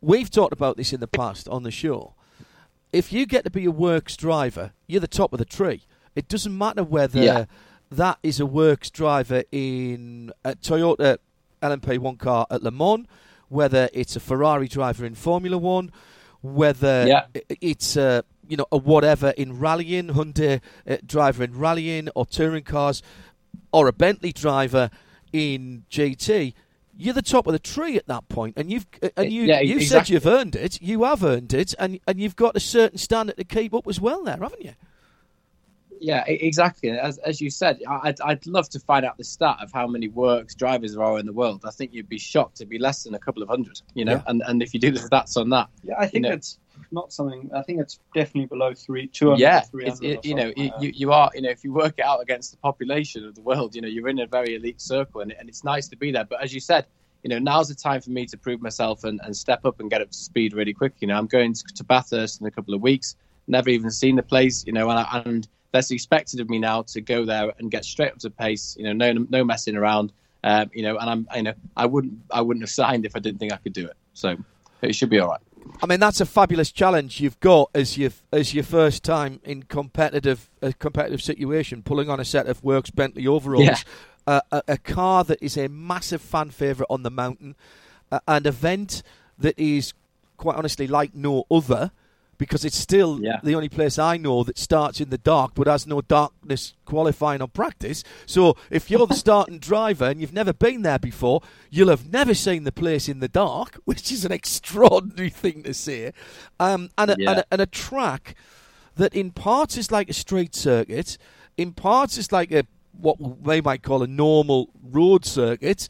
[0.00, 2.14] we've talked about this in the past on the show
[2.90, 5.82] if you get to be a works driver, you're the top of the tree.
[6.16, 7.44] It doesn't matter whether Yeah.
[7.90, 11.18] that is a works driver in a Toyota
[11.62, 13.06] LMP1 car at Le Mans,
[13.50, 15.92] whether it's a Ferrari driver in Formula One,
[16.40, 17.26] whether Yeah.
[17.60, 22.64] it's a you know a whatever in rallying, Hyundai uh, driver in rallying or touring
[22.64, 23.02] cars,
[23.72, 24.90] or a Bentley driver
[25.32, 26.54] in GT.
[27.00, 29.60] You're the top of the tree at that point, and you've uh, and you Yeah,
[29.60, 30.82] you said you've earned it.
[30.82, 34.00] You have earned it, and and you've got a certain standard to keep up as
[34.00, 34.72] well, there, haven't you?
[36.00, 36.90] Yeah, exactly.
[36.90, 39.86] As as you said, I- I'd I'd love to find out the stat of how
[39.88, 41.62] many works drivers there are in the world.
[41.64, 42.60] I think you'd be shocked.
[42.60, 44.12] It'd be less than a couple of hundred, you know.
[44.12, 44.22] Yeah.
[44.28, 46.36] And and if you do the stats on that, Yeah, I think You know.
[46.36, 46.58] it's
[46.90, 47.50] not something.
[47.54, 49.40] I think it's definitely below three, two hundred.
[49.40, 49.62] yeah,
[50.02, 52.50] it, you know, you, you you are, you know, if you work it out against
[52.50, 55.48] the population of the world, you know, you're in a very elite circle, and, and
[55.48, 56.24] it's nice to be there.
[56.24, 56.86] But as you said,
[57.22, 59.90] you know, now's the time for me to prove myself and, and step up and
[59.90, 60.94] get up to speed really quick.
[61.00, 63.16] You know, I'm going to, to Bathurst in a couple of weeks.
[63.46, 66.82] Never even seen the place, you know, and, I, and that's expected of me now
[66.82, 68.76] to go there and get straight up to pace.
[68.78, 70.12] You know, no no messing around.
[70.44, 73.18] Um, you know, and I'm, you know, I wouldn't I wouldn't have signed if I
[73.18, 73.96] didn't think I could do it.
[74.12, 74.36] So
[74.82, 75.40] it should be all right.
[75.82, 79.62] I mean, that's a fabulous challenge you've got as your as your first time in
[79.64, 83.76] competitive a competitive situation, pulling on a set of Works Bentley overalls, Yeah.
[84.26, 87.54] uh, a, a car that is a massive fan favourite on the mountain,
[88.10, 89.02] uh, an event
[89.38, 89.92] that is
[90.36, 91.90] quite honestly like no other.
[92.38, 93.40] Because it's still Yeah.
[93.42, 97.42] the only place I know that starts in the dark but has no darkness qualifying
[97.42, 98.04] or practice.
[98.26, 102.34] So if you're the starting driver and you've never been there before, you'll have never
[102.34, 106.10] seen the place in the dark, which is an extraordinary thing to see.
[106.60, 107.30] Um, and, a, Yeah.
[107.30, 108.34] and, a, and a track
[108.96, 111.18] that in parts is like a street circuit,
[111.56, 112.64] in parts is like a
[113.00, 115.86] what they might call a normal road circuit,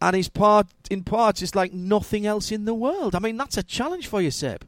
[0.00, 3.14] and is part in parts is like nothing else in the world.
[3.14, 4.66] I mean, that's a challenge for you, Seb.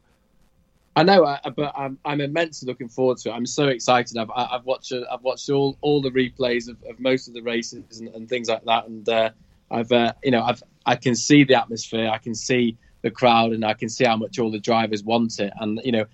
[0.97, 3.32] I know, I, but I'm, I'm immensely looking forward to it.
[3.35, 4.16] I'm so excited.
[4.16, 7.43] I've, I've watched uh, I've watched all, all the replays of, of most of the
[7.43, 9.31] races and, and things like that, and uh,
[9.70, 13.52] I've uh, you know I've I can see the atmosphere, I can see the crowd,
[13.52, 16.06] and I can see how much all the drivers want it, and you know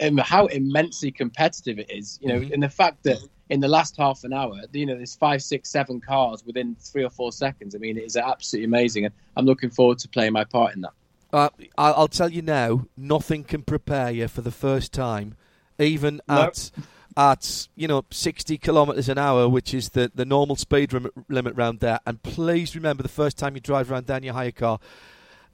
[0.00, 2.18] and how immensely competitive it is.
[2.22, 2.54] You know, Mhm.
[2.54, 3.18] and the fact that
[3.50, 7.04] in the last half an hour, you know, there's five, six, seven cars within three
[7.04, 7.74] or four seconds.
[7.74, 10.80] I mean, it is absolutely amazing, and I'm looking forward to playing my part in
[10.82, 10.92] that.
[11.32, 11.48] Uh,
[11.78, 15.34] I'll, tell you now, nothing can prepare you for the first time,
[15.78, 16.42] even No.
[16.42, 16.70] at
[17.14, 21.54] at you know 60 kilometres an hour, which is the, the normal speed lim- limit
[21.56, 22.00] round there.
[22.06, 24.78] And please remember, the first time you drive around down your hire car,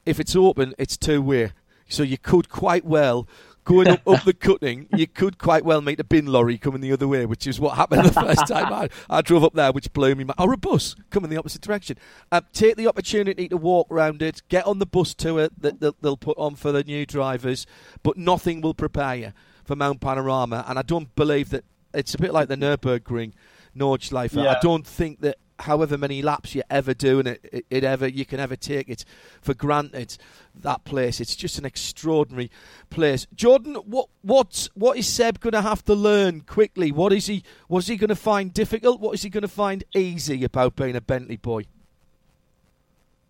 [0.05, 1.53] if it's open, it's two way,
[1.89, 3.29] so you could quite well
[3.69, 6.91] going up, up the cutting, you could quite well meet a bin lorry coming the
[6.91, 9.93] other way, which is what happened the first time I, I drove up there, which
[9.93, 10.25] blew me.
[10.25, 10.37] mind.
[10.39, 11.99] Or a bus coming the opposite direction.
[12.33, 15.95] Uh, take the opportunity to walk around it, get on the bus tour that they'll,
[16.01, 17.67] they'll put on for the new drivers,
[18.03, 19.33] but nothing will prepare you
[19.65, 20.65] for Mount Panorama.
[20.67, 23.35] And I don't believe that it's a bit like the Nürburgring,
[23.77, 24.35] Nordschleife.
[24.35, 24.53] Yeah.
[24.53, 28.07] I don't think that however many laps you ever do and it, it, it ever
[28.07, 29.05] you can ever take it
[29.41, 30.17] for granted
[30.55, 31.21] that place.
[31.21, 32.51] It's just an extraordinary
[32.91, 33.27] place.
[33.35, 36.93] Jordan what what what is seb going to have to learn quickly?
[36.93, 39.01] What is he what is he going to find difficult?
[39.01, 41.65] What is he going to find easy about being a bentley boy?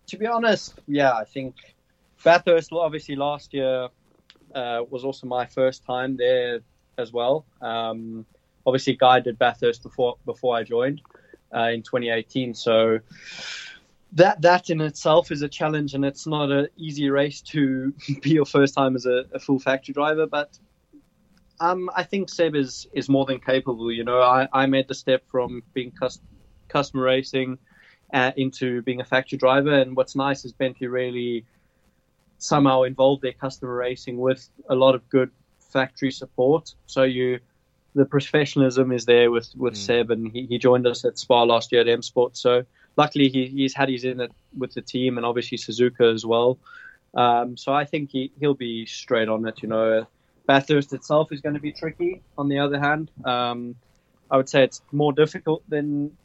[0.08, 1.54] To be honest, yeah, I think
[2.24, 3.88] Bathurst, obviously last year
[4.54, 6.60] uh, was also my first time there
[6.96, 7.44] as well.
[7.60, 8.24] Um,
[8.66, 11.02] obviously, Guy did Bathurst before before I joined
[11.54, 12.98] uh, in 2018, so
[14.12, 17.92] that that in itself is a challenge, and it's not an easy race to
[18.22, 20.26] be your first time as a, a full factory driver.
[20.26, 20.58] But
[21.60, 23.90] um, I think Seb is is more than capable.
[23.92, 26.20] You know, I, I made the step from being cus-
[26.68, 27.58] customer racing
[28.12, 31.44] uh, into being a factory driver, and what's nice is Bentley really
[32.38, 35.30] somehow involved their customer racing with a lot of good
[35.72, 36.74] factory support.
[36.86, 37.40] So you,
[37.94, 41.72] the professionalism is there with with Seb, and he, he joined us at Spa last
[41.72, 42.36] year at M Sport.
[42.36, 42.64] So
[42.96, 46.58] luckily he, he's had his in it with the team, and obviously Suzuka as well.
[47.14, 49.62] Um, so I think he he'll be straight on it.
[49.62, 50.06] You know,
[50.46, 52.22] Bathurst itself is going to be tricky.
[52.36, 53.74] On the other hand, um,
[54.30, 56.16] I would say it's more difficult than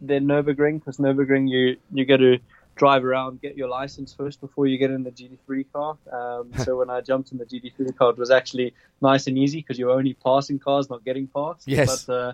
[0.00, 2.38] than Nürburgring because Nürburgring you you get to
[2.78, 5.98] drive around, get your license first before you get in the GT3 car.
[6.10, 9.58] Um, so when I jumped in the GT3 car, it was actually nice and easy
[9.58, 11.64] because you're only passing cars, not getting past.
[11.66, 12.06] Yes.
[12.06, 12.32] But uh,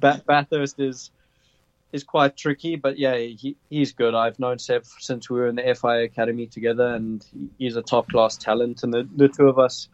[0.00, 1.10] Bath- Bathurst is
[1.92, 4.14] is quite tricky, but yeah, he, he's good.
[4.14, 7.22] I've known Seb since we were in the FI Academy together, and
[7.58, 8.82] he's a top class talent.
[8.82, 9.88] And the, the two of us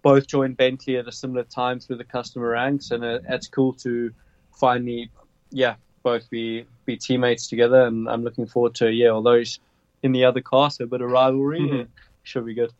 [0.00, 3.74] both joined Bentley at a similar time through the customer ranks, and it, it's cool
[3.74, 4.12] to
[4.58, 5.10] finally,
[5.50, 7.82] yeah, both be be teammates together.
[7.82, 9.10] And I'm looking forward to a year.
[9.10, 9.58] Although he's
[10.02, 11.88] in the other car, so a bit of rivalry, Mhm.
[12.22, 12.72] should be good.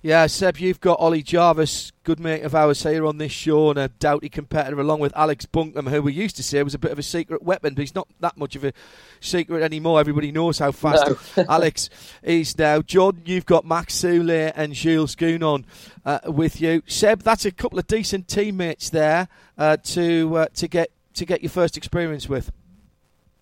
[0.00, 3.78] Yeah, Seb, you've got Ollie Jarvis, good mate of ours here on this show, and
[3.80, 6.92] a doughty competitor, along with Alex Buncombe, who we used to say was a bit
[6.92, 8.72] of a secret weapon, but he's not that much of a
[9.20, 9.98] secret anymore.
[9.98, 11.04] Everybody knows how fast
[11.36, 11.44] No.
[11.48, 11.90] Alex
[12.22, 12.80] is now.
[12.80, 15.64] Jordan, you've got Max Soulet and Jules Gounon
[16.06, 16.82] uh, with you.
[16.86, 19.26] Seb, that's a couple of decent teammates there
[19.58, 22.52] uh, to uh, to get to get your first experience with.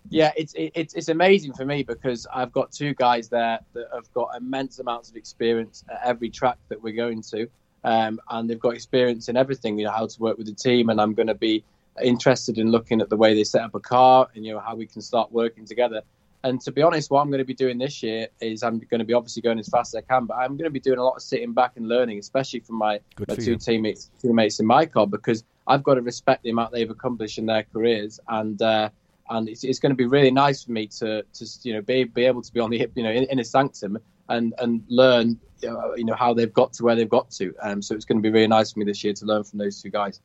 [0.09, 4.11] Yeah, it's it's it's amazing for me because I've got two guys there that have
[4.13, 7.47] got immense amounts of experience at every track that we're going to,
[7.83, 9.77] um, and they've got experience in everything.
[9.77, 11.63] You know how to work with the team, and I'm going to be
[12.01, 14.75] interested in looking at the way they set up a car and you know how
[14.75, 16.01] we can start working together.
[16.43, 18.99] And to be honest, what I'm going to be doing this year is I'm going
[18.99, 20.99] to be obviously going as fast as I can, but I'm going to be doing
[20.99, 23.57] a lot of sitting back and learning, especially from my, Good my two you.
[23.57, 27.45] teammates teammates in my car because I've got to respect the amount they've accomplished in
[27.45, 28.61] their careers and.
[28.61, 28.89] Uh,
[29.29, 32.03] and it's, it's going to be really nice for me to, to you know be,
[32.03, 33.97] be able to be on the you know in, in a sanctum
[34.29, 37.53] and and learn you know how they've got to where they've got to.
[37.61, 39.59] Um, so it's going to be really nice for me this year to learn from
[39.59, 40.19] those two guys.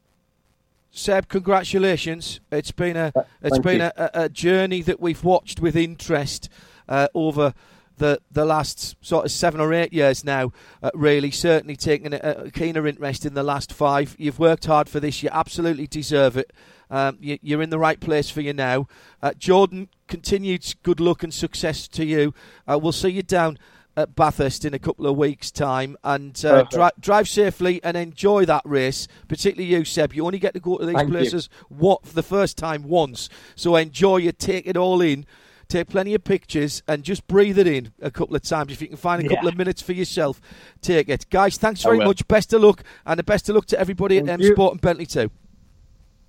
[0.90, 2.40] Seb, congratulations!
[2.50, 6.48] It's been a it's thank been a, a a journey that we've watched with interest
[6.88, 7.54] uh, over
[7.96, 10.52] the the last sort of seven or eight years now.
[10.82, 14.14] Uh, really, certainly taking a, a keener interest in the last five.
[14.18, 15.22] You've worked hard for this.
[15.22, 16.52] You absolutely deserve it.
[16.92, 18.86] Um, you, you're in the right place for you now.
[19.22, 22.34] Uh, Jordan, continued good luck and success to you.
[22.70, 23.58] Uh, we'll see you down
[23.96, 28.44] at Bathurst in a couple of weeks' time, and uh, dri- drive safely and enjoy
[28.44, 29.08] that race.
[29.26, 30.12] Particularly you, Seb.
[30.14, 31.14] You only get to go to these Thank you.
[31.14, 34.38] places what for the first time once, so enjoy it.
[34.38, 35.26] Take it all in.
[35.68, 38.72] Take plenty of pictures and just breathe it in a couple of times.
[38.72, 39.52] If you can find a couple Yeah.
[39.52, 40.38] of minutes for yourself,
[40.82, 41.24] take it.
[41.30, 42.28] Guys, thanks very much.
[42.28, 44.42] Best of luck, and the best of luck to everybody at M.
[44.42, 45.30] Sport and Bentley too.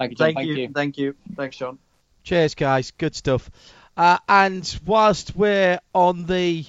[0.09, 0.25] Thank you, John.
[0.25, 0.55] Thank, Thank you.
[0.55, 0.69] you.
[0.69, 1.77] thank you, thanks, Sean.
[2.23, 2.91] Cheers, guys.
[2.91, 3.49] Good stuff.
[3.95, 6.65] Uh, and whilst we're on the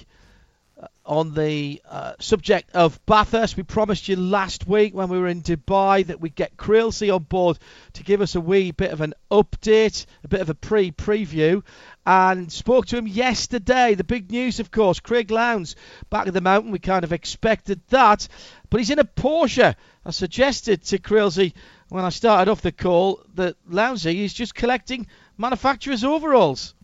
[0.79, 5.27] uh, on the uh, subject of Bathurst, we promised you last week when we were
[5.27, 7.57] in Dubai that we'd get Creelsey on board
[7.93, 11.63] to give us a wee bit of an update, a bit of a pre-preview,
[12.05, 13.95] and spoke to him yesterday.
[13.95, 15.75] The big news, of course, Craig Lowndes
[16.09, 16.71] back at the mountain.
[16.71, 18.27] We kind of expected that,
[18.69, 19.75] but he's in a Porsche.
[20.05, 21.53] I suggested to Creelsey
[21.95, 25.07] when I started off the call that Lowndesy is just collecting
[25.37, 26.75] manufacturers' overalls.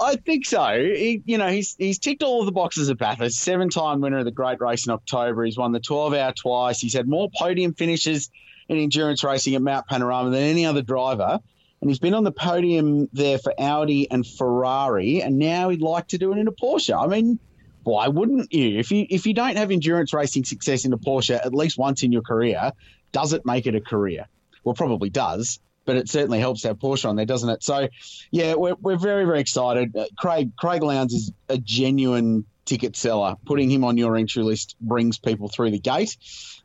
[0.00, 0.78] I think so.
[0.78, 3.40] He, you know, he's he's ticked all the boxes at Bathurst.
[3.40, 5.44] Seven-time winner of the Great Race in October.
[5.44, 6.78] He's won the 12-hour twice.
[6.78, 8.30] He's had more podium finishes
[8.68, 11.40] in endurance racing at Mount Panorama than any other driver.
[11.80, 15.20] And he's been on the podium there for Audi and Ferrari.
[15.20, 16.96] And now he'd like to do it in a Porsche.
[16.96, 17.40] I mean,
[17.82, 18.78] why wouldn't you?
[18.78, 22.04] If you if you don't have endurance racing success in a Porsche at least once
[22.04, 22.70] in your career,
[23.10, 24.28] does it make it a career?
[24.64, 27.62] Well, probably does, but it certainly helps have Porsche on there, doesn't it?
[27.62, 27.88] So,
[28.30, 29.96] yeah, we're, we're very very excited.
[29.96, 33.36] Uh, Craig Craig Lowndes is a genuine ticket seller.
[33.46, 36.16] Putting him on your entry list brings people through the gate.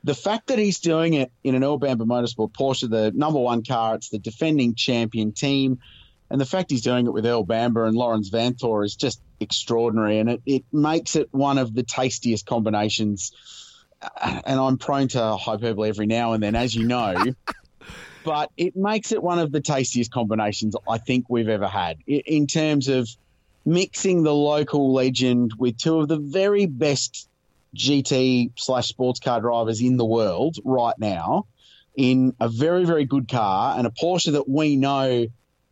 [0.04, 3.64] The fact that he's doing it in an Earl Bamber Motorsport Porsche, the number one
[3.64, 5.80] car, it's the defending champion team.
[6.30, 10.20] And the fact he's doing it with Earl Bamber and Laurens Vanthoor is just extraordinary.
[10.20, 13.32] And it, it makes it one of the tastiest combinations.
[14.02, 17.16] Uh, And I'm prone to hyperbole every now and then, as you know.
[18.26, 22.47] but it makes it one of the tastiest combinations I think we've ever had in
[22.47, 23.07] terms of
[23.65, 27.30] mixing the local legend with two of the very best
[27.76, 31.45] GT slash sports car drivers in the world right now
[31.95, 35.27] in a very, very good car and a Porsche that we know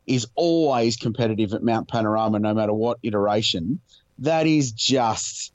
[0.05, 3.80] is always competitive at Mount Panorama no matter what iteration.
[4.19, 5.53] That is just,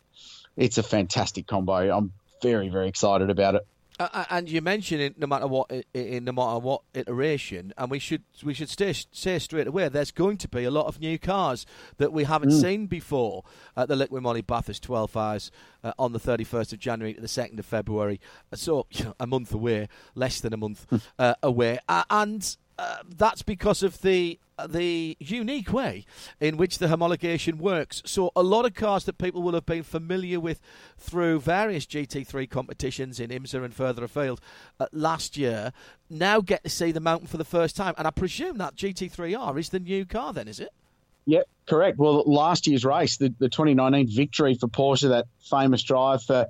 [0.57, 1.97] it's a fantastic combo.
[1.97, 2.13] I'm
[2.43, 3.67] very, very excited about it.
[3.99, 7.99] Uh, and you mentioned it, no matter what, in no matter what iteration, and we
[7.99, 9.89] should we should stay, say straight away.
[9.89, 11.67] There's going to be a lot of new cars
[11.97, 12.61] that we haven't Mm.
[12.61, 13.43] seen before
[13.77, 15.51] at the Liqui Moly Bathurst 12 hours
[15.83, 18.21] uh, on the 31st of January to the 2nd of February.
[18.55, 18.87] So
[19.19, 20.87] a month away, less than a month
[21.19, 26.05] uh, away, uh, and uh, that's because of the the unique way
[26.41, 28.03] in which the homologation works.
[28.05, 30.61] So a lot of cars that people will have been familiar with
[30.97, 34.41] through various GT3 competitions in IMSA and further afield
[34.81, 35.73] uh, last year
[36.11, 37.95] now get to see the mountain for the first time.
[37.99, 40.71] And I presume that GT3R is the new car then, is it?
[41.27, 41.99] Yep, correct.
[41.99, 46.47] Well, last year's race, the, the 2019 victory for Porsche, that famous drive for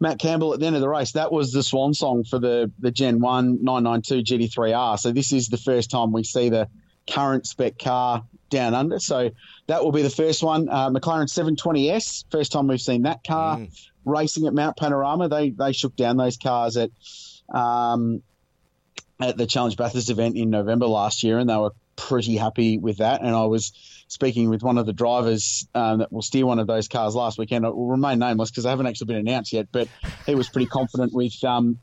[0.00, 2.72] Matt Campbell at the end of the race, that was the swan song for the,
[2.78, 4.98] the Gen 1 992 GT3R.
[4.98, 6.68] So this is the first time we see the
[7.08, 8.98] current spec car down under.
[8.98, 9.30] So
[9.66, 10.68] that will be the first one.
[10.68, 13.58] Uh, McLaren 720S, first time we've seen that car
[14.04, 15.28] racing at Mount Panorama.
[15.28, 16.90] They they shook down those cars at
[17.52, 18.22] um,
[19.20, 22.98] at the Challenge Bathurst event in November last year, and they were pretty happy with
[22.98, 23.22] that.
[23.22, 23.72] And I was
[24.08, 27.38] speaking with one of the drivers um, that will steer one of those cars last
[27.38, 27.64] weekend.
[27.64, 29.88] It will remain nameless because they haven't actually been announced yet, but
[30.26, 31.42] he was pretty confident with.
[31.44, 31.78] Um,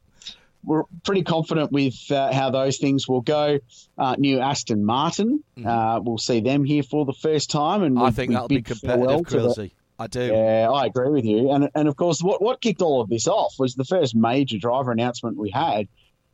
[0.64, 3.60] we're pretty confident with uh, how those things will go.
[3.98, 7.98] Uh, new Aston Martin, uh, we'll see them here for the first time, and.
[8.00, 9.72] I think that'll be competitive.
[10.00, 10.22] I do.
[10.26, 11.52] yeah, I agree with you.
[11.52, 14.58] And and of course, what what kicked all of this off was the first major
[14.58, 15.88] driver announcement we had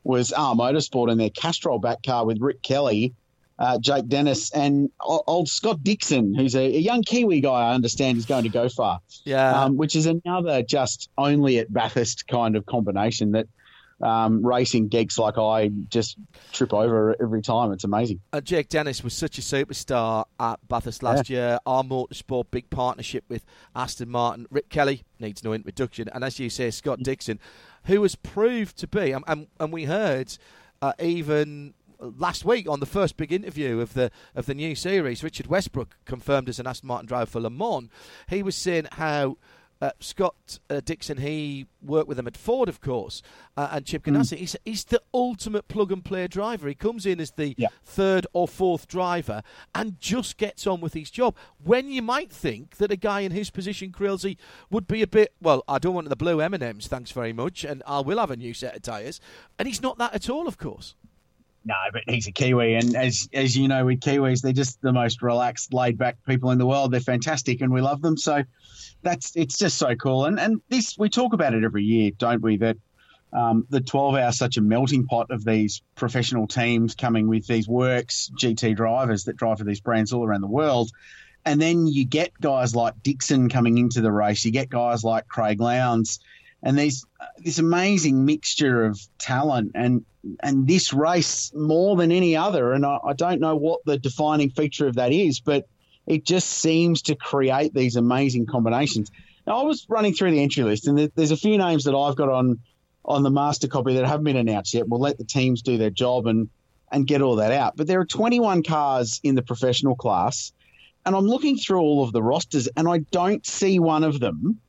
[0.04, 3.14] was R Motorsport and their Castrol back car with Rick Kelly,
[3.60, 7.70] uh, Jake Dennis, and old Scott Dixon, who's a, a young Kiwi guy.
[7.70, 9.02] I understand is going to go far.
[9.26, 9.64] Yeah.
[9.64, 13.48] um, which is another just only at Bathurst kind of combination that.
[14.00, 16.18] Um, racing geeks like I just
[16.52, 17.72] trip over every time.
[17.72, 18.22] It's amazing.
[18.32, 21.58] Uh, Jake Dennis was such a superstar at Bathurst last year.
[21.66, 23.44] R Motorsport, big partnership with
[23.76, 24.46] Aston Martin.
[24.52, 26.10] Rick Kelly needs no introduction.
[26.10, 27.40] And as you say, Scott Dixon,
[27.86, 30.38] who has proved to be, and, and, and we heard
[30.82, 35.24] uh, even last week on the first big interview of the of the new series,
[35.24, 37.90] Richard Westbrook confirmed as an Aston Martin driver for Le Mans.
[38.30, 39.38] He was saying how
[39.82, 43.22] uh, Scott uh, Dixon, he worked with him at Ford, of course,
[43.56, 44.38] uh, and Chip Ganassi.
[44.38, 46.68] He's, he's the ultimate plug and play driver.
[46.68, 49.44] He comes in as the third or fourth driver
[49.76, 51.36] and just gets on with his job.
[51.64, 54.38] When you might think that a guy in his position, Krillsy,
[54.70, 57.84] would be a bit, well, I don't want the blue M&Ms, thanks very much, and
[57.86, 59.20] I will have a new set of tyres.
[59.60, 60.96] And he's not that at all, of course.
[61.68, 64.94] No, but he's a Kiwi, and as as you know, with Kiwis, they're just the
[64.94, 66.94] most relaxed, laid back people in the world.
[66.94, 68.16] They're fantastic, and we love them.
[68.16, 68.44] So
[69.02, 70.24] that's it's just so cool.
[70.26, 72.56] And and this we talk about it every year, don't we?
[72.56, 72.78] That
[73.34, 77.68] um, the 12 hour such a melting pot of these professional teams coming with these
[77.68, 80.90] works GT drivers that drive for these brands all around the world.
[81.44, 84.46] And then you get guys like Dixon coming into the race.
[84.46, 86.20] You get guys like Craig Lowndes,
[86.64, 87.06] and these
[87.40, 90.06] this amazing mixture of talent and
[90.42, 92.74] and this race more than any other.
[92.74, 95.68] And I, I don't know what the defining feature of that is, but
[96.06, 99.12] it just seems to create these amazing combinations.
[99.46, 102.16] Now I was running through the entry list, and there's a few names that I've
[102.16, 102.60] got on
[103.06, 104.90] on the master copy that haven't been announced yet.
[104.90, 106.50] We'll let the teams do their job and
[106.92, 107.76] and get all that out.
[107.76, 110.54] But there are 21 cars in the professional class,
[111.06, 114.60] and I'm looking through all of the rosters, and I don't see one of them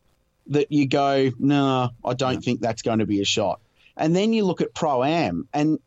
[0.48, 3.60] that you go, no, I don't think that's going to be a shot.
[3.96, 5.78] And then you look at Pro Am, and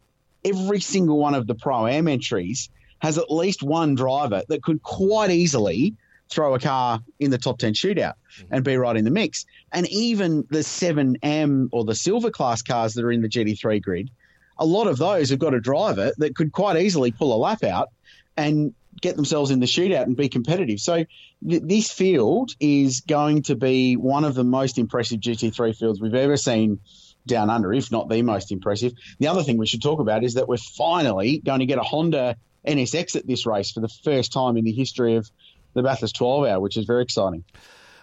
[0.43, 2.69] every single one of the Pro Am entries
[2.99, 5.95] has at least one driver that could quite easily
[6.29, 8.53] throw a car in the top 10 shootout mm-hmm.
[8.53, 9.45] and be right in the mix.
[9.71, 14.09] And even the 7M or the silver class cars that are in the GT3 grid,
[14.57, 17.63] a lot of those have got a driver that could quite easily pull a lap
[17.63, 17.89] out
[18.37, 20.79] and get themselves in the shootout and be competitive.
[20.79, 21.05] So
[21.47, 26.13] th- this field is going to be one of the most impressive GT3 fields we've
[26.13, 26.79] ever seen
[27.25, 28.93] down under, if not the most impressive.
[29.19, 31.83] The other thing we should talk about is that we're finally going to get a
[31.83, 32.35] Honda
[32.67, 35.29] NSX at this race for the first time in the history of
[35.73, 37.43] the Bathurst 12 hour, which is very exciting.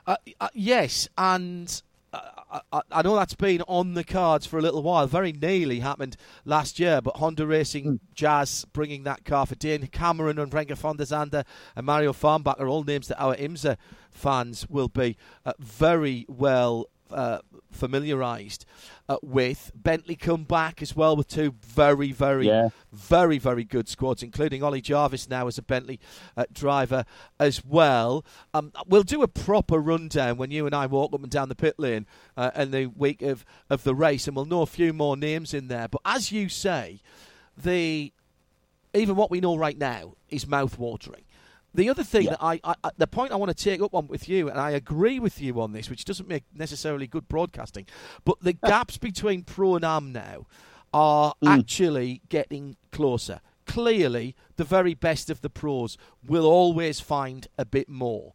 [0.06, 1.82] Uh, uh, yes, and
[2.50, 5.06] I, I, know that's been on the cards for a little while.
[5.06, 8.00] Very nearly happened last year, but Honda Racing mm.
[8.14, 11.44] Jazz bringing that car for Dane Cameron and Renger van der Zande
[11.76, 13.76] and Mario Farnbacher are all names that our IMSA
[14.10, 17.38] fans will be uh, very well uh,
[17.70, 18.64] familiarised
[19.08, 19.70] uh, with.
[19.74, 22.68] Bentley come back as well with two very, very, yeah.
[22.92, 26.00] very, very good squads, including Ollie Jarvis now as a Bentley
[26.36, 27.04] uh, driver
[27.38, 28.24] as well.
[28.54, 31.54] Um, we'll do a proper rundown when you and I walk up and down the
[31.54, 32.06] pit lane
[32.36, 35.54] uh, in the week of, of the race, and we'll know a few more names
[35.54, 35.88] in there.
[35.88, 37.00] But as you say,
[37.56, 38.12] the
[38.94, 41.22] even what we know right now is mouth watering.
[41.74, 42.30] The other thing yeah.
[42.30, 44.70] that I, I, the point I want to take up on with you, and I
[44.70, 47.86] agree with you on this, which doesn't make necessarily good broadcasting,
[48.24, 50.46] but the gaps between pro and am now
[50.92, 51.58] are mm.
[51.58, 53.40] actually getting closer.
[53.66, 58.32] Clearly, the very best of the pros will always find a bit more.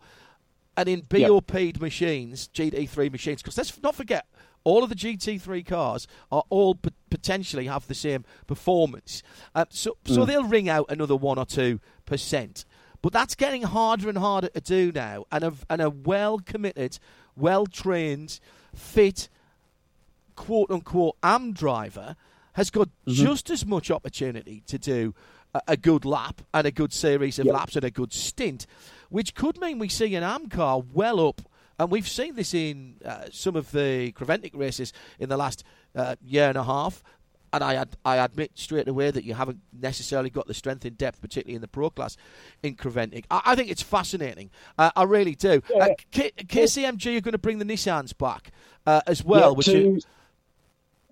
[0.77, 1.81] And in BOP'd yep.
[1.81, 4.27] machines, GT3 machines, because let's not forget,
[4.63, 9.23] all of the GT3 cars are all p- potentially have the same performance.
[9.53, 10.15] Uh, so, mm.
[10.15, 12.65] so they'll ring out another one or two percent.
[13.03, 15.25] But that's getting harder and harder to do now.
[15.29, 16.97] And a, and a well committed,
[17.35, 18.39] well trained,
[18.73, 19.27] fit,
[20.35, 22.15] quote unquote, AM driver
[22.53, 23.11] has got mm-hmm.
[23.11, 25.13] just as much opportunity to do
[25.53, 27.55] a, a, good lap and a good series of yep.
[27.55, 28.65] laps and a good stint,
[29.09, 31.41] which could mean we see an AM car well up.
[31.77, 36.15] And we've seen this in uh, some of the Creventic races in the last uh,
[36.23, 37.03] year and a half
[37.53, 40.95] and I ad- I admit straight away that you haven't necessarily got the strength in
[40.95, 42.17] depth, particularly in the pro class
[42.63, 43.25] in Creventic.
[43.29, 44.49] I, I think it's fascinating.
[44.77, 45.61] Uh, I really do.
[45.69, 45.85] Yeah.
[45.85, 48.51] Uh, K- KCMG are going to bring the Nissans back
[48.87, 50.05] uh, as well, yeah, which two, is...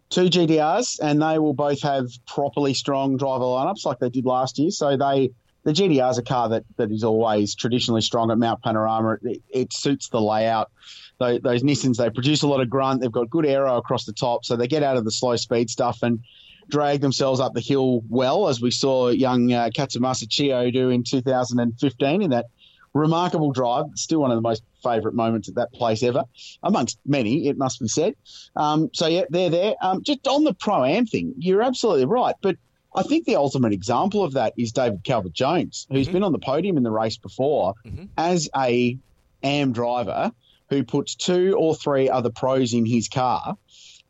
[0.09, 4.57] two GTRs, and they will both have properly strong driver lineups like they did last
[4.57, 4.71] year.
[4.71, 5.31] So they
[5.63, 9.17] the GTR is a car that, that is always traditionally strong at Mount Panorama.
[9.21, 10.71] It, it suits the layout
[11.21, 13.01] those, those Nissans, they produce a lot of grunt.
[13.01, 15.69] They've got good aero across the top, so they get out of the slow speed
[15.69, 16.19] stuff and
[16.67, 21.03] drag themselves up the hill well, as we saw young uh, Katsumasa Chiyo do in
[21.03, 22.47] 2015 in that
[22.93, 23.85] remarkable drive.
[23.95, 26.23] Still one of the most favourite moments at that place ever,
[26.63, 28.15] amongst many, it must be said.
[28.55, 29.75] Um, so, yeah, they're there.
[29.81, 32.35] Um, just on the pro am thing, you're absolutely right.
[32.41, 32.57] But
[32.95, 36.13] I think the ultimate example of that is David Calvert Jones, who's mm-hmm.
[36.13, 38.05] been on the podium in the race before mm-hmm.
[38.17, 38.97] as a
[39.43, 40.31] AM driver
[40.71, 43.57] who puts two or three other pros in his car.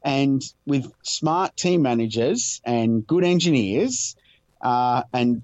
[0.04, 4.16] And with smart team managers and good engineers,
[4.62, 5.42] uh, and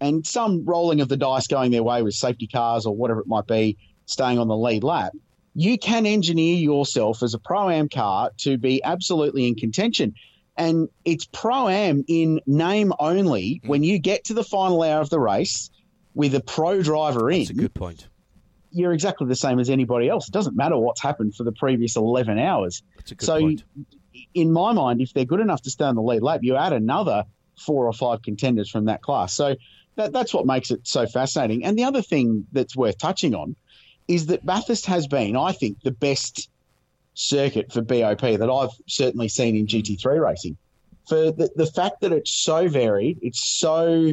[0.00, 3.26] and some rolling of the dice going their way with safety cars or whatever it
[3.26, 5.12] might be, staying on the lead lap,
[5.54, 10.14] you can engineer yourself as a pro am car to be absolutely in contention.
[10.56, 15.10] And it's pro am in name only when you get to the final hour of
[15.10, 15.70] the race
[16.14, 17.38] with a pro driver in.
[17.40, 18.08] That's a good point
[18.76, 20.28] you're exactly the same as anybody else.
[20.28, 22.82] It doesn't matter what's happened for the previous 11 hours.
[23.18, 23.64] so, point.
[24.34, 26.72] in my mind, if they're good enough to stay on the lead lap, you add
[26.72, 27.24] another
[27.58, 29.32] four or five contenders from that class.
[29.32, 29.56] So
[29.96, 31.64] that, that's what makes it so fascinating.
[31.64, 33.56] And the other thing that's worth touching on
[34.08, 36.50] is that Bathurst has been, I think, the best
[37.14, 40.58] circuit for BOP that I've certainly seen in GT3 racing.
[41.08, 44.12] For the, the fact that it's so varied, it's so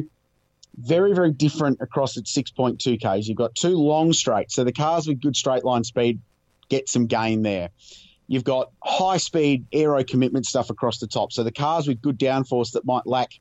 [0.76, 3.28] very, very different across its 6.2 Ks.
[3.28, 4.54] You've got two long straights.
[4.54, 6.20] So the cars with good straight line speed
[6.68, 7.70] get some gain there.
[8.26, 11.32] You've got high speed aero commitment stuff across the top.
[11.32, 13.32] So the cars with good downforce that might lack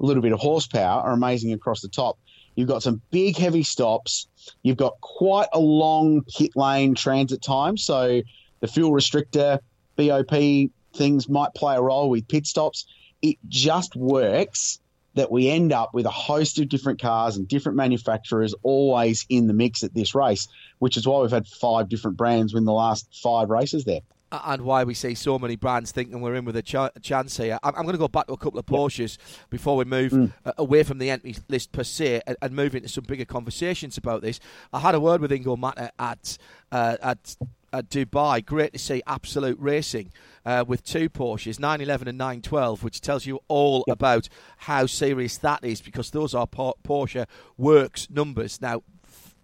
[0.00, 2.18] a little bit of horsepower are amazing across the top.
[2.54, 4.26] You've got some big, heavy stops.
[4.62, 7.76] You've got quite a long pit lane transit time.
[7.76, 8.22] So
[8.60, 9.60] the fuel restrictor,
[9.96, 12.84] BOP things might play a role with pit stops.
[13.22, 14.80] It just works
[15.14, 19.46] that we end up with a host of different cars and different manufacturers always in
[19.46, 20.48] the mix at this race,
[20.78, 24.00] which is why we've had five different brands win the last five races there.
[24.32, 27.58] And why we see so many brands thinking we're in with a ch- chance here.
[27.62, 29.50] I'm, I'm, going to go back to a couple of Porsches yep.
[29.50, 30.32] before we move mm.
[30.46, 33.98] uh, away from the entry list per se and, and, move into some bigger conversations
[33.98, 34.40] about this.
[34.72, 36.38] I had a word with Ingo Matter at
[36.70, 37.36] uh, at
[37.72, 38.44] at Dubai.
[38.44, 40.12] Great to see Absolute Racing
[40.44, 43.94] uh, with two Porsches, 911 and 912, which tells you all yep.
[43.94, 44.28] about
[44.58, 47.26] how serious that is because those are Porsche
[47.56, 48.60] works numbers.
[48.60, 48.82] Now,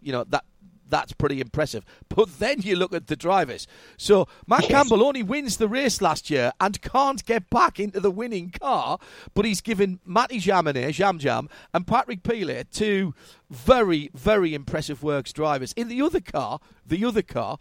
[0.00, 0.44] you know that
[0.88, 1.84] that's pretty impressive.
[2.08, 3.66] But then you look at the drivers.
[3.96, 4.70] So Matt yes.
[4.70, 8.98] Campbell only wins the race last year and can't get back into the winning car,
[9.34, 13.14] but he's given Matty Jaminet, Jam Jam, and Patrick Pilet two
[13.50, 15.72] very, very impressive works drivers.
[15.74, 17.58] In the other car, the other car,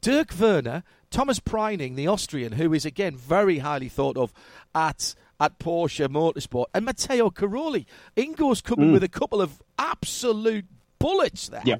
[0.00, 4.32] Dirk Werner, Thomas Preining, the Austrian, who is again very highly thought of
[4.74, 7.86] at at Porsche Motorsport, and Matteo Cairoli.
[8.14, 8.92] Ingo's coming mm.
[8.92, 10.66] with a couple of absolute
[10.98, 11.62] bullets there.
[11.64, 11.76] Yeah.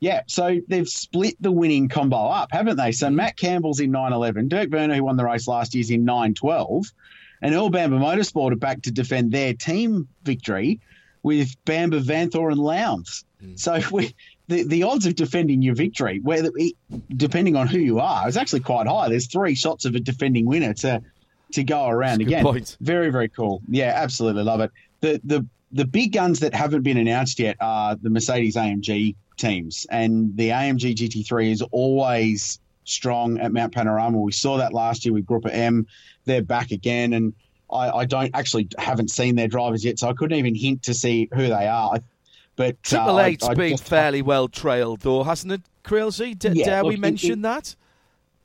[0.00, 2.92] Yeah, so they've split the winning combo up, haven't they?
[2.92, 6.04] So Matt Campbell's in 911, Dirk Werner, who won the race last year, is in
[6.04, 6.92] 912,
[7.40, 10.80] and Earl Bamber Motorsport are back to defend their team victory
[11.22, 13.24] with Bamber, Vanthoor, and Lowndes.
[13.42, 13.58] Mm.
[13.58, 14.14] So we,
[14.48, 16.50] the, the odds of defending your victory, whether
[17.08, 19.08] depending on who you are, is actually quite high.
[19.08, 21.02] There's three shots of a defending winner to
[21.52, 22.42] to go around again.
[22.42, 22.76] Point.
[22.80, 23.62] Very, very cool.
[23.68, 24.72] Yeah, absolutely love it.
[25.00, 29.86] The the the big guns that haven't been announced yet are the Mercedes AMG teams,
[29.90, 34.18] and the AMG GT3 is always strong at Mount Panorama.
[34.18, 35.86] We saw that last year with GruppeM.
[36.24, 37.34] They're back again, and
[37.70, 40.94] I, I don't actually haven't seen their drivers yet, so I couldn't even hint to
[40.94, 41.98] see who they are.
[42.56, 46.38] But Triple uh, Eight's been just, fairly well trailed, though, hasn't it, Crailsey?
[46.38, 47.76] D- yeah, dare look, we mention it, that?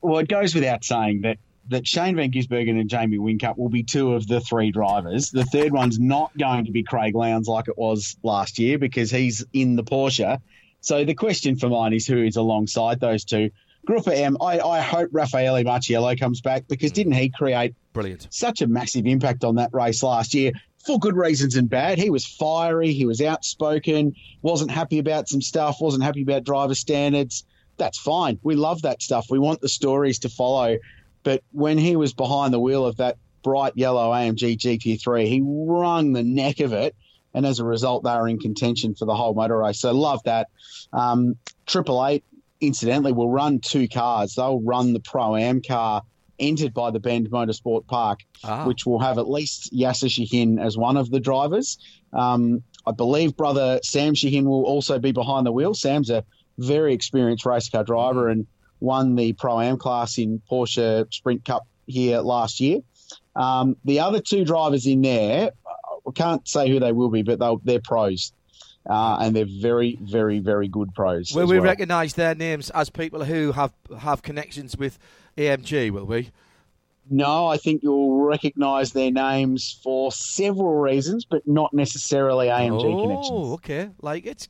[0.02, 1.38] Well, it goes without saying that
[1.68, 5.30] that Shane Van Gisbergen and Jamie Whincup will be two of the three drivers.
[5.30, 9.10] The third one's not going to be Craig Lowndes like it was last year because
[9.10, 10.40] he's in the Porsche.
[10.82, 13.50] So the question for mine is who is alongside those two.
[13.88, 16.94] GruppeM, I, I hope Raffaele Marciello comes back because mm.
[16.94, 20.52] didn't he create brilliant such a massive impact on that race last year
[20.84, 21.98] for good reasons and bad.
[21.98, 26.74] He was fiery, he was outspoken, wasn't happy about some stuff, wasn't happy about driver
[26.74, 27.44] standards.
[27.76, 28.38] That's fine.
[28.42, 29.26] We love that stuff.
[29.30, 30.78] We want the stories to follow.
[31.22, 36.12] But when he was behind the wheel of that bright yellow AMG GT3, he wrung
[36.12, 36.94] the neck of it.
[37.34, 39.80] And as a result, they were in contention for the whole motor race.
[39.80, 40.48] So love that.
[40.92, 41.36] Um,
[41.66, 42.24] Triple Eight,
[42.60, 44.34] incidentally, will run two cars.
[44.34, 46.02] They'll run the Pro Am car
[46.38, 48.66] entered by the Bend Motorsport Park, ah.
[48.66, 51.78] which will have at least Yasser Shahin as one of the drivers.
[52.12, 55.74] Um, I believe brother Sam Shahin will also be behind the wheel.
[55.74, 56.24] Sam's a
[56.58, 58.46] very experienced race car driver, and
[58.80, 62.80] won the Pro Am class in Porsche Sprint Cup here last year.
[63.34, 65.52] Um, the other two drivers in there,
[66.06, 68.32] I can't say who they will be, but they're pros.
[68.84, 71.32] Uh, and they're very, very, very good pros.
[71.32, 71.64] Will we well.
[71.64, 74.98] recognise their names as people who have have connections with
[75.36, 75.92] AMG?
[75.92, 76.30] Will we?
[77.08, 83.02] No, I think you'll recognise their names for several reasons, but not necessarily AMG oh,
[83.02, 83.30] connections.
[83.30, 83.90] Oh, okay.
[84.00, 84.48] Like it's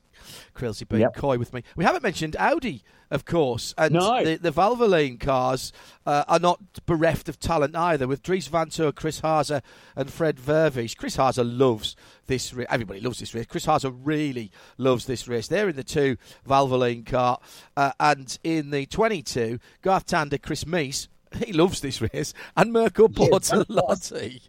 [0.55, 1.17] Crailsey being yep.
[1.17, 1.63] coy with me.
[1.77, 3.75] We haven't mentioned Audi of course.
[3.77, 4.25] And no.
[4.25, 5.73] the, the Valvoline cars
[6.07, 9.61] uh, are not bereft of talent either, with Dries Van Vanthoor, Chris Haase,
[9.95, 10.97] and Fred Vervisch.
[10.97, 11.95] Chris Haase loves
[12.27, 12.67] this race.
[12.71, 13.47] Everybody loves this race.
[13.47, 15.47] Chris Haase really loves this race.
[15.49, 16.17] They're in the two
[16.49, 17.39] Valvoline car.
[17.77, 21.09] Uh, and in the 22, Garth Tander, Chris Mies,
[21.45, 24.49] he loves this race, and Mirko Bortolotti.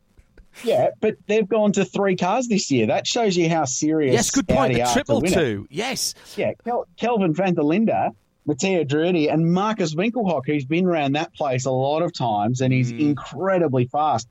[0.63, 2.85] Yeah, but they've gone to three cars this year.
[2.87, 4.13] That shows you how serious.
[4.13, 4.73] Yes, good point.
[4.73, 5.67] Audi the triple two.
[5.71, 6.13] Yes.
[6.37, 8.13] Yeah, Kel- Kelvin van der Linde
[8.45, 12.73] Matteo Drudi and Markus Winkelhock, who's been around that place a lot of times and
[12.73, 12.99] he's mm.
[12.99, 14.27] incredibly fast.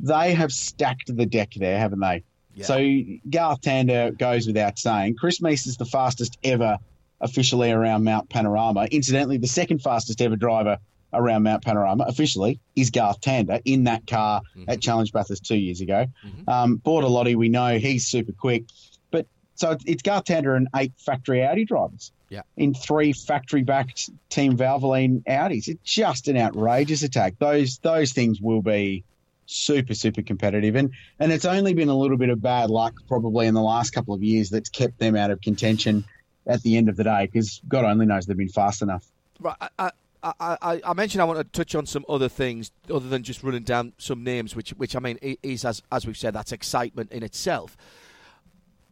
[0.00, 2.24] They have stacked the deck there, haven't they?
[2.54, 2.64] Yeah.
[2.64, 2.76] So
[3.28, 5.16] Garth Tander goes without saying.
[5.16, 6.78] Chris Mies is the fastest ever
[7.20, 8.86] officially around Mount Panorama.
[8.90, 10.78] Incidentally, the second fastest ever driver
[11.12, 14.70] around Mount Panorama officially is Garth Tander in that car mm-hmm.
[14.70, 16.06] at Challenge Bathurst two years ago.
[16.24, 16.48] Mm-hmm.
[16.48, 18.64] Um, Bortolotti, we know he's super quick.
[19.10, 22.42] But so it's Garth Tander and eight factory Audi drivers yeah.
[22.56, 25.68] in three factory-backed Team Valvoline Audis.
[25.68, 27.34] It's just an outrageous attack.
[27.38, 29.04] Those those things will be
[29.46, 33.46] super super competitive, and and it's only been a little bit of bad luck probably
[33.46, 36.04] in the last couple of years that's kept them out of contention
[36.46, 39.04] at the end of the day because God only knows they've been fast enough.
[39.40, 39.56] Right.
[39.78, 39.90] I,
[40.22, 43.42] I, I, I, mentioned I want to touch on some other things other than just
[43.42, 47.10] running down some names, which, which I mean is as as we've said, that's excitement
[47.10, 47.76] in itself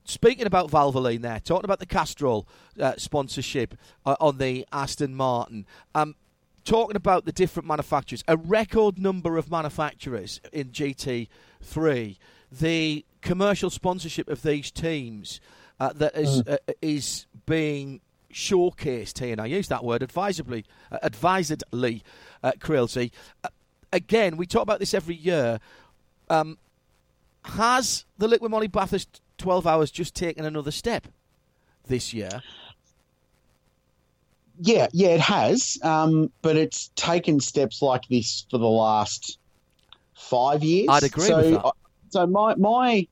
[0.09, 2.48] speaking about Valvoline there, talking about the Castrol
[2.80, 3.74] uh, sponsorship
[4.06, 5.66] uh, on the Aston Martin.
[5.94, 6.16] Um,
[6.64, 12.16] talking about the different manufacturers, a record number of manufacturers in GT3,
[12.51, 15.40] the commercial sponsorship of these teams
[15.80, 16.55] uh, that is mm.
[16.55, 18.01] uh, is being
[18.32, 22.02] showcased here, and I use that word advisedly, uh, advisedly,
[22.43, 23.12] uh, Crailsey.
[23.44, 23.48] Uh,
[23.93, 25.60] again, we talk about this every year.
[26.30, 26.59] Um,
[27.44, 31.09] has the Liqui-Moly Bathurst 12 hours just taken another step
[31.86, 32.43] this year.
[34.60, 35.78] Yeah, yeah, it has.
[35.82, 39.39] Um, but it's taken steps like this for the last
[40.16, 40.89] five years.
[40.90, 41.73] I'd agree so, with that.
[42.10, 43.06] So my my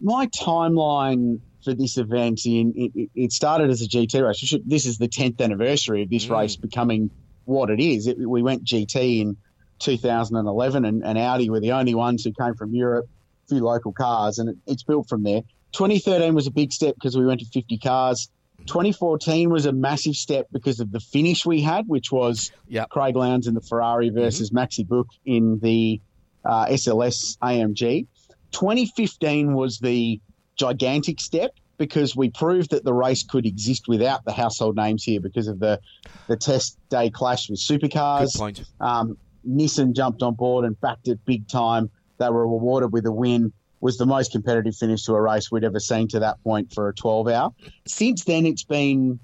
[0.00, 4.54] my timeline for this event in it, it started as a GT race.
[4.64, 6.38] This is the 10th anniversary of this Mm.
[6.38, 7.10] race becoming
[7.46, 8.06] what it is.
[8.06, 9.36] It, we went GT in
[9.80, 13.06] 2011, and, and Audi were the only ones who came from Europe,
[13.46, 15.40] a few local cars, and it, it's built from there.
[15.74, 18.30] 2013 was a big step because we went to 50 cars.
[18.66, 22.50] 2014 was a massive step because of the finish we had, which was
[22.86, 26.00] Craig Lowndes in the Ferrari versus Maxi Buhk in the
[26.44, 28.06] uh, SLS AMG.
[28.52, 30.20] 2015 was the
[30.56, 35.20] gigantic step because we proved that the race could exist without the household names here
[35.20, 35.80] because of the
[36.28, 38.32] the test day clash with supercars.
[38.32, 38.64] Good point.
[38.80, 41.90] Um, Nissan jumped on board and backed it big time.
[42.18, 43.52] They were rewarded with a win.
[43.84, 46.88] Was the most competitive finish to a race we'd ever seen to that point for
[46.88, 47.50] a 12 hour.
[47.86, 49.20] Since then, it's been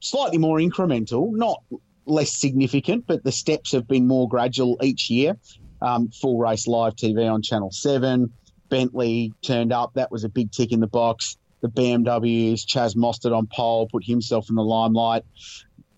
[0.00, 1.62] slightly more incremental, not
[2.04, 5.38] less significant, but the steps have been more gradual each year.
[5.80, 8.30] Um, full race live TV on Channel 7.
[8.68, 9.94] Bentley turned up.
[9.94, 11.38] That was a big tick in the box.
[11.62, 15.22] The BMWs, Chaz Mostert on pole, put himself in the limelight.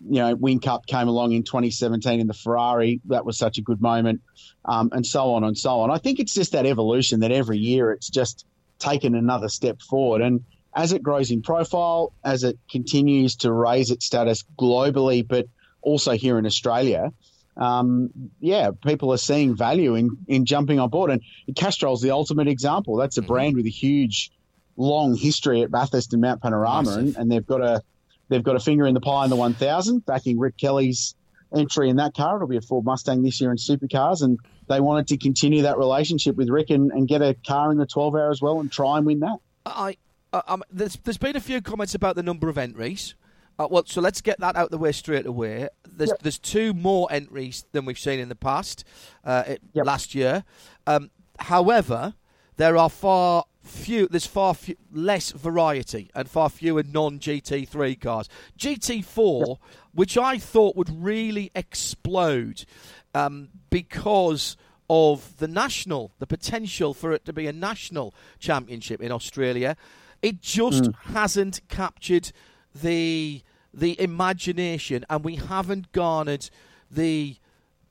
[0.05, 3.01] You know, Whincup came along in 2017 in the Ferrari.
[3.05, 4.21] That was such a good moment,
[4.65, 5.91] um, and so on and so on.
[5.91, 8.45] I think it's just that evolution that every year it's just
[8.79, 10.21] taken another step forward.
[10.21, 10.43] And
[10.75, 15.47] as it grows in profile, as it continues to raise its status globally, but
[15.81, 17.11] also here in Australia,
[17.57, 21.09] um, yeah, people are seeing value in, in jumping on board.
[21.09, 21.21] And
[21.55, 22.95] Castrol's the ultimate example.
[22.97, 24.31] That's a brand with a huge,
[24.75, 27.81] long history at Bathurst and Mount Panorama, and, and they've got a
[28.29, 31.15] they've got a finger in the pie in the 1000, backing Rick Kelly's
[31.55, 32.35] entry in that car.
[32.35, 35.77] It'll be a Ford Mustang this year in supercars, and they wanted to continue that
[35.77, 38.71] relationship with Rick and, and get a car in the 12 hour as well and
[38.71, 39.37] try and win that.
[39.65, 39.97] I,
[40.33, 43.15] um, there's, there's been a few comments about the number of entries.
[43.59, 45.67] Uh, well, so let's get that out the way straight away.
[45.89, 48.83] There's, there's two more entries than we've seen in the past,
[49.23, 50.43] uh, it, last year.
[50.85, 51.09] Um,
[51.39, 52.13] however,
[52.57, 54.07] there are far few.
[54.07, 58.29] There's far few, less variety and far fewer non GT3 cars.
[58.57, 59.57] GT4,
[59.93, 62.65] which I thought would really explode
[63.13, 64.57] um, because
[64.89, 69.75] of the national, the potential for it to be a national championship in Australia.
[70.21, 70.95] It just Mm.
[71.13, 72.31] hasn't captured
[72.73, 76.49] the the imagination, and we haven't garnered
[76.89, 77.35] the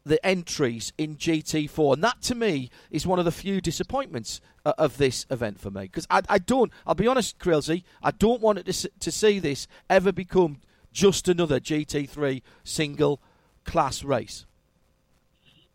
[0.06, 4.72] the entries in GT4, and that to me is one of the few disappointments uh,
[4.78, 5.82] of this event for me.
[5.82, 9.40] Because I, I don't, I'll be honest, Crailsey, I don't want it to, to see
[9.40, 10.58] this ever become
[10.92, 13.20] just another GT3 single
[13.64, 14.46] class race.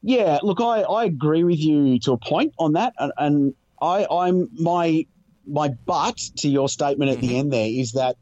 [0.01, 4.07] Yeah, look, I, I agree with you to a point on that, and, and I,
[4.09, 5.05] I'm my
[5.45, 8.15] my but to your statement at the end there is that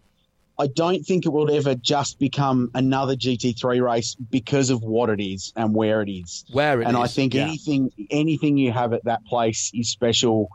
[0.60, 5.22] I don't think it will ever just become another GT3 race because of what it
[5.24, 6.44] is and where it is.
[6.52, 7.44] Where it and I think yeah.
[7.44, 10.50] anything anything you have at that place is special,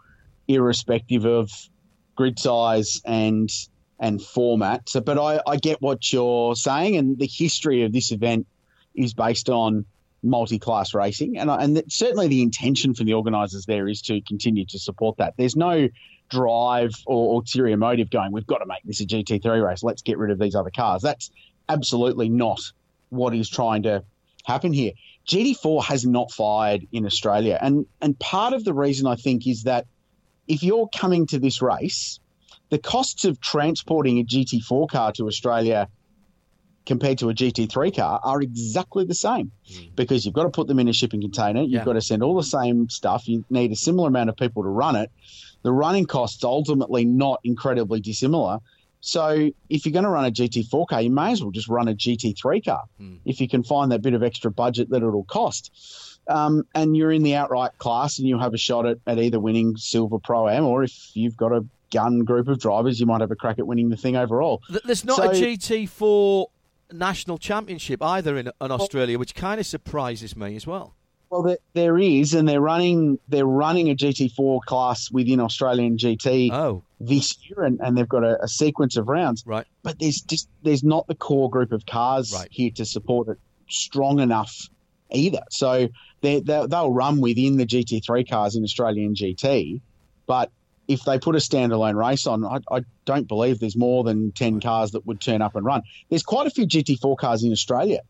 [0.46, 1.50] irrespective of
[2.16, 3.50] grid size and
[3.98, 4.90] and format.
[4.90, 8.46] So, but I, I get what you're saying, and the history of this event
[8.94, 9.86] is based on
[10.24, 14.78] multi-class racing, and and certainly the intention for the organisers there is to continue to
[14.78, 15.34] support that.
[15.36, 15.88] There's no
[16.30, 18.32] drive or ulterior motive going.
[18.32, 19.82] We've got to make this a GT3 race.
[19.82, 21.02] Let's get rid of these other cars.
[21.02, 21.30] That's
[21.68, 22.60] absolutely not
[23.10, 24.02] what is trying to
[24.44, 24.92] happen here.
[25.28, 29.64] GT4 has not fired in Australia, and and part of the reason I think is
[29.64, 29.86] that
[30.48, 32.20] if you're coming to this race,
[32.70, 35.88] the costs of transporting a GT4 car to Australia
[36.86, 39.50] compared to a GT3 car are exactly the same
[39.96, 41.84] because you've got to put them in a shipping container, you've Yeah.
[41.84, 44.68] got to send all the same stuff, you need a similar amount of people to
[44.68, 45.10] run it.
[45.62, 48.58] The running costs ultimately not incredibly dissimilar.
[49.00, 51.88] So if you're going to run a GT4 car, you may as well just run
[51.88, 52.84] a GT3 car
[53.24, 55.70] if you can find that bit of extra budget that it'll cost.
[56.26, 59.38] Um, and you're in the outright class and you'll have a shot at, at either
[59.38, 63.20] winning Silver Pro Am or if you've got a gun group of drivers, you might
[63.20, 64.62] have a crack at winning the thing overall.
[64.86, 66.46] There's not So- a GT4
[66.94, 70.94] national championship either in, in Australia, which kind of surprises me as well.
[71.30, 76.52] Well, there, there is, and they're running they're running a GT4 class within Australian GT
[76.52, 76.84] oh.
[77.00, 79.42] this year, and, and they've got a, a sequence of rounds.
[79.44, 82.46] Right, but there's just there's not the core group of cars right.
[82.50, 83.38] here to support it
[83.68, 84.68] strong enough
[85.10, 85.42] either.
[85.50, 85.88] So
[86.20, 89.80] they they they'll run within the GT3 cars in Australian GT,
[90.26, 90.52] but
[90.88, 94.60] if they put a standalone race on, I, I don't believe there's more than 10
[94.60, 95.82] cars that would turn up and run.
[96.10, 98.00] There's quite a few GT4 cars in Australia,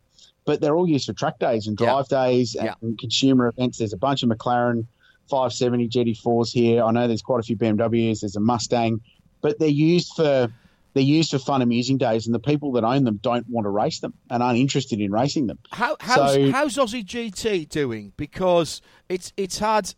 [0.44, 3.78] but they're all used for track days and drive days and consumer events.
[3.78, 4.86] There's a bunch of McLaren
[5.30, 6.82] 570 GT4s here.
[6.82, 8.20] I know there's quite a few BMWs.
[8.20, 9.00] There's a Mustang,
[9.40, 10.48] but they're used for
[10.94, 13.68] they're used for fun amusing days, and the people that own them don't want to
[13.68, 15.58] race them and aren't interested in racing them.
[15.72, 18.12] How, how's, So- how's Aussie GT doing?
[18.16, 19.92] Because it's it's had,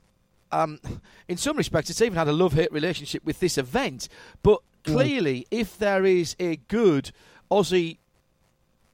[0.52, 0.81] um,
[1.28, 4.09] in some respects, it's even had a love hate relationship with this event.
[4.43, 7.10] But clearly, if there is a good
[7.51, 7.98] Aussie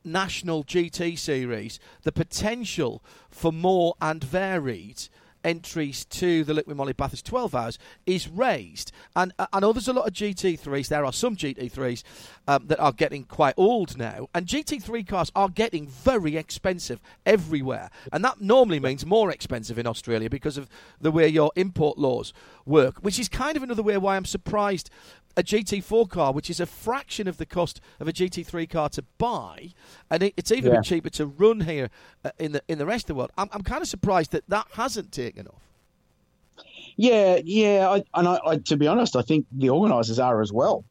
[0.04, 5.08] national GT series, the potential for more and varied
[5.44, 8.92] entries to the Liqui Moly Bathurst 12 hours is raised.
[9.16, 10.88] And uh, I know there's a lot of GT3s.
[10.88, 12.02] There are some GT3s
[12.48, 14.28] um, that are getting quite old now.
[14.34, 17.90] And GT3 cars are getting very expensive everywhere.
[18.12, 20.68] And that normally means more expensive in Australia because of
[21.00, 22.32] the way your import laws
[22.66, 24.90] work, which is kind of another way why I'm surprised
[25.34, 29.02] a GT4 car, which is a fraction of the cost of a GT3 car to
[29.16, 29.70] buy,
[30.10, 30.82] and it, it's even Yeah.
[30.82, 31.88] cheaper to run here
[32.22, 33.30] uh, in the in the rest of the world.
[33.38, 35.71] I'm, I'm kind of surprised that that hasn't taken off.
[36.96, 40.52] Yeah, yeah, I, and I, I, to be honest, I think the organisers are as
[40.52, 40.84] well.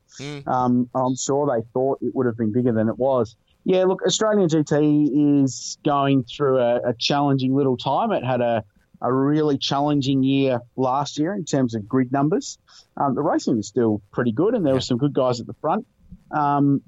[0.48, 3.36] Um, I'm sure they thought it would have been bigger than it was.
[3.64, 8.12] Yeah, look, Australian GT is going through a, a challenging little time.
[8.12, 8.64] It had a,
[9.02, 12.58] a really challenging year last year in terms of grid numbers.
[12.98, 15.54] Um, the racing is still pretty good, and there were some good guys at the
[15.62, 15.86] front.
[16.32, 16.82] Um,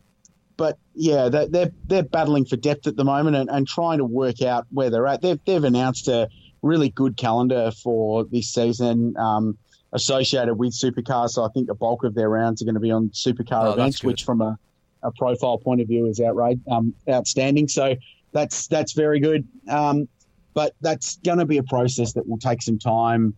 [0.57, 4.06] but yeah, they're, they're they're battling for depth at the moment and, and trying to
[4.06, 5.22] work out where they're at.
[5.22, 6.30] They've they've announced a
[6.64, 9.15] really good calendar for this season.
[9.18, 9.57] Um,
[9.94, 12.90] associated with supercars, so I think the bulk of their rounds are going to be
[12.90, 14.57] on supercar Oh, events, which from a,
[15.03, 17.68] a profile point of view is outrage, um, outstanding.
[17.68, 17.95] So
[18.31, 19.48] that's that's very good.
[19.69, 20.07] Um,
[20.56, 23.35] but that's going to be a process that will take some time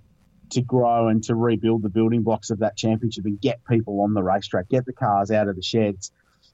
[0.51, 4.13] to grow and to rebuild the building blocks of that championship and get people on
[4.13, 6.11] the racetrack, get the cars out of the sheds.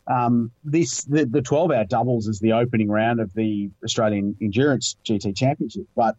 [0.08, 4.96] Um, this the, the 12 hour doubles is the opening round of the Australian Endurance
[5.06, 6.16] GT Championship, but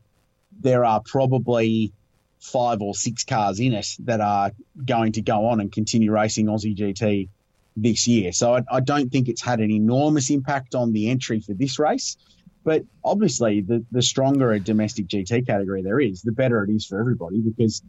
[0.61, 1.93] there are probably
[2.41, 4.51] five or six cars in it that are
[4.85, 7.29] going to go on and continue racing Aussie GT
[7.77, 8.33] this year.
[8.33, 11.79] So I, I don't think it's had an enormous impact on the entry for this
[11.79, 12.17] race.
[12.65, 16.87] But obviously, the, the stronger a domestic GT category there is, the better it is
[16.87, 17.83] for everybody because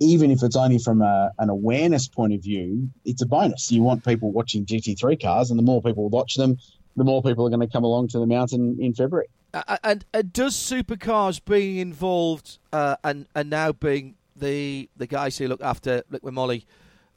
[0.00, 3.70] even if it's only from a, an awareness point of view, it's a bonus.
[3.70, 6.58] You want people watching GT3 cars, and the more people watch them,
[6.96, 9.28] the more people are going to come along to the mountain in February.
[9.54, 15.38] Uh, and, and does supercars being involved uh, and and now being the the guys
[15.38, 16.66] who look after Liqui-Moly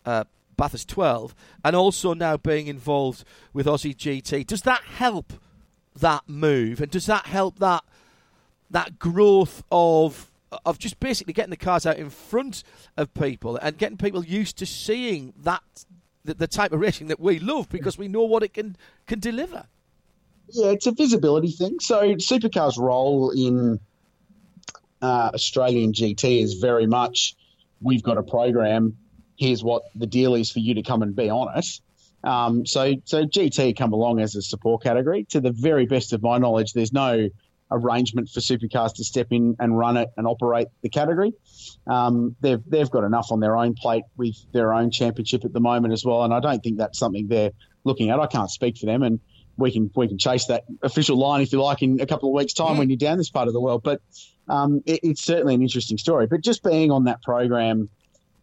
[0.05, 0.23] uh,
[0.55, 1.35] Bathurst 12
[1.65, 5.33] and also now being involved with Aussie GT does that help
[5.99, 6.81] that move?
[6.81, 7.83] And does that help that
[8.69, 10.31] that growth of
[10.65, 12.63] of just basically getting the cars out in front
[12.97, 15.61] of people and getting people used to seeing that
[16.25, 18.75] the, the type of racing that we love because we know what it can
[19.05, 19.67] can deliver
[20.51, 21.79] Yeah, it's a visibility thing.
[21.79, 23.79] So Supercar's role in
[25.01, 27.35] uh, Australian GT is very much
[27.81, 28.97] we've got a program.
[29.37, 31.65] Here's what the deal is for you to come and be on it.
[32.23, 35.25] Um, so, so GT come along as a support category.
[35.29, 37.29] To the very best of my knowledge, there's no
[37.71, 41.33] arrangement for supercars to step in and run it and operate the category.
[41.87, 45.59] Um, they've they've got enough on their own plate with their own championship at the
[45.59, 47.51] moment as well, and I don't think that's something they're
[47.83, 48.19] looking at.
[48.19, 49.19] I can't speak for them, and
[49.59, 52.35] we can we can chase that official line if you like in a couple of
[52.35, 53.83] weeks' time when you're down this part of the world.
[53.83, 54.01] But
[54.47, 56.27] um, it, it's certainly an interesting story.
[56.27, 57.89] But just being on that program,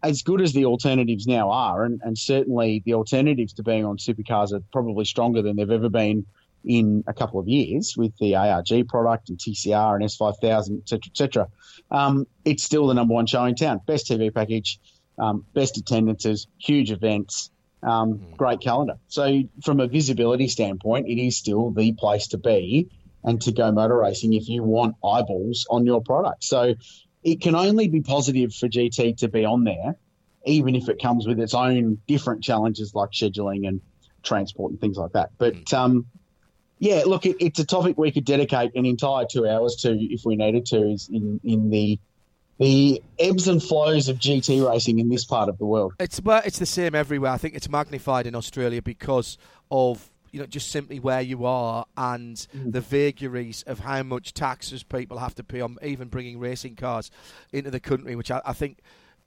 [0.02, 3.97] as good as the alternatives now are, and, and certainly the alternatives to being on
[3.97, 6.26] supercars are probably stronger than they've ever been
[6.64, 11.01] in a couple of years with the ARG product and TCR and S5000, et cetera,
[11.06, 11.48] et cetera.
[11.90, 13.80] Um, it's still the number one show in town.
[13.86, 14.80] Best TV package,
[15.18, 17.51] um, best attendances, huge events,
[17.86, 18.98] um, great calendar.
[19.08, 22.90] So from a visibility standpoint, it is still the place to be
[23.24, 26.44] and to go motor racing if you want eyeballs on your product.
[26.44, 26.74] So
[27.22, 29.96] it can only be positive for GT to be on there,
[30.44, 33.80] even if it comes with its own different challenges like scheduling and
[34.22, 35.30] transport and things like that.
[35.38, 36.06] But um,
[36.78, 40.22] yeah, look, it, it's a topic we could dedicate an entire two hours to if
[40.24, 40.90] we needed to.
[40.90, 41.98] Is in in the
[42.58, 45.94] the ebbs and flows of GT racing in this part of the world.
[46.00, 47.32] It's well, it's the same everywhere.
[47.32, 49.36] I think it's magnified in Australia because
[49.70, 54.82] of you know just simply where you are and the vagaries of how much taxes
[54.82, 57.10] people have to pay on even bringing racing cars
[57.52, 58.78] into the country, which I, I think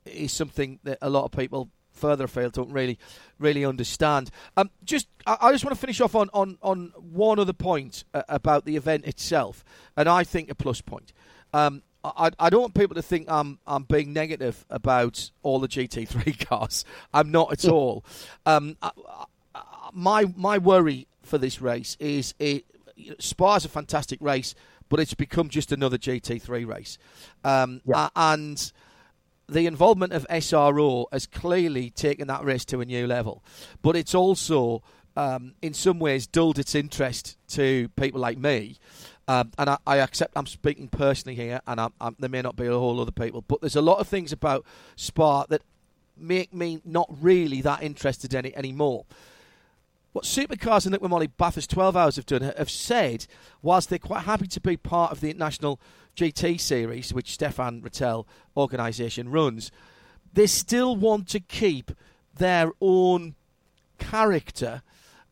[0.04, 2.98] is something that a lot of people further afield don't really
[3.38, 4.30] really understand.
[4.56, 8.04] Um, just I, I just want to finish off on on on one other point
[8.12, 9.64] uh, about the event itself,
[9.96, 11.12] and I think a plus point.
[11.52, 15.68] Um, I, I don't want people to think I'm I'm being negative about all the
[15.68, 16.84] GT3 cars.
[17.12, 18.04] I'm not at all.
[18.46, 18.90] Um, I,
[19.54, 19.60] I,
[19.92, 22.64] my my worry for this race is it.
[22.96, 24.54] You know, Spa's a fantastic race,
[24.88, 26.98] but it's become just another GT3 race,
[27.44, 28.72] um, a- and
[29.48, 33.42] the involvement of SRO has clearly taken that race to a new level.
[33.82, 34.82] But it's also,
[35.16, 38.76] um, in some ways, dulled its interest to people like me.
[39.30, 42.56] Um, and I, I accept I'm speaking personally here, and I'm, I'm, there may not
[42.56, 44.66] be a whole other people, but there's a lot of things about
[44.96, 45.62] Spa that
[46.16, 49.04] make me not really that interested in it anymore.
[50.10, 53.28] What Supercars and Liqui-Moly Bathurst 12 Hours have done have said,
[53.62, 55.78] whilst they're quite happy to be part of the International
[56.16, 58.26] GT Series, which Stefan Ratel
[58.56, 59.70] organisation runs,
[60.32, 61.92] they still want to keep
[62.34, 63.36] their own
[64.00, 64.82] character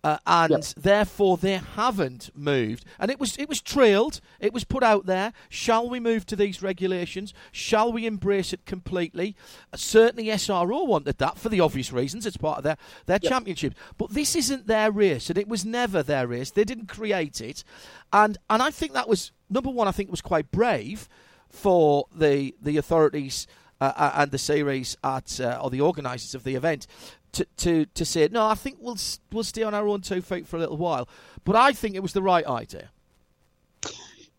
[0.05, 0.65] uh, and yep.
[0.77, 2.85] therefore they haven't moved.
[2.99, 4.21] And it was it was trailed.
[4.41, 5.33] It was put out there.
[5.49, 7.35] Shall we move to these regulations?
[7.51, 9.37] Shall we embrace it completely?
[9.73, 12.27] Uh, certainly, SRO wanted that for the obvious reasons.
[12.27, 12.77] It's part of their
[13.07, 13.31] their yep.
[13.31, 13.75] championship.
[13.97, 16.51] But this isn't their race, and it was never their race.
[16.51, 17.65] They didn't create it,
[18.13, 19.89] and and I think that was number one.
[19.89, 21.09] I think it was quite brave
[21.49, 23.47] for the the authorities.
[23.81, 26.89] Uh, uh and the series at uh, or the organisers of the event
[27.33, 28.47] to, to, to say no.
[28.47, 28.99] I think we'll
[29.33, 31.09] we'll stay on our own two feet for a little while.
[31.45, 32.91] But I think it was the right idea.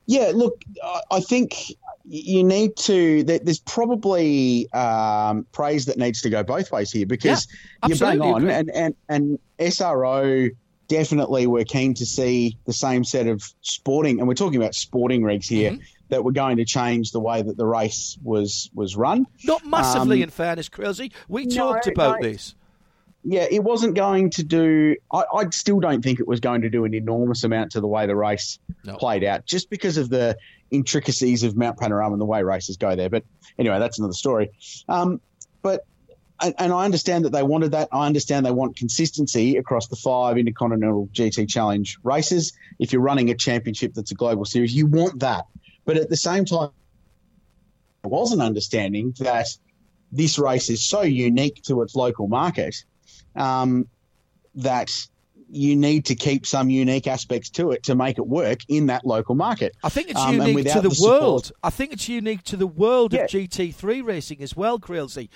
[0.10, 0.64] Yeah, look,
[1.12, 1.54] I think
[2.04, 3.24] you need to.
[3.24, 7.48] There's probably um, praise that needs to go both ways here because
[7.84, 10.50] yeah, you're bang on, and, and and SRO
[10.88, 15.24] definitely were keen to see the same set of sporting, and we're talking about sporting
[15.24, 15.72] rigs here.
[15.74, 15.84] Mm-hmm.
[16.10, 19.28] That were going to change the way that the race was was run.
[19.44, 21.12] Not massively, um, in fairness, Crazy.
[21.28, 22.30] We talked no, about no.
[22.30, 22.56] this
[23.24, 24.96] yeah, it wasn't going to do.
[25.12, 27.88] I, I, still don't think it was going to do an enormous amount to the
[27.88, 28.96] way the race no.
[28.96, 30.38] played out, just because of the
[30.72, 33.10] intricacies of Mount Panorama and the way races go there.
[33.10, 33.26] But
[33.58, 34.52] anyway, that's another story.
[34.88, 35.20] Um,
[35.62, 35.86] but
[36.42, 37.90] and, and, I understand that they wanted that.
[37.92, 42.54] I understand they want consistency across the five Intercontinental GT Challenge races.
[42.80, 45.46] If you're running a championship that's a global series, you want that.
[45.84, 46.70] But at the same time,
[48.06, 49.48] I was an understanding that
[50.12, 52.76] this race is so unique to its local market
[53.36, 53.88] um,
[54.56, 55.08] that
[55.52, 59.06] you need to keep some unique aspects to it to make it work in that
[59.06, 59.76] local market.
[59.84, 61.48] I think it's um, unique to the, the world.
[61.48, 63.22] Support, I think it's unique to the world yeah.
[63.22, 65.30] of GT3 racing as well, Crailsey.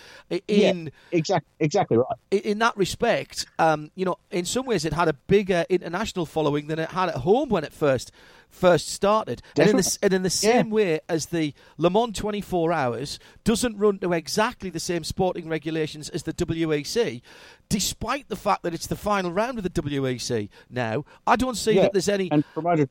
[0.48, 2.18] In yeah, exactly, exactly right.
[2.32, 6.68] In that respect, um, you know, in some ways, it had a bigger international following
[6.68, 8.12] than it had at home when it first
[8.54, 9.42] first started.
[9.58, 10.74] And in, the, and in, the, same yeah.
[10.74, 16.10] way as the Le Mans 24 Hours doesn't run to exactly the same sporting regulations
[16.10, 17.22] as the WEC,
[17.70, 21.74] despite the fact that it's the final round of the WEC now, I don't see
[21.74, 21.84] yeah.
[21.84, 22.32] that there's any.
[22.32, 22.90] And promoted,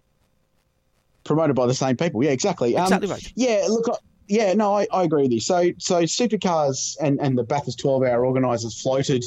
[1.25, 2.23] promoted by the same people.
[2.23, 2.77] Yeah, exactly.
[2.77, 3.33] Um, exactly um, right.
[3.35, 3.87] Yeah, look.
[4.29, 5.41] Yeah, no, I, I agree with you.
[5.41, 9.25] So, so supercars and, and the Bathurst 12 hour organisers floated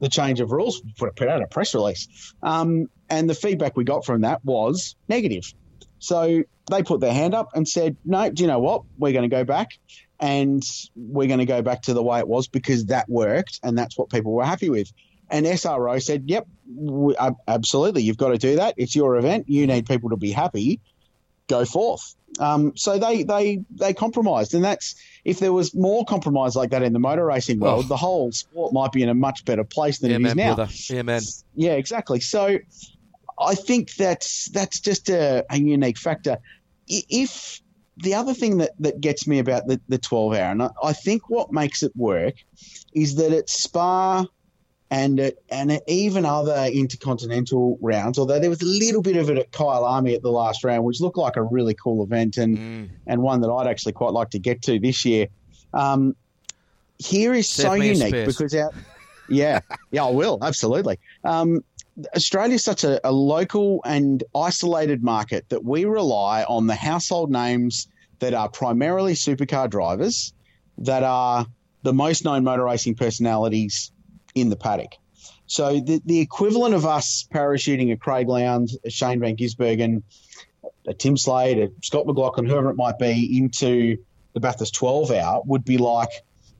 [0.00, 2.32] the change of rules, put, put out a press release.
[2.42, 5.52] Um, and the feedback we got from that was negative.
[5.98, 8.82] So they put their hand up and said, no, do you know what?
[8.98, 9.70] We're going to go back
[10.18, 10.62] and
[10.94, 13.96] we're going to go back to the way it was because that worked and that's
[13.96, 14.92] what people were happy with.
[15.30, 18.74] And SRO said, yep, we, uh, absolutely, you've got to do that.
[18.76, 19.48] It's your event.
[19.48, 20.80] You need people to be happy.
[21.48, 22.14] Go forth.
[22.38, 24.54] Um, so they, they, they compromised.
[24.54, 24.94] And that's
[25.24, 27.88] if there was more compromise like that in the motor racing world, oh.
[27.88, 30.36] the whole sport might be in a much better place than yeah, it man, is
[30.36, 30.54] now.
[30.54, 30.72] Brother.
[30.88, 31.22] Yeah, man.
[31.54, 32.20] Yeah, exactly.
[32.20, 32.58] So
[33.38, 36.38] I think that's that's just a, a unique factor.
[36.88, 37.60] If
[37.96, 40.92] the other thing that, that gets me about the, the 12 hour, and I, I
[40.92, 42.34] think what makes it work
[42.94, 44.26] is that it's Spa
[44.90, 49.50] and and even other intercontinental rounds, although there was a little bit of it at
[49.50, 52.88] Kyalami at the last round, which looked like a really cool event and, mm.
[53.06, 55.26] and one that I'd actually quite like to get to this year.
[55.74, 56.14] Um,
[56.98, 58.70] here is so unique because our,
[59.28, 59.60] yeah,
[59.90, 60.98] yeah, I will absolutely.
[61.24, 61.64] Um,
[62.14, 67.30] Australia is such a, a, local and isolated market that we rely on the household
[67.30, 70.34] names that are primarily supercar drivers
[70.78, 71.46] that are
[71.82, 73.92] the most known motor racing personalities
[74.34, 74.92] in the paddock.
[75.46, 80.02] So the, the equivalent of us parachuting a Craig Lowndes, a Shane Van Gisbergen,
[80.86, 83.96] a Tim Slade, a Scott McLaughlin, whoever it might be, into
[84.34, 86.10] the Bathurst 12 hour would be like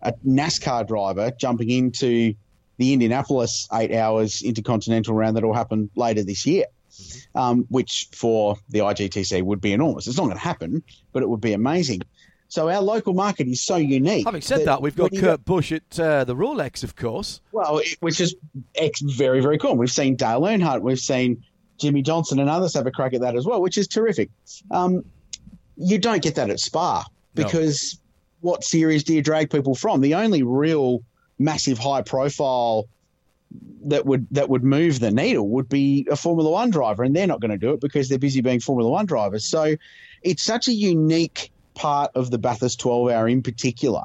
[0.02, 2.34] a NASCAR driver jumping into
[2.78, 7.38] the Indianapolis eight hours intercontinental round that will happen later this year, mm-hmm.
[7.38, 10.06] um, which for the IGTC would be enormous.
[10.06, 10.82] It's not going to happen,
[11.12, 12.02] but it would be amazing.
[12.48, 14.24] So our local market is so unique.
[14.24, 17.40] Having said that, that we've got Kurt got, Busch at uh, the Rolex, of course.
[17.52, 18.36] Well, it, which is
[18.76, 19.76] ex- very, very cool.
[19.76, 21.42] We've seen Dale Earnhardt, we've seen
[21.78, 24.30] Jimmie Johnson and others have a crack at that as well, which is terrific.
[24.70, 25.04] Um,
[25.76, 27.04] you don't get that at Spa
[27.34, 27.98] because
[28.42, 28.50] no.
[28.50, 30.00] what series do you drag people from?
[30.00, 31.02] The only real
[31.38, 32.86] massive high profile
[33.84, 37.26] that would that would move the needle would be a Formula One driver, and they're
[37.26, 39.44] not going to do it because they're busy being Formula One drivers.
[39.44, 39.76] So
[40.22, 44.02] it's such a unique part of the Bathurst 12 hour in particular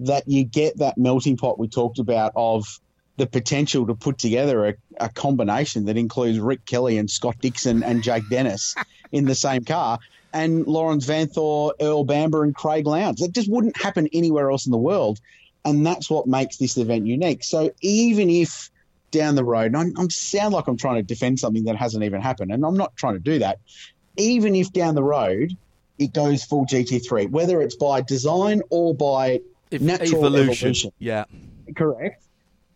[0.00, 2.80] that you get that melting pot we talked about of
[3.16, 7.82] the potential to put together a, a combination that includes Rick Kelly and Scott Dixon
[7.82, 8.74] and Jake Dennis
[9.12, 9.98] in the same car
[10.34, 13.22] and Laurens Vanthoor, Earl Bamber and Craig Lowndes.
[13.22, 15.18] It just wouldn't happen anywhere else in the world
[15.66, 17.42] and that's what makes this event unique.
[17.42, 18.70] So even if
[19.10, 22.04] down the road, and I, I sound like I'm trying to defend something that hasn't
[22.04, 23.58] even happened, and I'm not trying to do that.
[24.16, 25.56] Even if down the road
[25.98, 29.40] it goes full GT3, whether it's by design or by
[29.72, 30.68] natural evolution.
[30.68, 30.92] evolution.
[30.98, 31.24] Yeah.
[31.74, 32.22] Correct.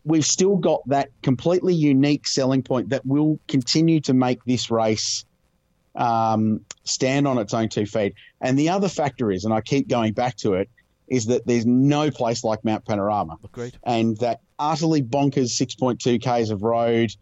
[0.05, 5.25] We've still got that completely unique selling point that will continue to make this race
[5.95, 8.15] um, stand on its own two feet.
[8.41, 10.71] And the other factor is, and I keep going back to it,
[11.11, 13.37] is that there's no place like Mount Panorama.
[13.45, 13.77] Agreed.
[13.83, 17.15] And that utterly bonkers 6.2 Ks of road,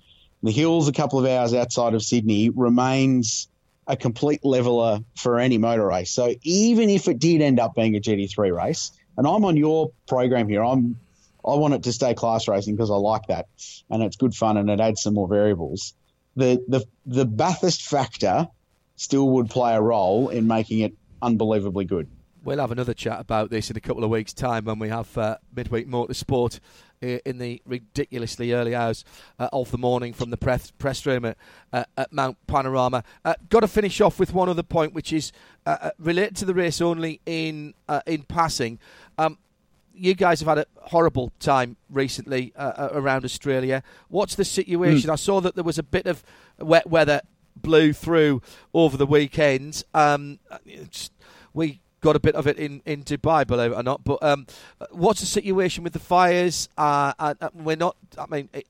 [0.43, 3.49] the hills a couple of hours outside of Sydney remains
[3.87, 6.11] a complete leveler for any motor race.
[6.11, 9.91] So even if it did end up being a GT3 race, and I'm on your
[10.07, 10.97] program here, I'm
[11.45, 13.47] I want it to stay class racing because I like that,
[13.91, 15.95] and it's good fun and it adds some more variables.
[16.37, 18.49] The the the Bathurst factor
[18.97, 20.93] still would play a role in making it
[21.23, 22.09] unbelievably good.
[22.49, 25.19] We'll have another chat about this in a couple of weeks' time when we have
[25.19, 26.61] uh, midweek motorsport
[27.03, 29.05] in the ridiculously early hours
[29.39, 31.37] uh, of the morning from the press, press room at,
[31.75, 33.05] uh, at Mount Panorama.
[33.23, 35.31] Uh, got to finish off with one other point, which is
[35.67, 38.79] uh, uh, related to the race only in uh, in passing.
[39.19, 39.37] Um,
[39.93, 43.83] you guys have had a horrible time recently around Australia.
[44.09, 45.11] What's the situation?
[45.11, 46.25] I saw that there was a bit of
[46.59, 47.21] wet weather
[47.55, 48.41] blew through
[48.73, 49.85] over the weekend.
[49.93, 50.39] Um,
[51.53, 54.05] we got a bit of it in, in Dubai, believe it or not.
[54.05, 54.47] But um,
[54.91, 56.69] what's the situation with the fires?
[56.79, 57.97] Uh, uh, uh, we're not.
[58.17, 58.49] I mean.
[58.53, 58.67] It,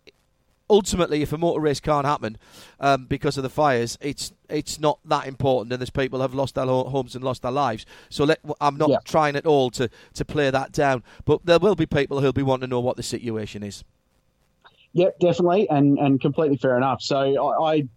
[0.70, 2.36] Ultimately, if a motor race can't happen
[2.78, 6.56] um, because of the fires, it's it's not that important, and there's people have lost
[6.56, 7.86] their homes and lost their lives.
[8.10, 8.98] So let, I'm not Yeah.
[9.02, 12.42] trying at all to, to play that down, but there will be people who'll be
[12.42, 13.82] wanting to know what the situation is.
[14.92, 17.00] Yep, definitely, and and completely fair enough.
[17.00, 17.88] So I, I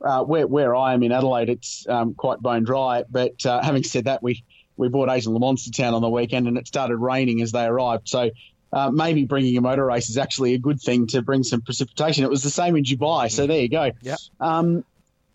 [0.00, 3.04] uh, where where I am in Adelaide, it's um, quite bone dry.
[3.10, 4.42] But uh, having said that, we
[4.76, 7.52] we brought Asian Le Mans to town on the weekend, and it started raining as
[7.52, 8.08] they arrived.
[8.08, 8.30] So.
[8.72, 12.24] Uh, maybe bringing a motor race is actually a good thing to bring some precipitation.
[12.24, 13.92] It was the same in Dubai, so there you go.
[14.02, 14.16] Yeah.
[14.40, 14.84] Um,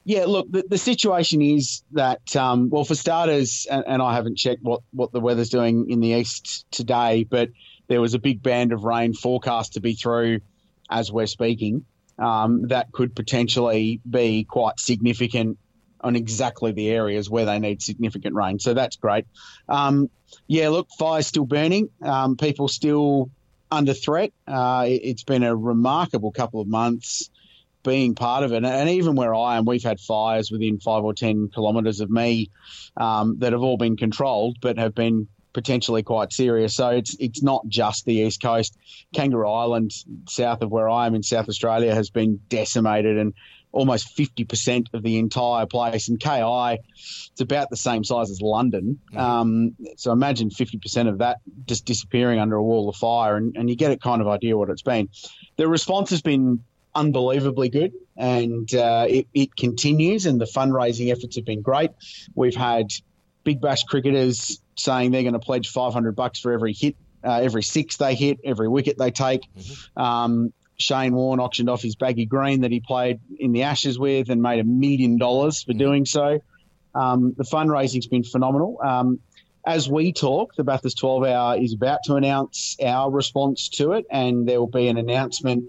[0.04, 4.38] yeah, look, the, the situation is that, um, well, for starters, and, and I haven't
[4.38, 7.52] checked what, what the weather's doing in the east today, but
[7.88, 10.42] there was a big band of rain forecast to be through
[10.90, 11.86] as we're speaking.
[12.18, 15.60] Um, that could potentially be quite significant
[16.02, 18.60] on exactly the areas where they need significant rain.
[18.60, 19.26] So that's great.
[19.68, 20.10] Um,
[20.48, 21.90] yeah, look, fire's still burning.
[22.02, 23.30] Um, people still
[23.72, 24.32] under threat.
[24.48, 27.30] Uh, it, it's been a remarkable couple of months
[27.84, 28.64] being part of it.
[28.64, 32.50] And even where I am, we've had fires within five or 10 kilometres of me
[32.98, 36.76] um, that have all been controlled but have been potentially quite serious.
[36.76, 38.78] So it's it's not just the East Coast.
[39.14, 39.92] Kangaroo Island,
[40.28, 43.34] south of where I am in South Australia, has been decimated and
[43.72, 46.10] almost 50% of the entire place.
[46.10, 49.00] And KI, it's about the same size as London.
[49.16, 53.70] Um, so imagine 50% of that just disappearing under a wall of fire, and, and
[53.70, 55.10] you get a kind of idea what it's been.
[55.58, 56.64] The response has been
[56.96, 61.92] unbelievably good, and uh, it, it continues, and the fundraising efforts have been great.
[62.36, 62.88] We've had
[63.44, 67.64] Big Bash cricketers saying they're going to pledge 500 bucks for every hit, uh, every
[67.64, 69.42] six they hit, every wicket they take.
[69.96, 74.30] Um, Shane Warne auctioned off his baggy green that he played in the Ashes with
[74.30, 76.40] and made a million dollars for doing so.
[76.96, 78.80] Um, the fundraising's been phenomenal.
[78.84, 79.20] Um,
[79.66, 84.06] as we talk, the Bathurst 12 Hour is about to announce our response to it,
[84.10, 85.66] and there will be an announcement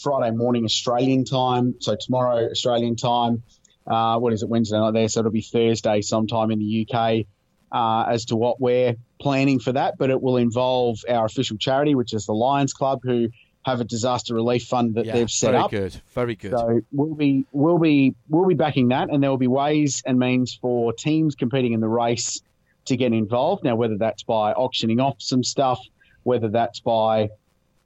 [0.00, 1.74] Friday morning Australian time.
[1.80, 3.42] So tomorrow Australian time.
[3.84, 5.08] Uh, what is it Wednesday night there?
[5.08, 7.26] So it'll be Thursday sometime in the UK
[7.72, 9.94] uh, as to what we're planning for that.
[9.98, 13.28] But it will involve our official charity, which is the Lions Club, who
[13.64, 15.70] have a disaster relief fund that Yeah, they've set very up.
[15.70, 16.52] good, very good.
[16.52, 20.18] So we'll be we'll be we'll be backing that, and there will be ways and
[20.18, 22.40] means for teams competing in the race
[22.86, 23.62] to get involved.
[23.62, 25.78] Now, whether that's by auctioning off some stuff,
[26.24, 27.30] whether that's by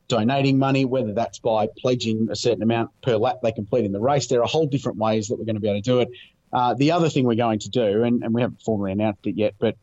[0.09, 4.01] donating money, whether that's by pledging a certain amount per lap they complete in the
[4.01, 6.09] race, there are whole different ways that we're going to be able to do it.
[6.57, 9.37] Uh, the other thing we're going to do, and, and we haven't formally announced it
[9.37, 9.77] yet, but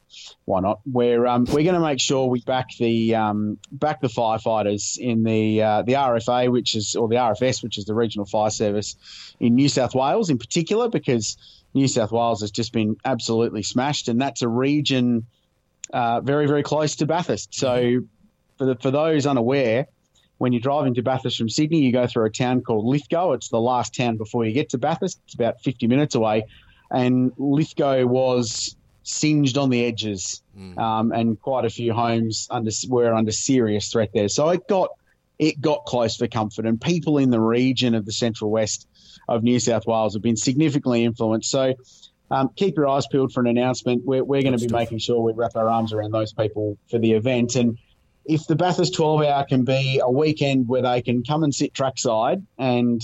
[0.46, 0.80] why not?
[0.92, 5.24] We're um, we're going to make sure we back the um, back the firefighters in
[5.24, 8.96] the uh, the RFA, which is or the RFS, which is the Regional Fire Service
[9.40, 11.38] in New South Wales, in particular, because
[11.76, 15.28] New South Wales has just been absolutely smashed, and that's a region
[15.94, 17.54] uh, very very close to Bathurst.
[17.54, 18.00] So
[18.58, 19.90] for the, for those unaware,
[20.40, 23.34] when you're driving to Bathurst from Sydney, you go through a town called Lithgow.
[23.34, 25.20] It's the last town before you get to Bathurst.
[25.26, 26.48] It's about 50 minutes away.
[26.94, 30.42] And Lithgow was singed on the edges,
[30.78, 34.30] um, and quite a few homes under, were under serious threat there.
[34.30, 34.92] So it got
[35.40, 38.88] it got close for comfort, and people in the region of the central west
[39.28, 41.50] of New South Wales have been significantly influenced.
[41.50, 41.74] So
[42.32, 44.04] um, keep your eyes peeled for an announcement.
[44.06, 46.98] We're, we're going to be making sure we wrap our arms around those people for
[47.00, 47.56] the event.
[47.56, 47.78] And
[48.26, 51.74] if the Bathurst 12 hour can be a weekend where they can come and sit
[51.74, 53.02] trackside and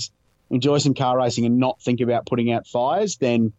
[0.50, 3.52] enjoy some car racing and not think about putting out fires, then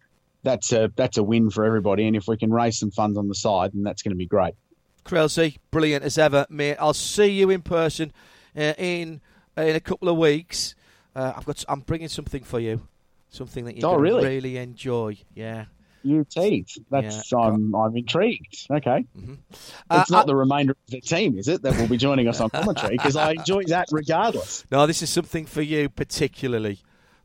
[0.43, 2.07] that's a that's a win for everybody.
[2.07, 4.25] And if we can raise some funds on the side, then that's going to be
[4.27, 4.53] great.
[5.05, 6.77] Crailsey, brilliant as ever, mate.
[6.79, 8.11] I'll see you in person
[8.55, 9.21] uh, in
[9.57, 10.75] in a couple of weeks.
[11.15, 11.63] Uh, I've got.
[11.67, 12.87] I'm bringing something for you,
[13.29, 14.23] something that you Oh, really?
[14.27, 15.17] really enjoy.
[15.35, 15.65] Yeah.
[16.03, 16.79] You tease.
[16.89, 17.37] That's Yeah.
[17.39, 18.65] I'm I'm intrigued.
[18.71, 19.05] Okay,
[19.89, 21.61] Uh, it's not I- the remainder of the team, is it?
[21.61, 24.65] That will be joining us on commentary because I enjoy that regardless.
[24.71, 26.79] No, this is something for you particularly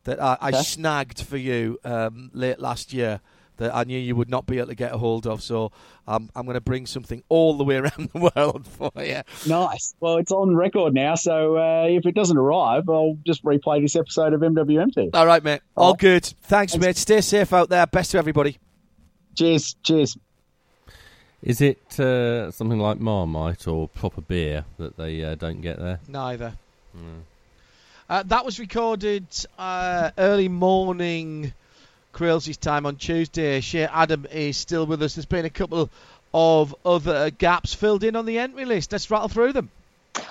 [0.06, 0.62] that I, I Okay.
[0.62, 3.20] snagged for you um, late last year
[3.58, 5.42] that I knew you would not be able to get a hold of.
[5.42, 5.72] So
[6.06, 9.22] um, I'm going to bring something all the way around the world for you.
[9.46, 9.94] Nice.
[10.00, 13.96] Well, it's on record now, so uh, if it doesn't arrive, I'll just replay this
[13.96, 15.10] episode of MWMT.
[15.14, 15.60] All right, mate.
[15.76, 15.94] All Oh.
[15.94, 16.24] good.
[16.24, 16.96] Thanks, mate.
[16.98, 17.86] Stay safe out there.
[17.86, 18.58] Best to everybody.
[19.36, 19.76] Cheers.
[19.82, 20.18] Cheers.
[21.42, 26.00] Is it uh, something like Marmite or proper beer that they uh, don't get there?
[26.08, 26.54] Neither.
[28.08, 29.26] Uh, that was recorded
[29.58, 31.52] uh, early morning
[32.12, 33.60] Crailsey's time on Tuesday.
[33.60, 35.16] Shea Adam is still with us.
[35.16, 35.90] There's been a couple
[36.32, 38.92] of other gaps filled in on the entry list.
[38.92, 39.70] Let's rattle through them.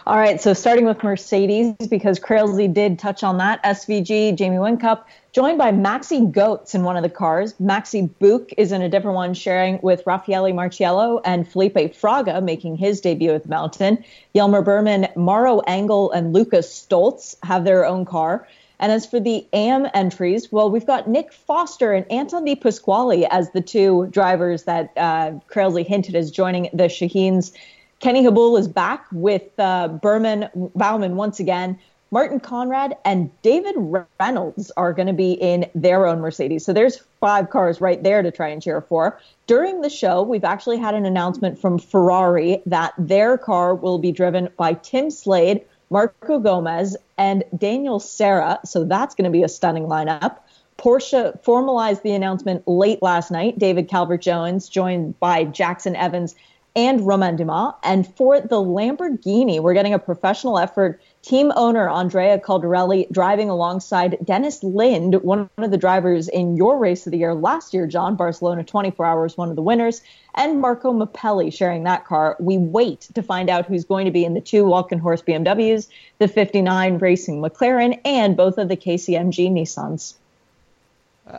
[0.07, 3.64] All right, so starting with Mercedes, because Crailsey did touch on that.
[3.64, 7.53] SVG, Jamie Whincup, joined by Maxi Goetz in one of the cars.
[7.56, 12.76] Maxi Buhk is in a different one, sharing with Raffaele Marciello and Felipe Fraga, making
[12.76, 14.03] his debut the Mountain.
[14.36, 18.48] Jelmer Buurman, Maro Engel, and Lucas Stolz have their own car.
[18.80, 23.26] And as for the AM entries, well, we've got Nick Foster and Anton De Pasquale
[23.26, 27.52] as the two drivers that uh, hinted as joining the Shahins.
[28.00, 31.80] Kenny Habul is back with uh, Berman Bauman once again.
[32.12, 33.76] Martin Konrad and David
[34.20, 36.64] Reynolds are going to be in their own Mercedes.
[36.64, 39.20] So there's five cars right there to try and cheer for.
[39.48, 44.12] During the show, we've actually had an announcement from Ferrari that their car will be
[44.12, 48.60] driven by Tim Slade, Marco Gomes, and Daniel Serra.
[48.64, 50.38] So that's going to be a stunning lineup.
[50.78, 53.58] Porsche formalized the announcement late last night.
[53.58, 56.36] David Calvert Jones, joined by Jackson Evans
[56.76, 57.73] and Romain Dumas.
[57.84, 61.02] And for the Lamborghini, we're getting a professional effort.
[61.22, 67.07] Team owner Andrea Caldarelli driving alongside Dennis Lind, one of the drivers in your race
[67.07, 68.15] of the year last year, John.
[68.15, 70.02] Barcelona 24 Hours, one of the winners.
[70.35, 72.35] And Marco Mapelli sharing that car.
[72.39, 75.88] We wait to find out who's going to be in the two Walkenhorst BMWs,
[76.19, 80.15] the 59 Racing McLaren, and both of the KCMG Nissans.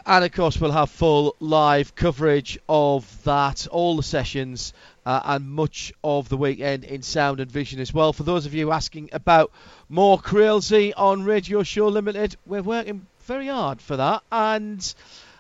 [0.05, 4.73] And of course, we'll have full live coverage of that, all the sessions,
[5.07, 8.13] uh, and much of the weekend in sound and vision as well.
[8.13, 9.53] For those of you asking about
[9.89, 14.95] more Crailsey on Radio Show Limited, we're working very hard for that, and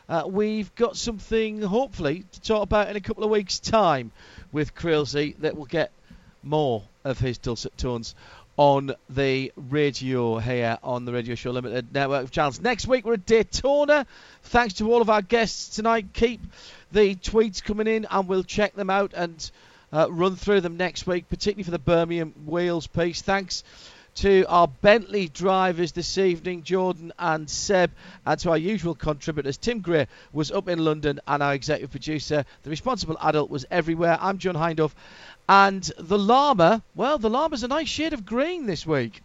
[0.08, 4.12] uh, we've got something hopefully to talk about in a couple of weeks' time
[4.52, 5.90] with Crailsey that will get
[6.44, 8.14] more of his dulcet tones
[8.56, 12.60] on the radio here on the Radio Show Limited network of channels.
[12.60, 14.06] Next week we're at Daytona.
[14.44, 16.06] Thanks to all of our guests tonight.
[16.14, 16.40] Keep
[16.92, 19.50] the tweets coming in and we'll check them out and
[19.92, 23.20] uh, run through them next week, particularly for the Birmingham Wheels piece.
[23.22, 23.62] Thanks
[24.16, 27.90] to our Bentley drivers this evening, Jordan and Seb,
[28.24, 29.58] and to our usual contributors.
[29.58, 34.16] Tim Greer was up in London, and our executive producer, the responsible adult, was everywhere.
[34.18, 34.92] I'm John Hindhaugh,
[35.48, 39.22] and the llama, well, the llama's a nice shade of green this week.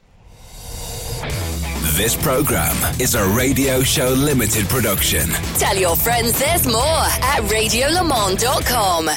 [1.95, 5.29] This program is a Radio Show Limited production.
[5.59, 9.09] Tell your friends there's more at radiolemans.com.